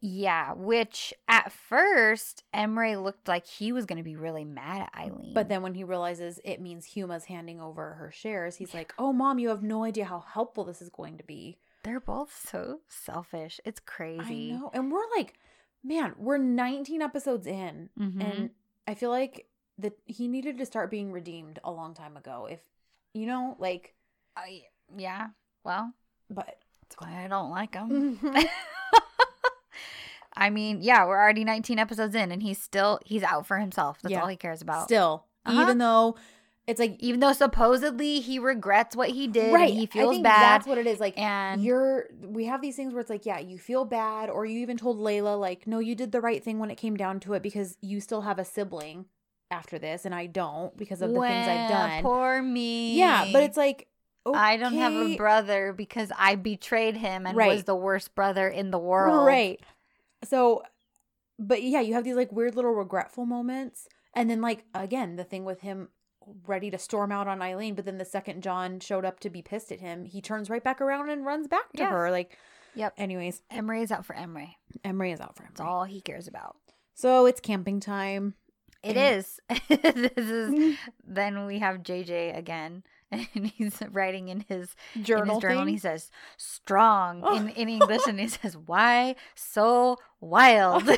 [0.00, 4.94] Yeah, which at first Emre looked like he was going to be really mad at
[4.96, 5.34] Eileen.
[5.34, 9.12] But then when he realizes it means Huma's handing over her shares, he's like, oh,
[9.12, 11.58] mom, you have no idea how helpful this is going to be.
[11.84, 13.60] They're both so selfish.
[13.64, 14.52] It's crazy.
[14.52, 14.70] I know.
[14.74, 15.34] And we're like,
[15.84, 17.88] man, we're 19 episodes in.
[17.98, 18.20] Mhm.
[18.22, 18.50] And
[18.86, 19.46] I feel like
[19.78, 22.46] that he needed to start being redeemed a long time ago.
[22.50, 22.60] If,
[23.14, 23.94] you know, like,
[24.36, 24.64] I-
[24.96, 25.28] yeah.
[25.64, 25.92] Well,
[26.30, 26.58] but.
[26.82, 28.18] that's why I don't like him.
[28.18, 28.44] Mhm.
[30.36, 33.98] I mean, yeah, we're already 19 episodes in and he's still he's out for himself.
[34.02, 34.20] That's Yeah.
[34.20, 34.84] all he cares about.
[34.84, 35.60] Still, Uh-huh.
[35.62, 36.16] even though
[36.68, 39.72] it's like, Even though supposedly he regrets what he did right.
[39.72, 41.00] he I feels think bad That's what it is.
[41.00, 44.44] Like, and you're we have these things where it's like yeah you feel bad or
[44.44, 47.20] you even told layla like no you did the right thing when it came down
[47.20, 49.06] to it because you still have a sibling
[49.50, 52.98] after this and i don't because of the things i've done Poor me.
[52.98, 53.88] yeah but it's like
[54.34, 58.70] I don't have a brother because I betrayed him and was the worst brother in
[58.70, 59.26] the world.
[59.26, 59.58] right
[60.22, 60.62] so
[61.38, 65.24] but yeah you have these like weird little regretful moments and then like again the
[65.24, 65.88] thing with him
[66.46, 69.42] ready to storm out on Aylin but then the second john showed up to be
[69.42, 71.90] pissed at him he turns right back around and runs back to Yeah.
[71.90, 72.36] her like
[72.74, 72.94] Yep.
[72.98, 74.54] anyways Emre is out for Emre.
[74.84, 76.56] Emre is out for him That's all he cares about.
[76.94, 78.34] so it's camping time
[78.82, 79.40] It And- is.
[79.68, 80.50] this is.
[80.50, 80.72] Mm-hmm.
[81.04, 83.26] Then we have JJ again, and
[83.56, 87.34] he's writing in his in journal, his journal, and he says "strong" Oh.
[87.36, 90.88] in, in English, and he says "Why so wild?"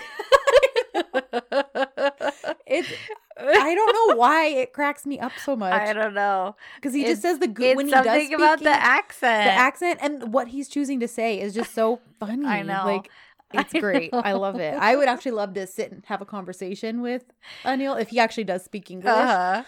[2.67, 2.89] It's
[3.39, 5.73] I don't know why it cracks me up so much.
[5.73, 6.57] I don't know.
[6.77, 9.45] because he It's- just says the good when he does speak about the accent.
[9.47, 12.47] the accent and what he's choosing to say is just so funny.
[12.47, 12.83] I know.
[12.85, 13.11] like
[13.55, 14.11] it's I great.
[14.12, 14.75] I love it.
[14.75, 17.25] I would actually love to sit and have a conversation with
[17.65, 19.11] Anil if he actually does speak English.
[19.12, 19.62] Uh-huh.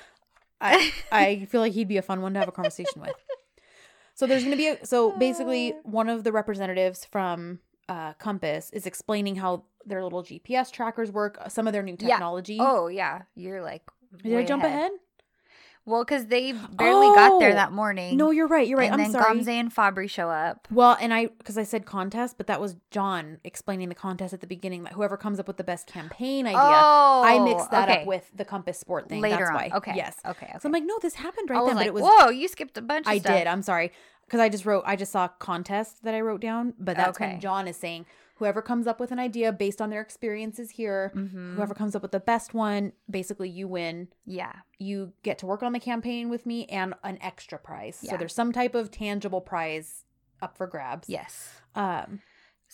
[0.61, 3.15] I I feel like he'd be a fun one to have a conversation with.
[4.15, 7.59] So there's going to be a, so basically one of the representatives from
[7.89, 11.97] uh, Compass is explaining how their little GPS trackers work, uh, some of their new
[11.99, 12.09] Yeah.
[12.17, 12.59] technology.
[12.61, 13.83] Oh yeah, you're like.
[14.23, 14.93] Did I jump ahead?
[15.85, 18.17] Well, because they barely got there Oh, that morning.
[18.17, 18.69] No, you're right.
[18.69, 18.93] You're right.
[18.93, 19.41] And I'm then sorry.
[19.41, 20.69] Gamze and Fabri show up.
[20.71, 24.41] Well, and I because I said contest, but that was John explaining the contest at
[24.41, 24.85] the beginning.
[24.85, 28.03] That whoever comes up with the best campaign idea, Oh, I mixed that okay.
[28.03, 29.21] up with the Compass Sport thing.
[29.21, 29.55] later That's on.
[29.57, 29.71] why.
[29.75, 29.93] Okay.
[29.97, 30.17] Yes.
[30.25, 30.47] Okay.
[30.47, 30.57] okay.
[30.61, 32.05] So I'm like, no, this happened right then, like, but it was.
[32.07, 33.07] whoa, you skipped a bunch.
[33.07, 33.37] Of I stuff.
[33.39, 33.47] did.
[33.49, 33.91] I'm sorry
[34.27, 34.85] because I just wrote.
[34.87, 37.33] I just saw contest that I wrote down, but that's Okay.
[37.33, 41.13] when John is saying whoever comes up with an idea based on their experiences here,
[41.15, 41.55] Mhm.
[41.55, 44.09] whoever comes up with the best one, basically you win.
[44.25, 44.53] Yeah.
[44.79, 48.01] You get to work on the campaign with me and an extra prize.
[48.03, 48.13] Yeah.
[48.13, 50.07] So there's some type of tangible prize
[50.41, 51.09] up for grabs.
[51.09, 51.61] Yes.
[51.77, 52.21] Um.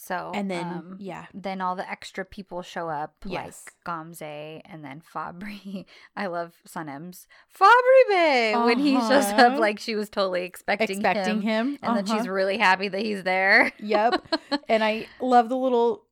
[0.01, 3.65] So and then um, yeah, then all the extra people show up, Yes.
[3.67, 5.87] like Gamze and then Fabri.
[6.17, 9.59] I love Sanem's Fabri Bay when he shows up, Uh-huh.
[9.59, 12.31] like she was totally expecting, expecting him, him, and then she's Uh-huh.
[12.31, 13.73] really happy that he's there.
[13.81, 14.25] Yep.
[14.69, 16.05] and I love the little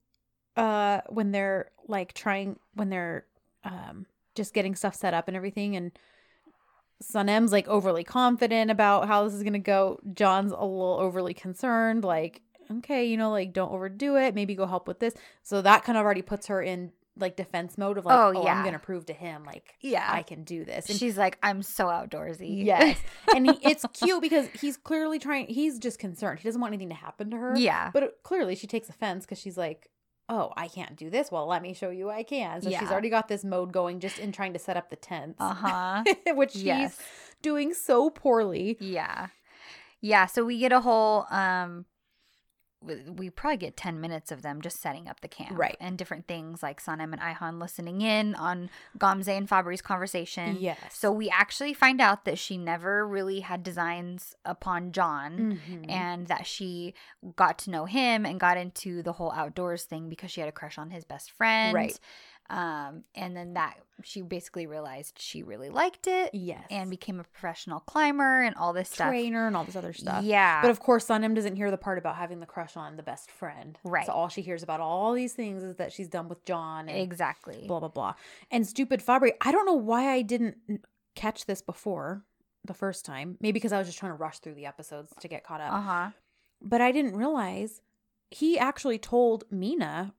[0.56, 3.24] uh when they're like trying when they're
[3.62, 5.92] um just getting stuff set up and everything and
[7.02, 10.00] Sanem's like overly confident about how this is gonna go.
[10.14, 12.40] John's a little overly concerned, like,
[12.78, 15.14] okay, you know, like don't overdo it, maybe go help with this.
[15.42, 18.44] So that kind of already puts her in like defense mode of like, Oh, oh,
[18.44, 18.54] yeah.
[18.58, 20.06] I'm gonna prove to him like Yeah.
[20.06, 20.90] I can do this.
[20.90, 22.64] And She's like, I'm so outdoorsy.
[22.64, 22.98] yes.
[23.34, 26.40] and he, it's cute because he's clearly trying he's just concerned.
[26.40, 27.54] He doesn't want anything to happen to her.
[27.56, 27.90] yeah.
[27.92, 29.88] But it- clearly, she takes offense because she's like,
[30.28, 31.30] "Oh, I can't do this.
[31.32, 34.18] Well, let me show you I can." So she's already got this mode going just
[34.18, 36.04] in trying to set up the tents, Uh huh.
[36.34, 36.98] which she's
[37.40, 38.76] doing so poorly.
[38.78, 39.28] Yeah.
[40.02, 40.26] Yeah.
[40.26, 41.86] So we get a whole um
[42.82, 45.76] we- we probably get 10 minutes of them just setting up the camp Right.
[45.80, 50.56] and different things like Sanem and Ayhan listening in on Gamze and Fabri's conversation.
[50.60, 50.78] Yes.
[50.90, 55.90] So we actually find out that she never really had designs upon John Mhm.
[55.90, 56.94] and that she
[57.34, 60.52] got to know him and got into the whole outdoors thing because she had a
[60.52, 61.74] crush on his best friend.
[61.74, 61.98] Right.
[62.50, 67.24] Um and then that she basically realized she really liked it yes, and became a
[67.24, 69.08] professional climber and all this stuff.
[69.08, 70.22] trainer and all this other stuff.
[70.22, 70.60] Yeah.
[70.60, 73.30] But of course, Sanem doesn't hear the part about having the crush on the best
[73.30, 73.78] friend.
[73.84, 74.04] Right.
[74.06, 76.98] So all she hears about all these things is that she's done with John and
[76.98, 77.64] exactly.
[77.66, 78.14] blah blah blah.
[78.50, 80.56] And stupid Fabri, I don't know why I didn't
[81.14, 82.24] catch this before
[82.64, 83.38] the first time.
[83.40, 85.72] Maybe because I was just trying to rush through the episodes to get caught up.
[85.72, 86.10] Uh huh.
[86.60, 87.80] but I didn't realize
[88.30, 90.12] he actually told Mina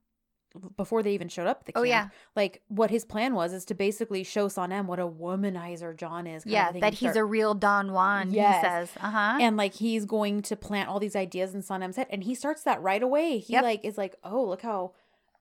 [0.76, 2.10] before they even showed up the Oh, yeah.
[2.36, 6.46] like what his plan was is to basically show Sanem what a womanizer John is.
[6.46, 8.32] Yeah, that he's start- a real Don Juan.
[8.32, 8.56] Yes.
[8.62, 8.90] He says.
[9.02, 9.38] Uh huh.
[9.42, 12.64] and like he's going to plant all these ideas in Sanem's head, and he starts
[12.64, 13.40] that right away.
[13.40, 13.64] He Yep.
[13.64, 14.94] like is like, oh look how,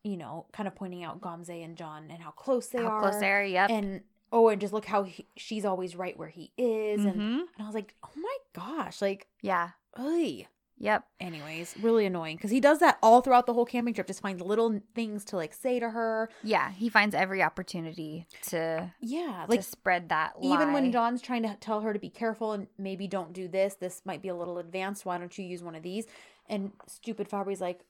[0.05, 3.01] you know, kind of pointing out Gamze and John and how close they How are,
[3.03, 3.45] close they are.
[3.45, 3.71] Yep.
[3.71, 4.01] and
[4.33, 7.39] oh, and just look how he, she's always right where he is, and Mhm.
[7.41, 9.71] and I was like, oh my gosh, like, Yeah.
[9.95, 10.45] ugh.
[10.79, 11.05] Yep.
[11.21, 14.43] anyways really annoying because he does that all throughout the whole camping trip just finds
[14.43, 16.71] little things to like say to her Yeah.
[16.71, 20.35] He finds every opportunity to yeah like like to spread that.
[20.43, 20.91] even when lie.
[20.91, 24.21] john's trying to tell her to be careful and maybe don't do this this might
[24.21, 26.05] be a little advanced why don't you use one of these
[26.49, 27.81] and stupid fabri's like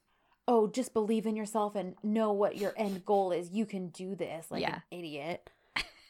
[0.47, 4.15] oh just believe in yourself and know what your end goal is you can do
[4.15, 4.77] this like Yeah.
[4.77, 5.51] an idiot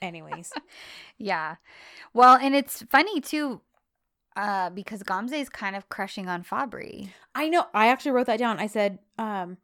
[0.02, 0.52] anyways
[1.18, 1.56] Yeah.
[2.12, 3.62] Well, and it's funny too,
[4.36, 7.08] uh, because Gamze is kind of crushing on Fabri.
[7.34, 9.56] i know i actually wrote that down i said um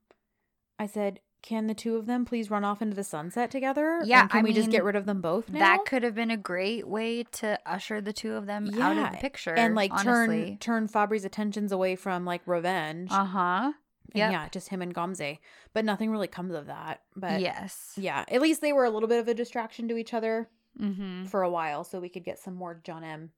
[0.79, 4.01] i said can the two of them please run off into the sunset together?
[4.05, 5.59] Yeah, And can I we just get rid of them both now?
[5.59, 9.11] That could have been a great way to usher the two of them out of
[9.11, 9.53] the picture.
[9.53, 10.57] and like turn honestly.
[10.61, 13.09] turn Fabri's attentions away from like revenge.
[13.11, 13.73] Uh huh.
[14.15, 14.31] Yep.
[14.31, 15.39] Yeah, just him and Gamze.
[15.75, 17.01] But nothing really comes of that.
[17.17, 17.95] But yes.
[17.97, 20.49] yeah, at least they were a little bit of a distraction to each other
[20.81, 21.25] Mm-hmm.
[21.25, 23.31] for a while, so we could get some more John M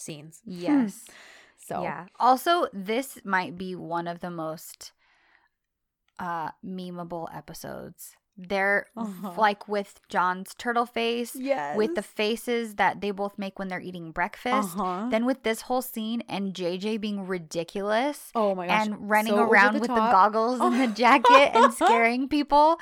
[0.00, 0.40] scenes.
[0.46, 1.04] Yes.
[1.56, 2.06] So Yeah.
[2.18, 4.92] Also, this might be one of the most
[6.18, 8.16] uh memeable episodes.
[8.40, 9.32] They're Uh-huh.
[9.36, 13.80] like with John's turtle face, yes, with the faces that they both make when they're
[13.80, 14.76] eating breakfast.
[14.78, 15.08] uh-huh.
[15.10, 19.42] Then with this whole scene and JJ being ridiculous oh my gosh, and running so
[19.42, 20.12] around the with the top.
[20.12, 22.78] goggles and the jacket and scaring people.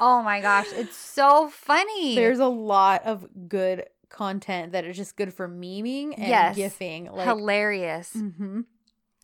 [0.00, 2.16] Oh my gosh, it's so funny.
[2.16, 6.54] There's a lot of good content that is just good for memeing and Yes.
[6.56, 7.06] gifting.
[7.06, 8.12] Like, hilarious.
[8.14, 8.66] Mhm.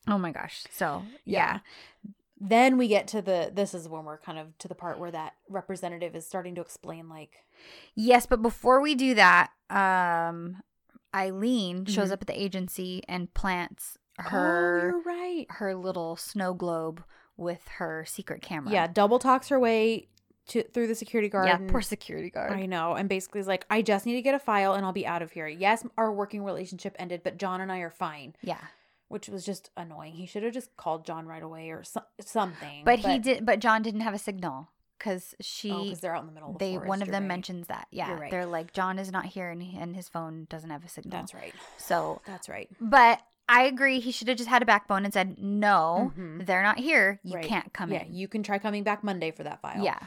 [0.09, 0.65] Oh my gosh.
[0.71, 1.61] So, Yeah.
[2.05, 2.11] yeah.
[2.41, 3.51] Then we get to the.
[3.53, 6.61] This is when we're kind of to the part where that representative is starting to
[6.61, 7.45] explain, like,
[7.95, 10.63] Yes, but before we do that, um
[11.15, 12.13] Aylin shows Mhm.
[12.13, 15.47] up at the agency and plants oh, her you're right.
[15.51, 17.03] her little snow globe
[17.37, 18.73] with her secret camera.
[18.73, 20.09] Yeah, double talks her way
[20.49, 21.47] to through the security guard.
[21.47, 22.53] Yeah, poor security guard.
[22.53, 24.93] I know, and basically is like, I just need to get a file and I'll
[24.93, 25.47] be out of here.
[25.47, 28.59] Yes, our working relationship ended, but John and I are fine, yeah.
[29.09, 30.15] which was just annoying.
[30.15, 32.83] He should have just called John right away or so- something.
[32.85, 34.69] But, he did but John didn't have a signal
[34.99, 37.09] cuz she Oh, because they're out in the middle of the they forest, one of
[37.09, 37.29] them right.
[37.29, 37.87] mentions that.
[37.93, 38.19] Yeah.
[38.19, 38.31] Right.
[38.31, 41.19] They're like John is not here and, and his phone doesn't have a signal.
[41.21, 41.55] That's right.
[41.77, 42.69] So, That's right.
[42.81, 43.21] but
[43.51, 46.45] I agree he should have just had a backbone and said, "No, Mhm.
[46.45, 47.19] they're not here.
[47.23, 47.45] You Right.
[47.47, 47.95] can't come in.
[47.95, 49.83] yeah, in." you can try coming back Monday for that file.
[49.83, 49.99] Yeah.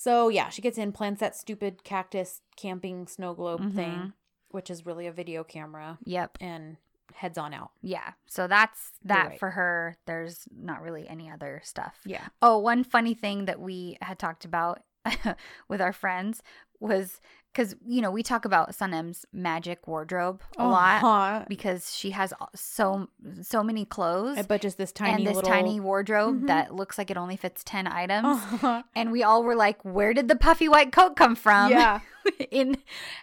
[0.00, 3.74] So yeah, she gets in, plants that stupid cactus camping snow globe Mhm.
[3.74, 4.12] thing,
[4.48, 6.38] which is really a video camera, Yep.
[6.40, 6.78] and
[7.14, 7.72] heads on out.
[7.82, 8.12] Yeah.
[8.26, 9.38] So that's that right.
[9.38, 9.98] for her.
[10.06, 12.00] There's not really any other stuff.
[12.06, 12.26] Yeah.
[12.40, 14.82] Oh, one funny thing that we had talked about
[15.68, 16.42] with our friends
[16.78, 17.20] was
[17.52, 20.70] because you know we talk about Sanem's magic wardrobe a Uh-huh.
[20.70, 23.08] lot because she has so
[23.42, 26.46] so many clothes But just this tiny and this little tiny wardrobe Mhm.
[26.46, 28.26] that looks like it only fits ten items.
[28.38, 28.82] Uh-huh.
[28.94, 31.70] And we all were like, "Where did the puffy white coat come from?
[31.70, 32.00] yeah.
[32.50, 32.76] in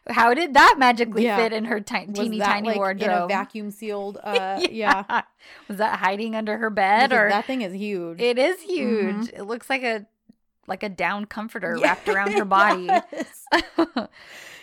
[0.09, 1.37] how did that magically Yeah.
[1.37, 3.29] fit in her ti- teeny tiny like, in a wardrobe?
[3.29, 4.19] vacuum sealed.
[4.23, 5.21] Uh, yeah.
[5.67, 8.19] was that hiding under her bed Because or that thing is huge.
[8.21, 9.29] it is huge.
[9.29, 10.05] It looks like a
[10.67, 12.83] like a down comforter wrapped around her body.
[12.85, 13.45] Yes.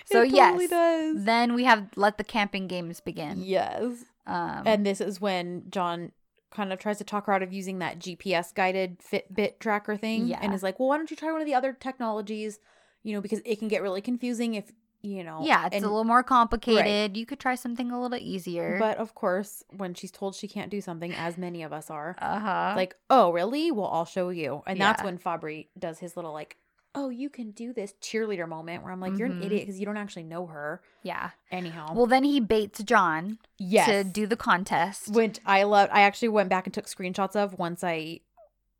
[0.06, 1.24] so It yes, totally does.
[1.24, 3.42] then we have let the camping games begin.
[3.42, 4.04] Yes.
[4.26, 6.12] Um, And this is when John
[6.50, 10.28] kind of tries to talk her out of using that GPS guided Fitbit tracker thing.
[10.28, 10.38] Yeah.
[10.40, 12.60] And is like, well, why don't you try one of the other technologies?
[13.02, 14.70] You know, because it can get really confusing if,
[15.04, 15.40] you know.
[15.44, 17.16] yeah, it's and- a little more complicated.
[17.16, 18.76] You could try something a little easier.
[18.78, 22.16] But of course, when she's told she can't do something, as many of us are,
[22.18, 22.72] uh huh.
[22.76, 23.70] like, oh, really?
[23.70, 24.62] Well, I'll show you.
[24.66, 26.56] And that's when Fabri does his little, like,
[26.96, 29.46] oh, you can do this cheerleader moment where I'm like, you're an Mhm.
[29.46, 30.80] idiot because you don't actually know her.
[31.02, 31.30] yeah.
[31.50, 31.92] Anyhow.
[31.92, 33.86] Well, then he baits John yes.
[33.88, 35.12] to do the contest.
[35.12, 35.90] which I loved.
[35.92, 38.20] I actually went back and took screenshots of once I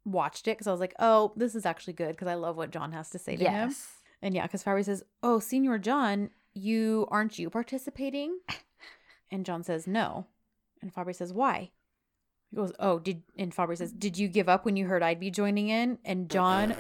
[0.05, 2.71] watched it because I was like, oh, this is actually good because I love what
[2.71, 3.75] John has to say to him.
[4.25, 8.41] And yeah, because Fabri says, oh, Senior John, you aren't you participating?
[9.31, 10.27] And John says, no.
[10.81, 11.73] And Fabri says, why?
[12.51, 15.19] He goes, oh, did and Fabri says, did you give up when you heard I'd
[15.19, 15.99] be joining in?
[16.05, 16.77] And John,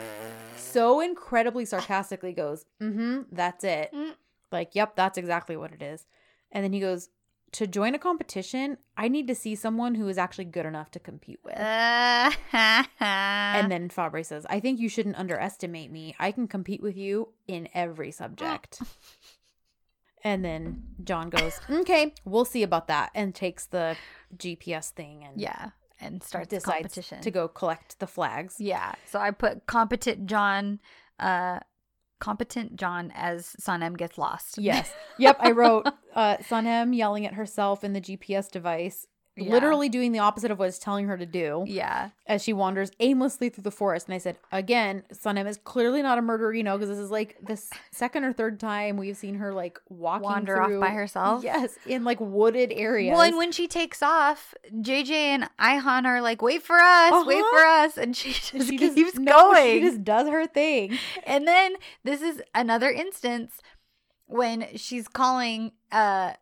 [0.57, 3.91] so incredibly sarcastically, goes, mm-hmm, that's it.
[3.93, 4.12] Mm.
[4.53, 6.07] Like, yep, that's exactly what it is.
[6.53, 7.09] And then he goes,
[7.53, 10.99] to join a competition, I need to see someone who is actually good enough to
[10.99, 11.57] compete with.
[11.57, 16.16] Uh, and and then Fabri says, I think you shouldn't underestimate me.
[16.19, 18.83] I can compete with you in every subject.
[20.25, 23.11] and then John goes, Okay, we'll see about that.
[23.15, 23.97] And takes the
[24.37, 28.57] GPS thing and yeah, and starts decides competition to go collect the flags.
[28.59, 28.95] Yeah.
[29.07, 30.81] So I put competent John,
[31.21, 31.61] uh,
[32.24, 34.56] competent John as Sanem gets lost.
[34.59, 34.92] Yes.
[35.16, 35.36] Yep.
[35.38, 35.86] I wrote
[36.16, 36.38] uh,
[36.92, 39.06] yelling at herself in the GPS device,
[39.36, 39.51] Yeah.
[39.51, 41.65] literally doing the opposite of what it's telling her to do.
[41.66, 42.11] Yeah.
[42.27, 44.06] as she wanders aimlessly through the forest.
[44.06, 47.11] And I said, again, Sanem is clearly not a murderer, you know, because this is
[47.11, 51.43] like the second or third time we've seen her like walking Wander off by herself.
[51.43, 53.12] Yes, in like wooded areas.
[53.12, 57.40] Well, and when she takes off, JJ and Ayhan are like, "Wait for us, wait
[57.43, 57.51] Uh-huh.
[57.59, 59.74] for us," and she just she keeps just, no, going.
[59.74, 60.97] she just does her thing.
[61.27, 61.74] And then
[62.05, 63.61] this is another instance
[64.27, 66.32] when she's calling, uh,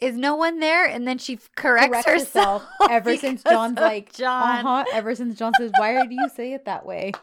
[0.00, 0.84] is no one there?
[0.86, 2.64] And then she corrects, Corrects herself.
[2.90, 4.42] Ever since John's like, John.
[4.42, 4.84] uh huh.
[4.92, 7.12] Ever since John says, why do you say it that way?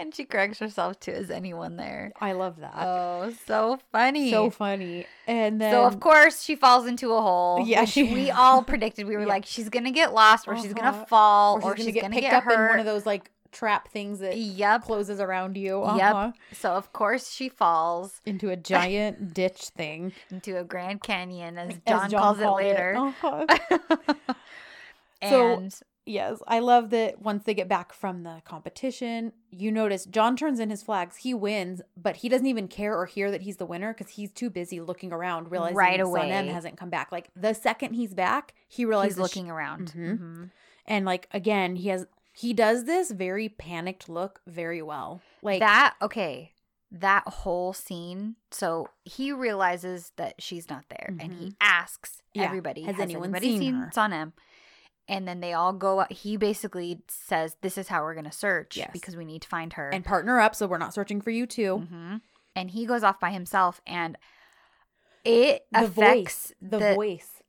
[0.00, 2.12] And she corrects herself to, is anyone there?
[2.20, 2.72] I love that.
[2.76, 4.30] Oh, so funny.
[4.30, 5.06] so funny.
[5.26, 7.64] And then so of course she falls into a hole.
[7.66, 9.08] Yeah, she- we all predicted.
[9.08, 9.26] We were Yeah.
[9.26, 11.04] like, she's gonna get lost, or she's gonna Uh-huh.
[11.06, 12.66] fall, or she's, gonna get picked get up hurt.
[12.66, 14.82] in one of those like trap things that Yep.
[14.82, 15.80] closes around you.
[15.96, 16.14] Yep.
[16.14, 16.32] Uh-huh.
[16.52, 20.12] So of course she falls Into a giant ditch thing.
[20.30, 22.94] into a Grand Canyon, as as John, calls it later.
[22.96, 23.46] Uh-huh.
[25.28, 25.68] So-
[26.10, 30.58] Yes, I love that once they get back from the competition, you notice John turns
[30.58, 31.16] in his flags.
[31.16, 34.32] He wins, but he doesn't even care or hear that he's the winner because he's
[34.32, 36.48] too busy looking around, realizing Right Sun M away.
[36.54, 37.12] hasn't come back.
[37.12, 39.92] Like the second he's back, he realizes he's looking around.
[39.92, 40.18] Mhm.
[40.18, 40.50] Mhm.
[40.86, 42.06] and like again, he has
[42.38, 45.20] he does this very panicked look very well.
[45.42, 46.52] Like that okay.
[46.90, 48.36] That whole scene.
[48.50, 52.40] So he realizes that she's not there, and he asks Mm-hmm.
[52.40, 52.46] Yeah.
[52.46, 54.32] everybody, Has "Has, anyone anybody seen seen, her?" Sanem?"
[55.08, 56.00] And then they all go.
[56.00, 56.12] out.
[56.12, 58.90] He basically says, "This is how we're gonna search Yes.
[58.92, 61.46] because we need to find her." and partner up so we're not searching for you
[61.46, 61.78] too.
[61.78, 62.16] hmm
[62.56, 64.16] And he goes off by himself, and
[65.24, 67.42] it The affects voice, the, the voice.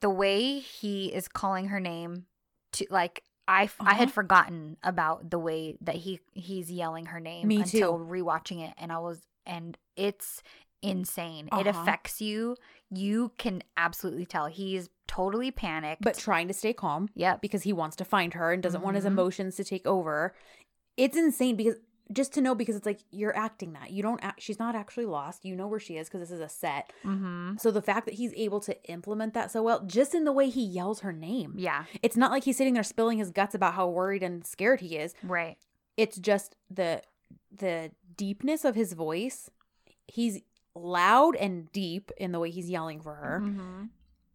[0.00, 2.26] the way he is calling her name.
[2.72, 4.12] To like, I f- I had Uh-huh.
[4.14, 8.04] forgotten about the way that he he's yelling her name Me until too.
[8.04, 10.42] rewatching it, and I was and it's
[10.82, 11.46] insane.
[11.48, 11.80] It Uh-huh.
[11.80, 12.56] affects you.
[12.90, 16.02] You can absolutely tell he's totally panicked.
[16.02, 17.08] But trying to stay calm.
[17.14, 19.08] Yeah, because he wants to find her and doesn't want his Mhm.
[19.08, 20.34] emotions to take over.
[20.96, 21.76] It's insane because
[22.12, 23.90] just to know because it's like you're acting that.
[23.90, 25.44] You don't act she's not actually lost.
[25.44, 26.92] You know where she is because this is a set.
[27.04, 27.56] mm-hmm.
[27.58, 30.50] So the fact that he's able to implement that so well just in the way
[30.50, 31.54] he yells her name.
[31.56, 34.80] yeah, It's not like he's sitting there spilling his guts about how worried and scared
[34.80, 35.14] he is.
[35.22, 35.56] right,
[35.96, 37.02] It's just the
[37.56, 39.48] the deepness of his voice.
[40.06, 40.40] He's
[40.74, 43.88] loud and deep in the way he's yelling for her Mhm.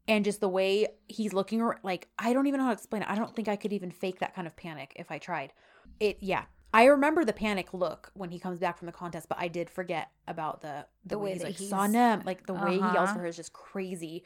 [0.08, 3.10] and just the way he's looking like i don't even know how to explain it
[3.10, 5.52] i don't think i could even fake that kind of panic if i tried
[6.00, 9.38] it yeah i remember the panic look when he comes back from the contest but
[9.40, 12.54] i did forget about the the, The way, way he's that like he's- like the
[12.54, 13.14] way he yells Uh-huh.
[13.14, 14.24] for her is just crazy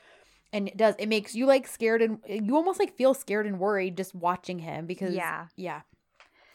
[0.52, 3.60] and it does it makes you like scared and you almost like feel scared and
[3.60, 5.48] worried just watching him because Yeah.
[5.56, 5.82] yeah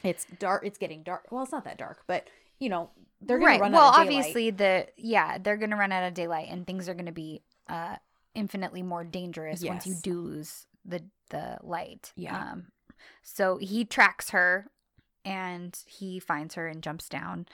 [0.05, 2.29] it's dark it's getting dark well it's not that dark but
[2.61, 2.91] you know,
[3.21, 3.61] they're gonna right.
[3.61, 4.19] run well, out of daylight.
[4.19, 7.95] obviously the yeah, they're gonna run out of daylight, and things are gonna be uh
[8.35, 12.13] infinitely more dangerous once you do lose the the light.
[12.17, 12.37] Yeah.
[12.37, 12.67] Um,
[13.23, 14.67] so he tracks her,
[15.29, 17.47] and he finds her and jumps down.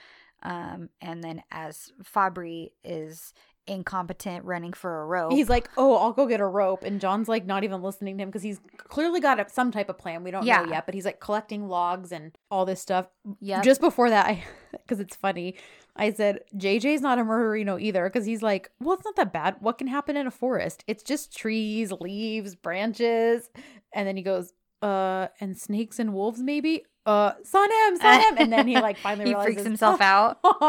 [0.43, 3.33] Um, and then as Fabri is
[3.67, 7.27] incompetent running for a rope, He's like, "Oh, I'll go get a rope," and John's
[7.27, 10.23] like not even listening to him because he's clearly got a, some type of plan.
[10.23, 10.61] We don't Yeah.
[10.63, 13.07] know yet, but he's like collecting logs and all this stuff.
[13.39, 13.61] Yeah.
[13.63, 15.55] Just before that, I because it's funny,
[15.95, 19.55] I said JJ's not a murderino either because he's like, "Well, it's not that bad.
[19.61, 20.83] What can happen in a forest?
[20.85, 23.49] It's just trees, leaves, branches,"
[23.93, 24.53] and then he goes,
[24.83, 28.97] "Uh, and snakes and wolves maybe." Uh, saw him, saw him, and then he like
[28.97, 30.39] finally he realizes, freaks himself out.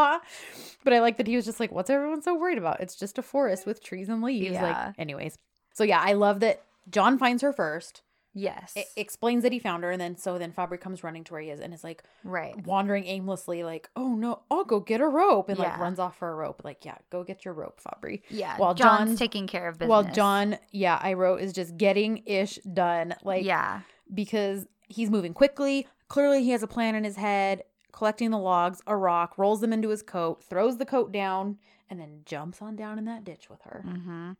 [0.83, 2.79] but I like that he was just like, "What's everyone so worried about?
[2.79, 4.85] It's just a forest with trees and leaves." Yeah.
[4.87, 5.37] Like, anyways,
[5.73, 8.03] so yeah, I love that John finds her first,
[8.33, 11.33] Yes, e- explains that he found her, and then so then Fabri comes running to
[11.33, 12.55] where he is, and is like right.
[12.67, 16.29] wandering aimlessly, like, "Oh no, I'll go get a rope," and like runs off for
[16.29, 16.61] a rope.
[16.63, 18.21] Like, yeah, go get your rope, Fabri.
[18.29, 19.89] Yeah, While John's John- taking care of business.
[19.89, 23.81] While John, yeah, I wrote is just getting ish done, like, yeah,
[24.13, 25.87] because he's moving quickly.
[26.07, 27.63] Clearly, he has a plan in his head.
[27.93, 31.57] Collecting the logs, a rock, rolls them into his coat, throws the coat down,
[31.89, 33.81] and then jumps on down in that ditch with her.
[33.83, 34.33] hmm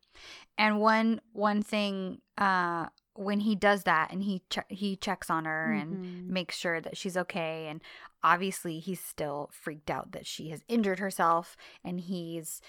[0.59, 5.45] And one one thing, uh, when he does that and he che- he checks on
[5.45, 6.29] her and Mhm.
[6.29, 7.81] makes sure that she's okay, and
[8.23, 12.61] obviously he's still freaked out that she has injured herself, and he's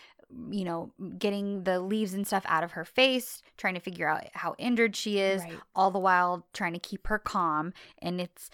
[0.51, 4.25] you know getting the leaves and stuff out of her face, trying to figure out
[4.35, 5.61] how injured she is, Right.
[5.75, 7.73] all the while trying to keep her calm.
[8.01, 8.49] And it's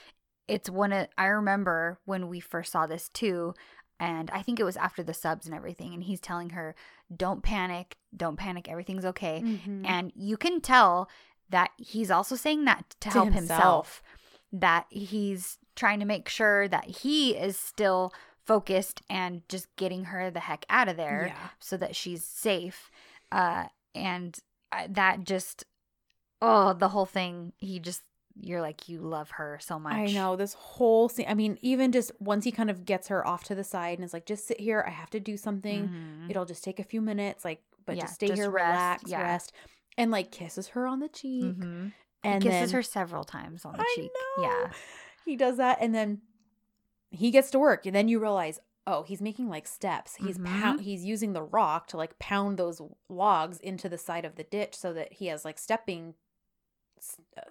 [0.48, 3.54] it's one of I remember when we first saw this too.
[4.00, 5.94] And I think it was after the subs and everything.
[5.94, 6.74] And he's telling her,
[7.16, 9.40] don't panic, don't panic, everything's okay.
[9.44, 9.86] Mhm.
[9.86, 11.08] And you can tell
[11.50, 13.56] that he's also saying that to, To help himself.
[13.56, 14.02] himself.
[14.52, 18.12] that he's trying to make sure that he is still
[18.44, 21.48] focused and just getting her the heck out of there Yeah.
[21.58, 22.90] so that she's safe.
[23.32, 23.64] Uh,
[23.94, 24.38] and
[24.88, 25.64] that just,
[26.42, 28.02] oh, the whole thing, he just,
[28.40, 29.94] you're like, you love her so much.
[29.94, 31.26] I know this whole scene.
[31.28, 34.04] I mean, even just once he kind of gets her off to the side and
[34.04, 34.84] is like, just sit here.
[34.86, 35.88] I have to do something.
[35.88, 36.30] Mhm.
[36.30, 37.44] It'll just take a few minutes.
[37.44, 39.22] Like, but Yeah, just stay just here, rest, relax, yeah.
[39.22, 39.52] rest.
[39.96, 41.44] And like kisses her on the cheek.
[41.44, 41.92] Mhm.
[42.24, 44.10] And he kisses then her several times on the I cheek.
[44.38, 44.42] know.
[44.44, 44.72] Yeah.
[45.24, 45.78] he does that.
[45.80, 46.20] And then
[47.10, 47.86] he gets to work.
[47.86, 50.16] And then you realize, oh, he's making like steps.
[50.16, 50.44] He's Mhm.
[50.46, 54.42] pound, he's using the rock to like pound those logs into the side of the
[54.44, 56.14] ditch so that he has like stepping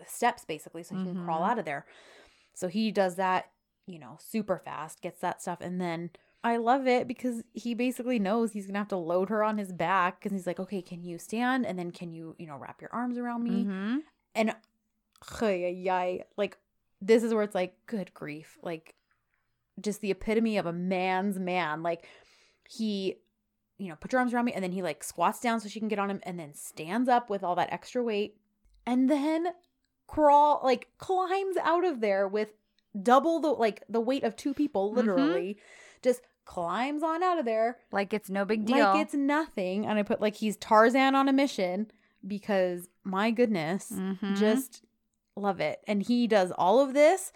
[0.08, 1.50] steps basically so he can crawl Mhm.
[1.50, 1.86] out of there.
[2.54, 3.52] So he does that,
[3.88, 6.12] you know, super fast, gets that stuff and then
[6.46, 9.58] I love it because he basically knows he's going to have to load her on
[9.58, 12.58] his back cuz he's like, "Okay, can you stand and then can you, you know,
[12.58, 14.04] wrap your arms around me?" Mhm.
[14.36, 14.56] And
[15.72, 16.58] yay, like
[17.00, 18.96] this is where it's like, good grief, like
[19.80, 21.82] just the epitome of a man's man.
[21.82, 22.06] Like
[22.70, 23.16] he,
[23.78, 25.80] you know, put your arms around me, and then he like squats down so she
[25.80, 28.38] can get on him, and then stands up with all that extra weight,
[28.86, 29.48] and then
[30.08, 32.50] crawl like climbs out of there with
[33.02, 34.96] double the like the weight of two people, Mhm.
[34.96, 35.58] literally,
[36.02, 38.86] just climbs on out of there Like it's no big deal.
[38.94, 39.86] like it's nothing.
[39.86, 41.90] And I put like he's Tarzan on a mission
[42.26, 44.36] because my goodness, Mhm.
[44.36, 44.84] just
[45.36, 45.82] love it.
[45.88, 47.32] And he does all of this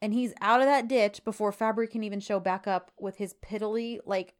[0.00, 3.34] and he's out of that ditch before Fabri can even show back up with his
[3.34, 4.34] piddly, like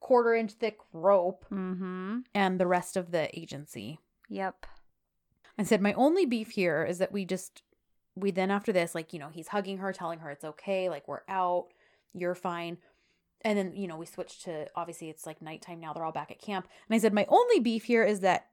[0.00, 2.20] quarter inch thick rope Mm-hmm.
[2.34, 3.98] and the rest of the agency.
[4.28, 4.66] Yep.
[5.58, 7.62] I said, My only beef here is that we just,
[8.14, 11.06] we then after this, like, you know, he's hugging her, telling her it's okay, like,
[11.08, 11.66] we're out,
[12.14, 12.78] you're fine.
[13.44, 16.30] And then, you know, we switched to obviously it's like nighttime now, they're all back
[16.30, 16.68] at camp.
[16.88, 18.46] And I said, My only beef here is that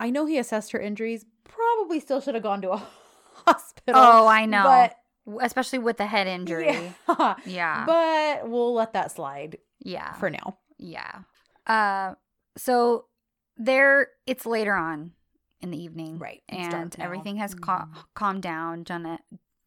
[0.00, 2.76] I know he assessed her injuries, probably still should have gone to a
[3.46, 3.94] hospital.
[4.00, 4.62] Oh, I know.
[4.64, 4.96] But,
[5.40, 6.92] Especially with the head injury.
[7.08, 7.34] yeah.
[7.46, 7.84] Yeah.
[7.86, 10.12] but we'll let that slide yeah.
[10.14, 10.58] for now.
[10.78, 11.20] Yeah.
[11.66, 12.14] Uh
[12.58, 13.06] so
[13.56, 15.12] there it's later on
[15.64, 16.18] in the evening.
[16.18, 16.42] Right.
[16.48, 18.04] It's And everything has cal- Mhm.
[18.14, 18.84] calmed down.
[18.84, 19.18] John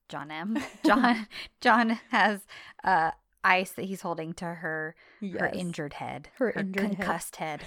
[0.09, 0.57] John M.
[0.85, 1.27] John
[1.59, 2.45] John has
[2.83, 3.11] uh
[3.43, 6.29] ice that he's holding to her her injured head.
[6.37, 7.61] Her injured concussed head.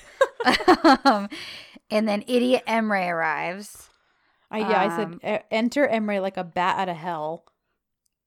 [1.04, 1.28] um,
[1.90, 3.88] and then idiot Emre arrives.
[4.50, 7.44] I, yeah, I said, Um, "E- enter Emre like a bat out of hell.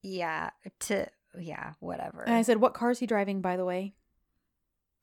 [0.04, 0.52] Yeah,
[0.82, 1.08] to
[1.40, 2.22] yeah, whatever.
[2.24, 3.94] And I said, What car is he driving, by the way?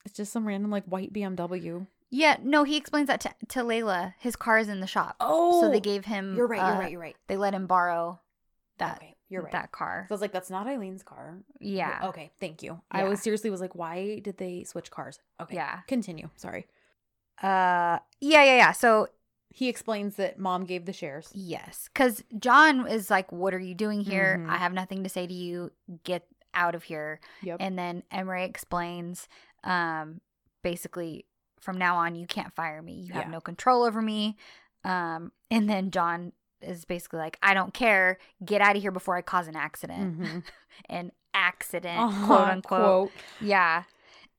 [0.05, 1.87] It's just some random like white BMW.
[2.11, 4.15] Yeah, no, he explains that to, to Layla.
[4.19, 5.17] His car is in the shop.
[5.21, 7.17] Oh, so they gave him You're right, uh, you're right, you're right.
[7.29, 8.21] They let him borrow
[8.79, 9.53] that okay, you're right.
[9.53, 10.07] that car.
[10.09, 11.39] So I was like, That's not Aylin's car.
[11.61, 12.01] Yeah.
[12.05, 12.81] Okay, thank you.
[12.91, 15.21] I was seriously was like, Why did they switch cars?
[15.41, 15.55] Okay.
[15.55, 15.81] Yeah.
[15.87, 16.31] Continue.
[16.37, 16.67] Sorry.
[17.43, 18.73] Uh yeah, yeah, yeah.
[18.73, 19.09] So
[19.51, 21.31] He explains that mom gave the shares.
[21.33, 24.39] yes, cuz John is like what are you doing here?
[24.41, 24.51] Mhm.
[24.51, 25.71] I have nothing to say to you.
[26.05, 27.21] Get out of here.
[27.43, 27.59] Yep.
[27.61, 29.29] And then Emre explains,
[29.63, 30.21] um,
[30.63, 31.25] basically,
[31.61, 32.95] from now on, you can't fire me.
[32.95, 33.31] You have Yeah.
[33.31, 34.37] no control over me.
[34.85, 36.33] Um, and then John
[36.63, 38.19] is basically like, I don't care.
[38.45, 40.21] Get out of here before I cause an accident.
[40.21, 40.43] Mhm.
[40.89, 42.81] An accident, Uh-huh, quote unquote.
[43.11, 43.13] quote.
[43.41, 43.83] Yeah.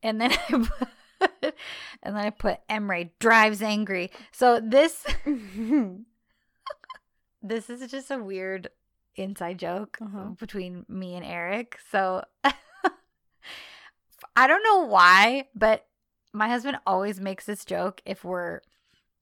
[0.04, 1.56] And then I put,
[2.04, 4.12] and then I put Emre drives angry.
[4.32, 5.06] So this
[7.44, 8.70] this is just a weird
[9.16, 10.30] inside joke Uh-huh.
[10.40, 11.78] between me and Eric.
[11.92, 12.24] So
[14.36, 15.86] I don't know why, but
[16.34, 18.62] my husband always makes this joke if we're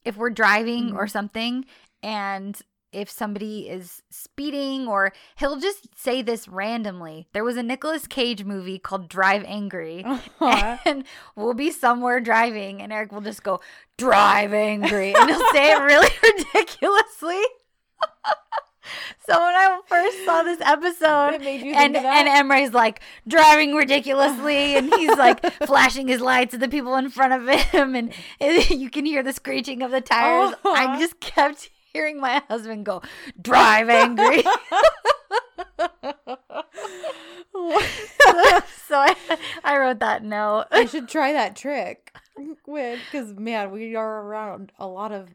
[0.05, 1.65] if we're driving or something
[2.01, 2.61] and
[2.91, 7.27] if somebody is speeding or he'll just say this randomly.
[7.33, 10.05] There was a Nicolas Cage movie called Drive Angry.
[10.41, 10.77] Uh-huh.
[10.85, 11.03] And
[11.35, 13.59] we'll be somewhere driving, and Eric will just go,
[13.97, 15.13] drive angry.
[15.13, 17.41] And he'll say it really ridiculously.
[19.27, 23.01] so when I first saw this episode, It made you think and, and Emre's like
[23.27, 27.95] driving ridiculously, and he's like flashing his lights at the people in front of him,
[27.95, 28.13] and,
[28.69, 30.53] you can hear the screeching of the tires.
[30.65, 30.99] I Uh-huh.
[30.99, 33.01] just kept hearing my husband go,
[33.41, 34.43] drive angry.
[38.87, 39.15] so I,
[39.63, 40.65] I wrote that note.
[40.71, 42.13] I should try that trick
[42.65, 45.29] with because man, we are around a lot of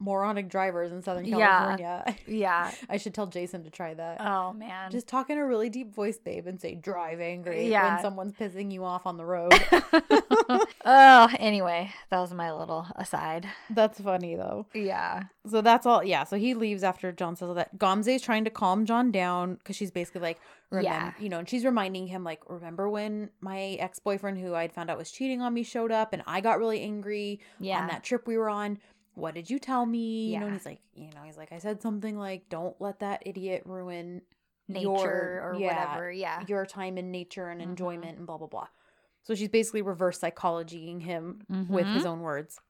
[0.00, 1.36] moronic drivers in Southern Yeah.
[1.76, 2.16] California.
[2.26, 2.70] Yeah.
[2.88, 4.20] I should tell Jason to try that.
[4.20, 4.90] Oh man.
[4.90, 7.94] Just talk in a really deep voice, babe, and say "drive angry" Yeah.
[7.94, 9.52] when someone's pissing you off on the road.
[10.84, 13.46] oh, anyway, that was my little aside.
[13.70, 14.66] that's funny though.
[14.74, 15.24] Yeah.
[15.46, 16.04] So that's all.
[16.04, 16.24] Yeah.
[16.24, 17.76] So he leaves after Can says that.
[17.78, 20.38] Gamze's trying to calm Can down because she's basically like,
[20.70, 21.12] remember, Yeah.
[21.18, 24.90] you know, and she's reminding him like, remember when my ex boyfriend, who I'd found
[24.90, 27.80] out was cheating on me, showed up, and I got really angry Yeah.
[27.80, 28.78] on that trip we were on.
[29.18, 30.28] What did you tell me?
[30.32, 30.58] You know, and Yeah.
[30.58, 34.22] he's like, you know, he's like, I said something like, don't let that idiot ruin
[34.68, 36.12] Nature your- or yeah, whatever.
[36.12, 36.44] Yeah.
[36.46, 37.64] your time in nature and Mhm.
[37.64, 38.68] enjoyment and blah blah blah.
[39.22, 41.94] So she's basically reverse psychologying him with Mhm.
[41.94, 42.60] his own words.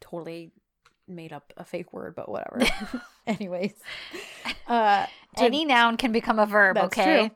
[0.00, 0.52] Totally
[1.06, 2.60] made up a fake word, but whatever.
[3.26, 3.74] Anyways,
[4.66, 7.30] uh, to- Any noun can become a verb, That's okay?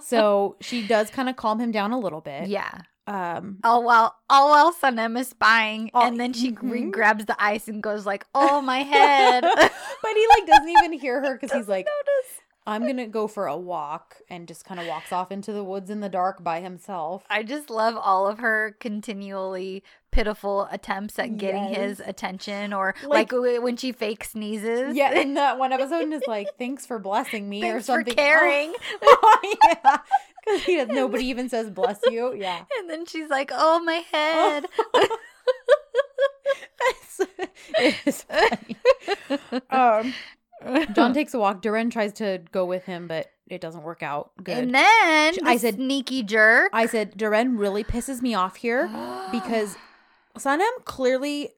[0.00, 2.48] so she does kind of calm him down a little bit.
[2.48, 2.80] yeah.
[3.06, 6.92] Um, All while all while Sanem is spying, Oh, and then she mhm.
[6.92, 11.20] grabs the ice and goes like, "Oh my head." but he like doesn't even hear
[11.20, 12.38] her because he's like, Notice.
[12.64, 15.90] I'm gonna go for a walk, and just kind of walks off into the woods
[15.90, 17.24] in the dark by himself.
[17.28, 23.32] I just love all of her continually pitiful attempts at getting his attention, or Like-
[23.32, 24.94] like, when she fake sneezes.
[24.94, 27.92] Yeah, in that one episode, and is like, "Thanks for blessing me" or Thanks for
[27.94, 28.14] something.
[28.16, 28.74] caring.
[29.02, 29.98] Oh, yeah,
[30.46, 30.84] because he.
[30.84, 34.66] Nobody even says "bless you." Yeah, And then she's like, "Oh my head."
[37.78, 38.76] it is funny.
[39.70, 40.14] Um,
[40.94, 41.62] Can takes a walk.
[41.62, 44.56] Deren tries to go with him, but it doesn't work out good.
[44.58, 46.70] And then I the said- sneaky jerk.
[46.72, 48.86] I said Deren really pisses me off here
[49.32, 49.76] because
[50.38, 51.50] Sanem clearly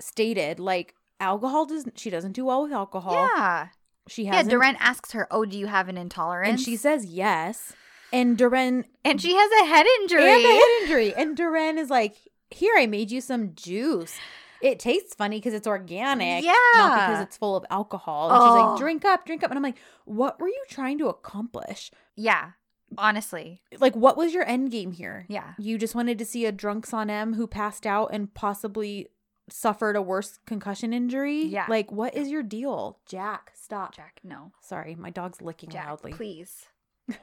[0.00, 1.98] stated like alcohol doesn't.
[1.98, 3.14] she doesn't do well with alcohol.
[3.14, 3.68] yeah,
[4.08, 4.46] She has.
[4.46, 4.52] yeah.
[4.52, 7.72] Deren asks her, "Oh, do you have an intolerance?" and she says yes.
[8.12, 10.22] And Deren and she has a head injury.
[10.32, 11.14] and a head injury.
[11.14, 12.16] And Deren is like,
[12.50, 14.16] "Here, I made you some juice.
[14.62, 18.70] It tastes funny because it's organic, not because it's full of alcohol." And she's Oh.
[18.70, 21.90] like, "Drink up, drink up." And I'm like, "What were you trying to accomplish?
[22.14, 22.52] yeah,
[22.96, 25.26] honestly, Like, what was your end game here?
[25.28, 25.52] yeah.
[25.58, 29.08] You just wanted to see a drunks on m who passed out and possibly
[29.50, 31.42] suffered a worse concussion injury?
[31.44, 31.66] Yeah.
[31.68, 33.52] Like, what is your deal, Jack?
[33.54, 33.94] Stop.
[33.94, 36.12] Jack, no, Sorry, my dog's licking Jack, loudly.
[36.12, 36.66] please.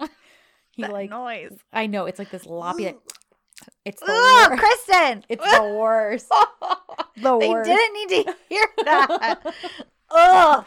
[0.76, 1.58] He That like, noise.
[1.72, 2.86] I know it's like this loppy.
[2.86, 3.70] Like, mm.
[3.86, 4.62] it's the Ugh, worst.
[4.62, 5.26] Kristen.
[5.30, 6.32] It's the worst.
[7.16, 7.70] The they worst.
[7.70, 9.54] didn't need to hear that.
[10.10, 10.66] Ugh.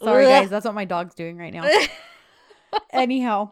[0.00, 0.48] Sorry, guys.
[0.48, 1.68] That's what my dog's doing right now.
[2.92, 3.50] Anyhow,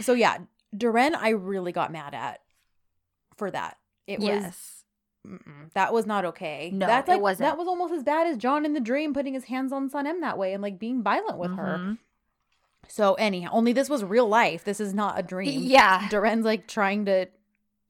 [0.00, 0.38] so yeah,
[0.76, 2.40] Deren, I really got mad at
[3.36, 3.78] for that.
[4.06, 4.84] It was yes.
[5.26, 6.70] mm-mm, that was not okay.
[6.72, 7.48] No, That's it wasn't.
[7.48, 10.20] That was almost as bad as Can in the dream putting his hands on Sanem
[10.20, 11.78] that way and like being violent with her.
[11.78, 11.94] Mm-hmm.
[12.88, 14.64] So anyhow, only this was real life.
[14.64, 15.62] This is not a dream.
[15.62, 16.08] Yeah.
[16.08, 17.26] Deren's like trying to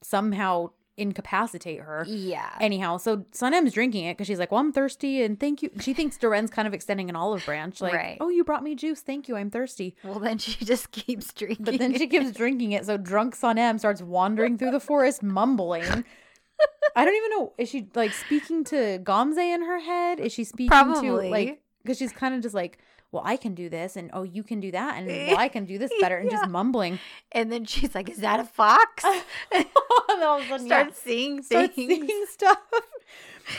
[0.03, 2.05] somehow incapacitate her.
[2.09, 2.51] Yeah.
[2.61, 5.93] Anyhow, so Sanem's drinking it because she's like, "Well, I'm thirsty, and thank you." She
[5.93, 8.17] thinks Deren's kind of extending an olive branch, like, Right.
[8.21, 11.65] "Oh, you brought me juice, thank you, I'm thirsty." well, then she just keeps drinking.
[11.65, 16.05] But then she keeps drinking it, so drunk Sanem starts wandering through the forest, mumbling.
[16.95, 17.53] I don't even know.
[17.59, 20.21] Is she like speaking to Gamze in her head?
[20.21, 21.25] Is she speaking Probably.
[21.25, 22.79] to like because she's kind of just like,
[23.15, 25.65] "Well, I can do this, and oh, you can do that, and well, I can
[25.65, 26.39] do this better," and Yeah.
[26.39, 26.99] just mumbling.
[27.33, 29.05] And then she's like, "Is that a fox?"
[29.53, 29.65] and
[30.09, 31.89] then all of a sudden, yeah, seeing starts things.
[32.09, 32.59] seeing stuff.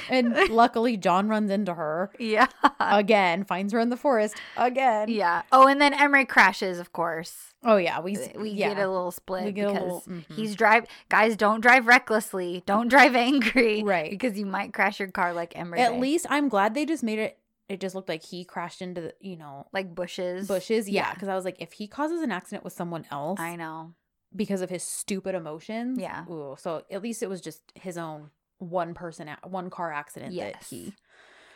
[0.10, 2.10] And luckily, Can runs into her.
[2.20, 2.48] Yeah.
[2.80, 5.10] again, finds her in the forest again.
[5.10, 5.44] Yeah.
[5.52, 7.54] Oh, and then Emre crashes, of course.
[7.64, 8.70] Oh yeah, we we yeah.
[8.74, 10.26] get a little split We get a because little- mhm.
[10.36, 14.12] he's drive guys don't drive recklessly don't drive angry Right.
[14.12, 16.00] because you might crash your car like Emre At Bay.
[16.00, 17.40] least I'm glad they just made it.
[17.68, 20.88] It just looked like he crashed into the you know like bushes bushes.
[20.90, 21.14] Yeah, Yeah.
[21.14, 23.94] because I was like, if he causes an accident with someone else I know
[24.36, 26.26] because of his stupid emotions, Yeah.
[26.30, 30.56] Ooh, so at least it was just his own one person, one car accident that
[30.56, 30.70] Yes.
[30.70, 30.94] he.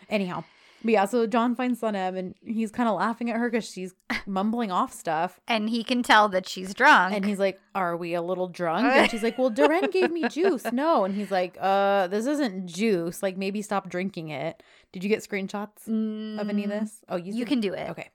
[0.09, 0.43] Anyhow,
[0.83, 3.93] but yeah, so Can finds Sanem and he's kind of laughing at her because she's
[4.25, 5.39] mumbling off stuff.
[5.47, 8.85] and he can tell that she's drunk And he's like, "Are we a little drunk?"
[8.93, 12.67] And she's like, "Well, Deren gave me juice." No, and he's like, "Uh, this isn't
[12.67, 13.21] juice.
[13.23, 17.01] Like, maybe stop drinking it." Did you get screenshots of any of Mm, this?
[17.09, 18.09] Oh, you, you can do it Okay.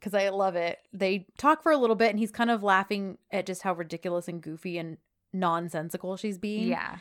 [0.00, 0.80] Because I love it.
[0.92, 4.26] They talk for a little bit, and he's kind of laughing at just how ridiculous
[4.26, 4.96] and goofy and
[5.32, 6.68] nonsensical she's being.
[6.68, 6.96] yeah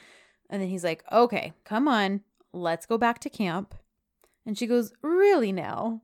[0.49, 2.21] And then he's like, "Okay, come on,
[2.53, 3.73] let's go back to camp."
[4.45, 6.01] And she goes, "Really now?"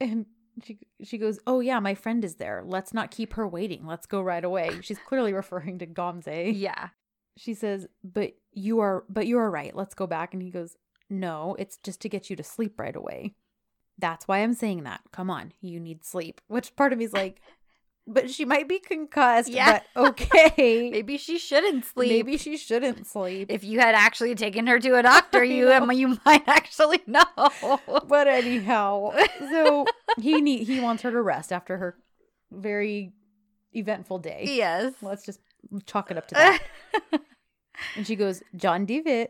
[0.00, 0.26] And
[0.62, 2.62] she she goes, "Oh yeah, my friend is there.
[2.64, 3.86] Let's not keep her waiting.
[3.86, 6.52] Let's go right away." She's clearly referring to Gamze.
[6.54, 6.88] yeah
[7.36, 9.74] She says, "But you are but you are right.
[9.74, 10.76] Let's go back." And he goes,
[11.10, 13.34] "No, it's just to get you to sleep right away."
[13.98, 15.02] That's why I'm saying that.
[15.12, 16.40] Come on, you need sleep.
[16.48, 17.40] Which part of me's like,
[18.06, 19.48] but she might be concussed.
[19.48, 19.80] Yeah.
[19.94, 20.90] But okay.
[20.90, 23.50] maybe she shouldn't sleep Maybe she shouldn't sleep.
[23.50, 27.24] if you had actually taken her to a doctor you you might actually know
[28.06, 29.86] but anyhow, so
[30.18, 31.96] he need he wants her to rest after her
[32.52, 33.12] very
[33.72, 34.44] eventful day.
[34.48, 35.40] yes Let's just
[35.86, 36.62] chalk it up to that.
[37.96, 39.28] and she goes, Can Divit.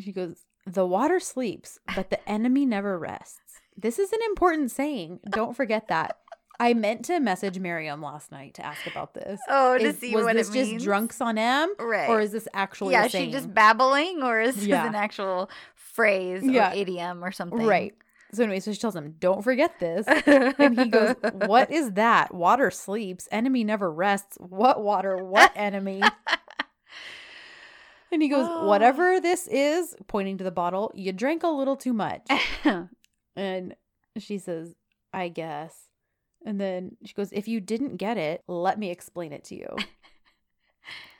[0.00, 3.40] She goes, the water sleeps, but the enemy never rests.
[3.76, 5.20] This is an important saying.
[5.30, 6.18] Don't forget that.
[6.60, 9.40] I meant to message Miriam last night to ask about this.
[9.48, 12.32] oh to Is- see was what this it just means on Sanem, right or is
[12.32, 16.72] this actually yeah she just babbling or is this an actual phrase Yeah.
[16.72, 17.94] or idiom or something right?
[18.32, 20.06] So anyway, so she tells him, "Don't forget this."
[20.58, 22.34] And he goes, What is that?
[22.34, 23.26] Water sleeps.
[23.32, 24.36] Enemy never rests.
[24.38, 25.16] What water?
[25.24, 26.02] What enemy?
[28.12, 31.94] and he goes, Whatever this is, pointing to the bottle, you drank a little too
[31.94, 32.26] much.
[33.36, 33.76] And
[34.18, 34.74] she says,
[35.12, 35.74] I guess.
[36.44, 39.76] And then she goes, If you didn't get it, let me explain it to you.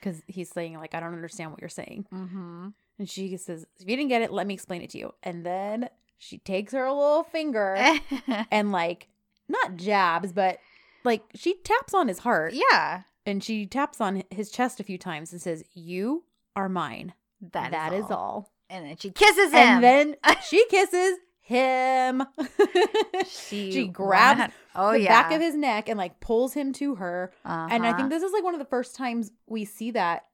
[0.00, 2.06] Because he's saying, like, I don't understand what you're saying.
[2.14, 2.68] mm-hmm.
[2.98, 5.12] And she says, If you didn't get it, let me explain it to you.
[5.22, 7.76] And then she takes her little finger
[8.50, 9.08] and like
[9.48, 10.58] not jabs, but
[11.04, 14.98] like she taps on his heart yeah and she taps on his chest a few
[14.98, 16.24] times and says, "You
[16.56, 17.14] are mine.
[17.52, 18.16] that, that is, is all.
[18.16, 20.16] all." and then she kisses him And then
[20.48, 21.18] she kisses
[21.48, 22.22] him.
[23.28, 26.96] she, she grabs oh the yeah back of his neck and like pulls him to
[26.96, 27.32] her.
[27.44, 27.96] And I Uh-huh.
[27.96, 30.24] think this is like one of the first times we see that.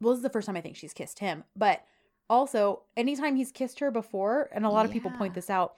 [0.00, 1.82] Well, this is the first time I think she's kissed him, but
[2.28, 5.74] also anytime he's kissed her before, and a lot of people point this out,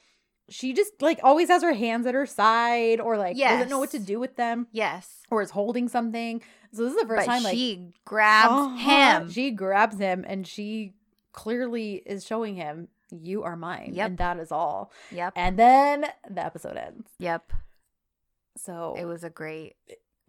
[0.49, 3.91] she just like always has her hands at her side or like doesn't know what
[3.93, 6.43] to do with them yes or is holding something.
[6.73, 10.25] So this is the first but time like she grabs uh-huh, him She grabs him
[10.27, 10.95] and she
[11.33, 13.93] clearly is showing him you are mine.
[13.95, 14.07] Yep.
[14.07, 14.91] And that is all.
[15.11, 17.09] yep And then the episode ends.
[17.19, 17.53] yep
[18.57, 19.75] So it was a great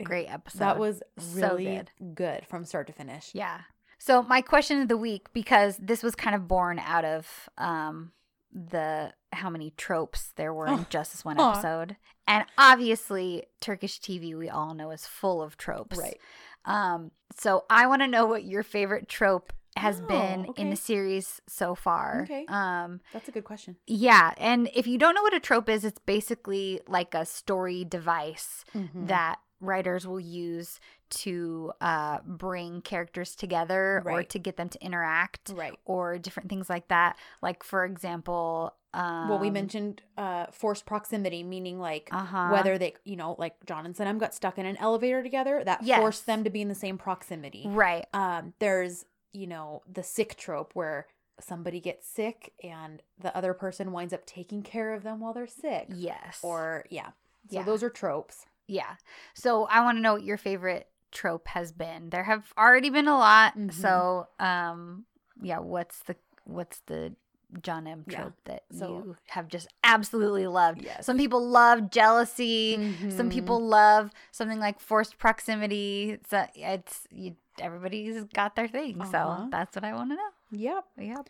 [0.03, 1.65] great episode that was So really
[1.99, 2.15] good.
[2.15, 3.31] good from start to finish.
[3.33, 3.61] Yeah.
[3.99, 8.11] So my question of the week, because this was kind of born out of um
[8.51, 10.85] the how many tropes there were in Oh.
[10.89, 11.95] just this one episode.
[12.27, 15.97] And obviously Turkish TV we all know is full of tropes.
[15.97, 16.19] Right.
[16.65, 20.75] Um so I want to know what your favorite trope has Oh, been in the
[20.75, 22.21] series so far.
[22.23, 22.45] Okay.
[22.47, 23.77] Um That's a good question.
[23.87, 27.83] yeah, and if you don't know what a trope is, it's basically like a story
[27.85, 29.07] device Mhm.
[29.07, 30.79] that writers will use
[31.09, 35.73] to uh, bring characters together or to get them to interact right.
[35.85, 37.15] or different things like that.
[37.41, 42.49] Like, for example, um, well, we mentioned uh forced proximity, meaning like uh-huh.
[42.51, 45.81] whether they, you know, like Can and Sanem got stuck in an elevator together, that
[45.83, 45.99] Yes.
[45.99, 47.63] forced them to be in the same proximity.
[47.67, 48.05] right.
[48.13, 51.07] Um, there's, you know, the sick trope where
[51.39, 55.47] somebody gets sick and the other person winds up taking care of them while they're
[55.47, 55.87] sick.
[55.89, 56.39] Yes.
[56.43, 57.07] Or yeah.
[57.49, 57.63] So Yeah.
[57.63, 58.45] those are tropes.
[58.67, 58.95] yeah.
[59.33, 62.09] So I want to know what your favorite trope has been.
[62.11, 63.57] There have already been a lot.
[63.57, 63.73] Mhm.
[63.73, 65.05] So, um,
[65.41, 65.59] yeah.
[65.59, 66.15] What's the
[66.45, 67.15] what's the
[67.61, 68.21] John M Yeah.
[68.21, 70.81] trope that So- you have just absolutely loved?
[70.81, 71.05] Yes.
[71.05, 72.75] Some people love jealousy.
[73.11, 73.31] Some Mhm.
[73.31, 76.19] people love something like forced proximity.
[76.27, 78.99] So it's you, everybody's got their thing.
[79.01, 79.11] Uh-huh.
[79.11, 80.29] So that's what I want to know.
[80.51, 80.85] Yep.
[80.99, 81.29] Yep.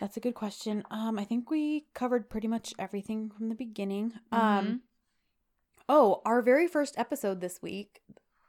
[0.00, 0.82] That's a good question.
[0.90, 4.12] Um, I think we covered pretty much everything from the beginning.
[4.32, 4.38] Mhm.
[4.38, 4.82] Um,
[5.88, 8.02] oh, our very first episode this week,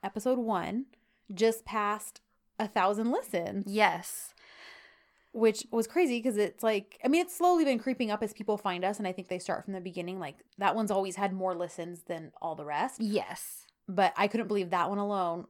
[0.03, 0.85] episode one,
[1.33, 2.21] just passed
[2.59, 3.65] a thousand listens.
[3.67, 4.31] Yes.
[5.33, 8.57] which was crazy because it's like I mean it's slowly been creeping up as people
[8.57, 11.33] find us and I think they start from the beginning like that one's always had
[11.33, 13.65] more listens than all the rest Yes.
[13.85, 15.43] but I couldn't believe that one alone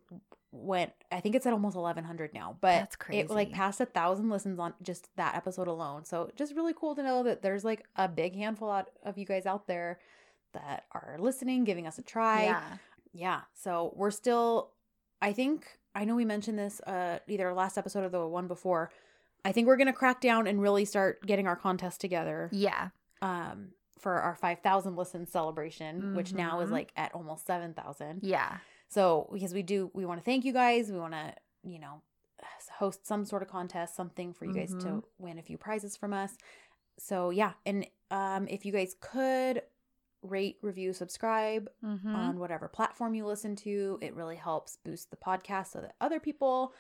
[0.56, 4.30] went I think it's at almost 1100 now but That's it like passed a thousand
[4.30, 7.86] listens on just that episode alone so just really cool to know that there's like
[7.96, 10.00] a big handful out of you guys out there
[10.54, 12.64] that are listening giving us a try Yeah.
[13.14, 14.72] yeah so we're still
[15.22, 18.92] i think i know we mentioned this uh either last episode or the one before
[19.44, 22.90] i think we're gonna crack down and really start getting our contest together Yeah.
[23.22, 23.70] um
[24.00, 26.74] for our 5000 listen celebration which now is Mhm.
[26.74, 28.58] like at almost 7000 Yeah.
[28.88, 31.34] So because we do we want to thank you guys we want to
[31.64, 32.02] you know
[32.78, 35.04] host some sort of contest something for you guys to Mhm.
[35.20, 36.38] win a few prizes from us
[36.98, 39.62] so yeah and um if you guys could
[40.22, 42.16] rate review subscribe Mm-hmm.
[42.16, 44.00] on whatever platform you listen to.
[44.02, 46.74] It really helps boost the podcast so that other people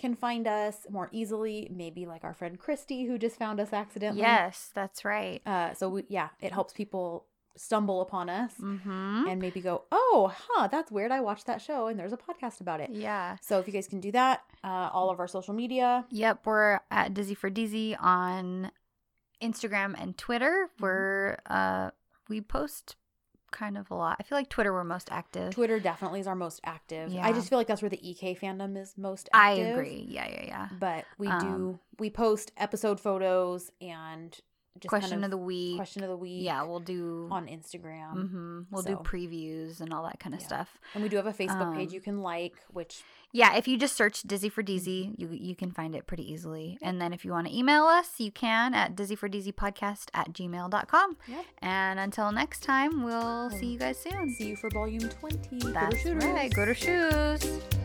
[0.00, 1.68] can find us more easily.
[1.72, 4.22] Maybe like our friend Christy, who just found us accidentally.
[4.22, 5.40] yes, that's right.
[5.46, 7.26] Uh, so we, yeah, it helps people
[7.58, 9.24] stumble upon us Mm-hmm.
[9.28, 11.10] and maybe go, oh, huh, that's weird.
[11.12, 12.90] I watched that show and there's a podcast about it.
[12.90, 13.36] Yeah.
[13.42, 16.06] So if you guys can do that, uh, all of our social media.
[16.10, 18.70] Yep, we're at Dizzy for Dizzy on
[19.42, 20.68] Instagram and Twitter.
[20.76, 20.82] Mm-hmm.
[20.84, 21.90] We're uh
[22.28, 22.96] we post
[23.50, 24.16] kind of a lot.
[24.20, 25.54] I feel like Twitter we're most active.
[25.54, 27.14] Twitter definitely is our most active.
[27.16, 29.78] I just feel like that's where the EK fandom is most I active.
[29.78, 30.06] agree.
[30.08, 30.68] Yeah, yeah, yeah.
[30.78, 34.38] But we do Um, we post episode photos and
[34.86, 35.76] Question kind of the week.
[35.76, 36.44] question of the week.
[36.44, 38.12] Yeah, we'll do on Instagram.
[38.30, 40.46] hmm We'll so- do previews and all that kind of Yeah.
[40.46, 40.78] stuff.
[40.94, 43.76] And we do have a Facebook page Um, you can like, which Yeah, if you
[43.76, 44.66] just search Dizzy for Mm-hmm.
[44.74, 46.78] Dizzy, you you can find it pretty easily.
[46.80, 50.10] And then if you want to email us, you can at Dizzy for Dizzy podcast
[50.14, 51.16] at gmail.com.
[51.26, 51.44] Yep.
[51.60, 54.30] And until next time, we'll see you guys soon.
[54.34, 55.58] see you for volume 20.
[55.58, 56.24] Go to That's Shooters.
[56.24, 56.52] right.
[56.54, 57.77] Go to shoes.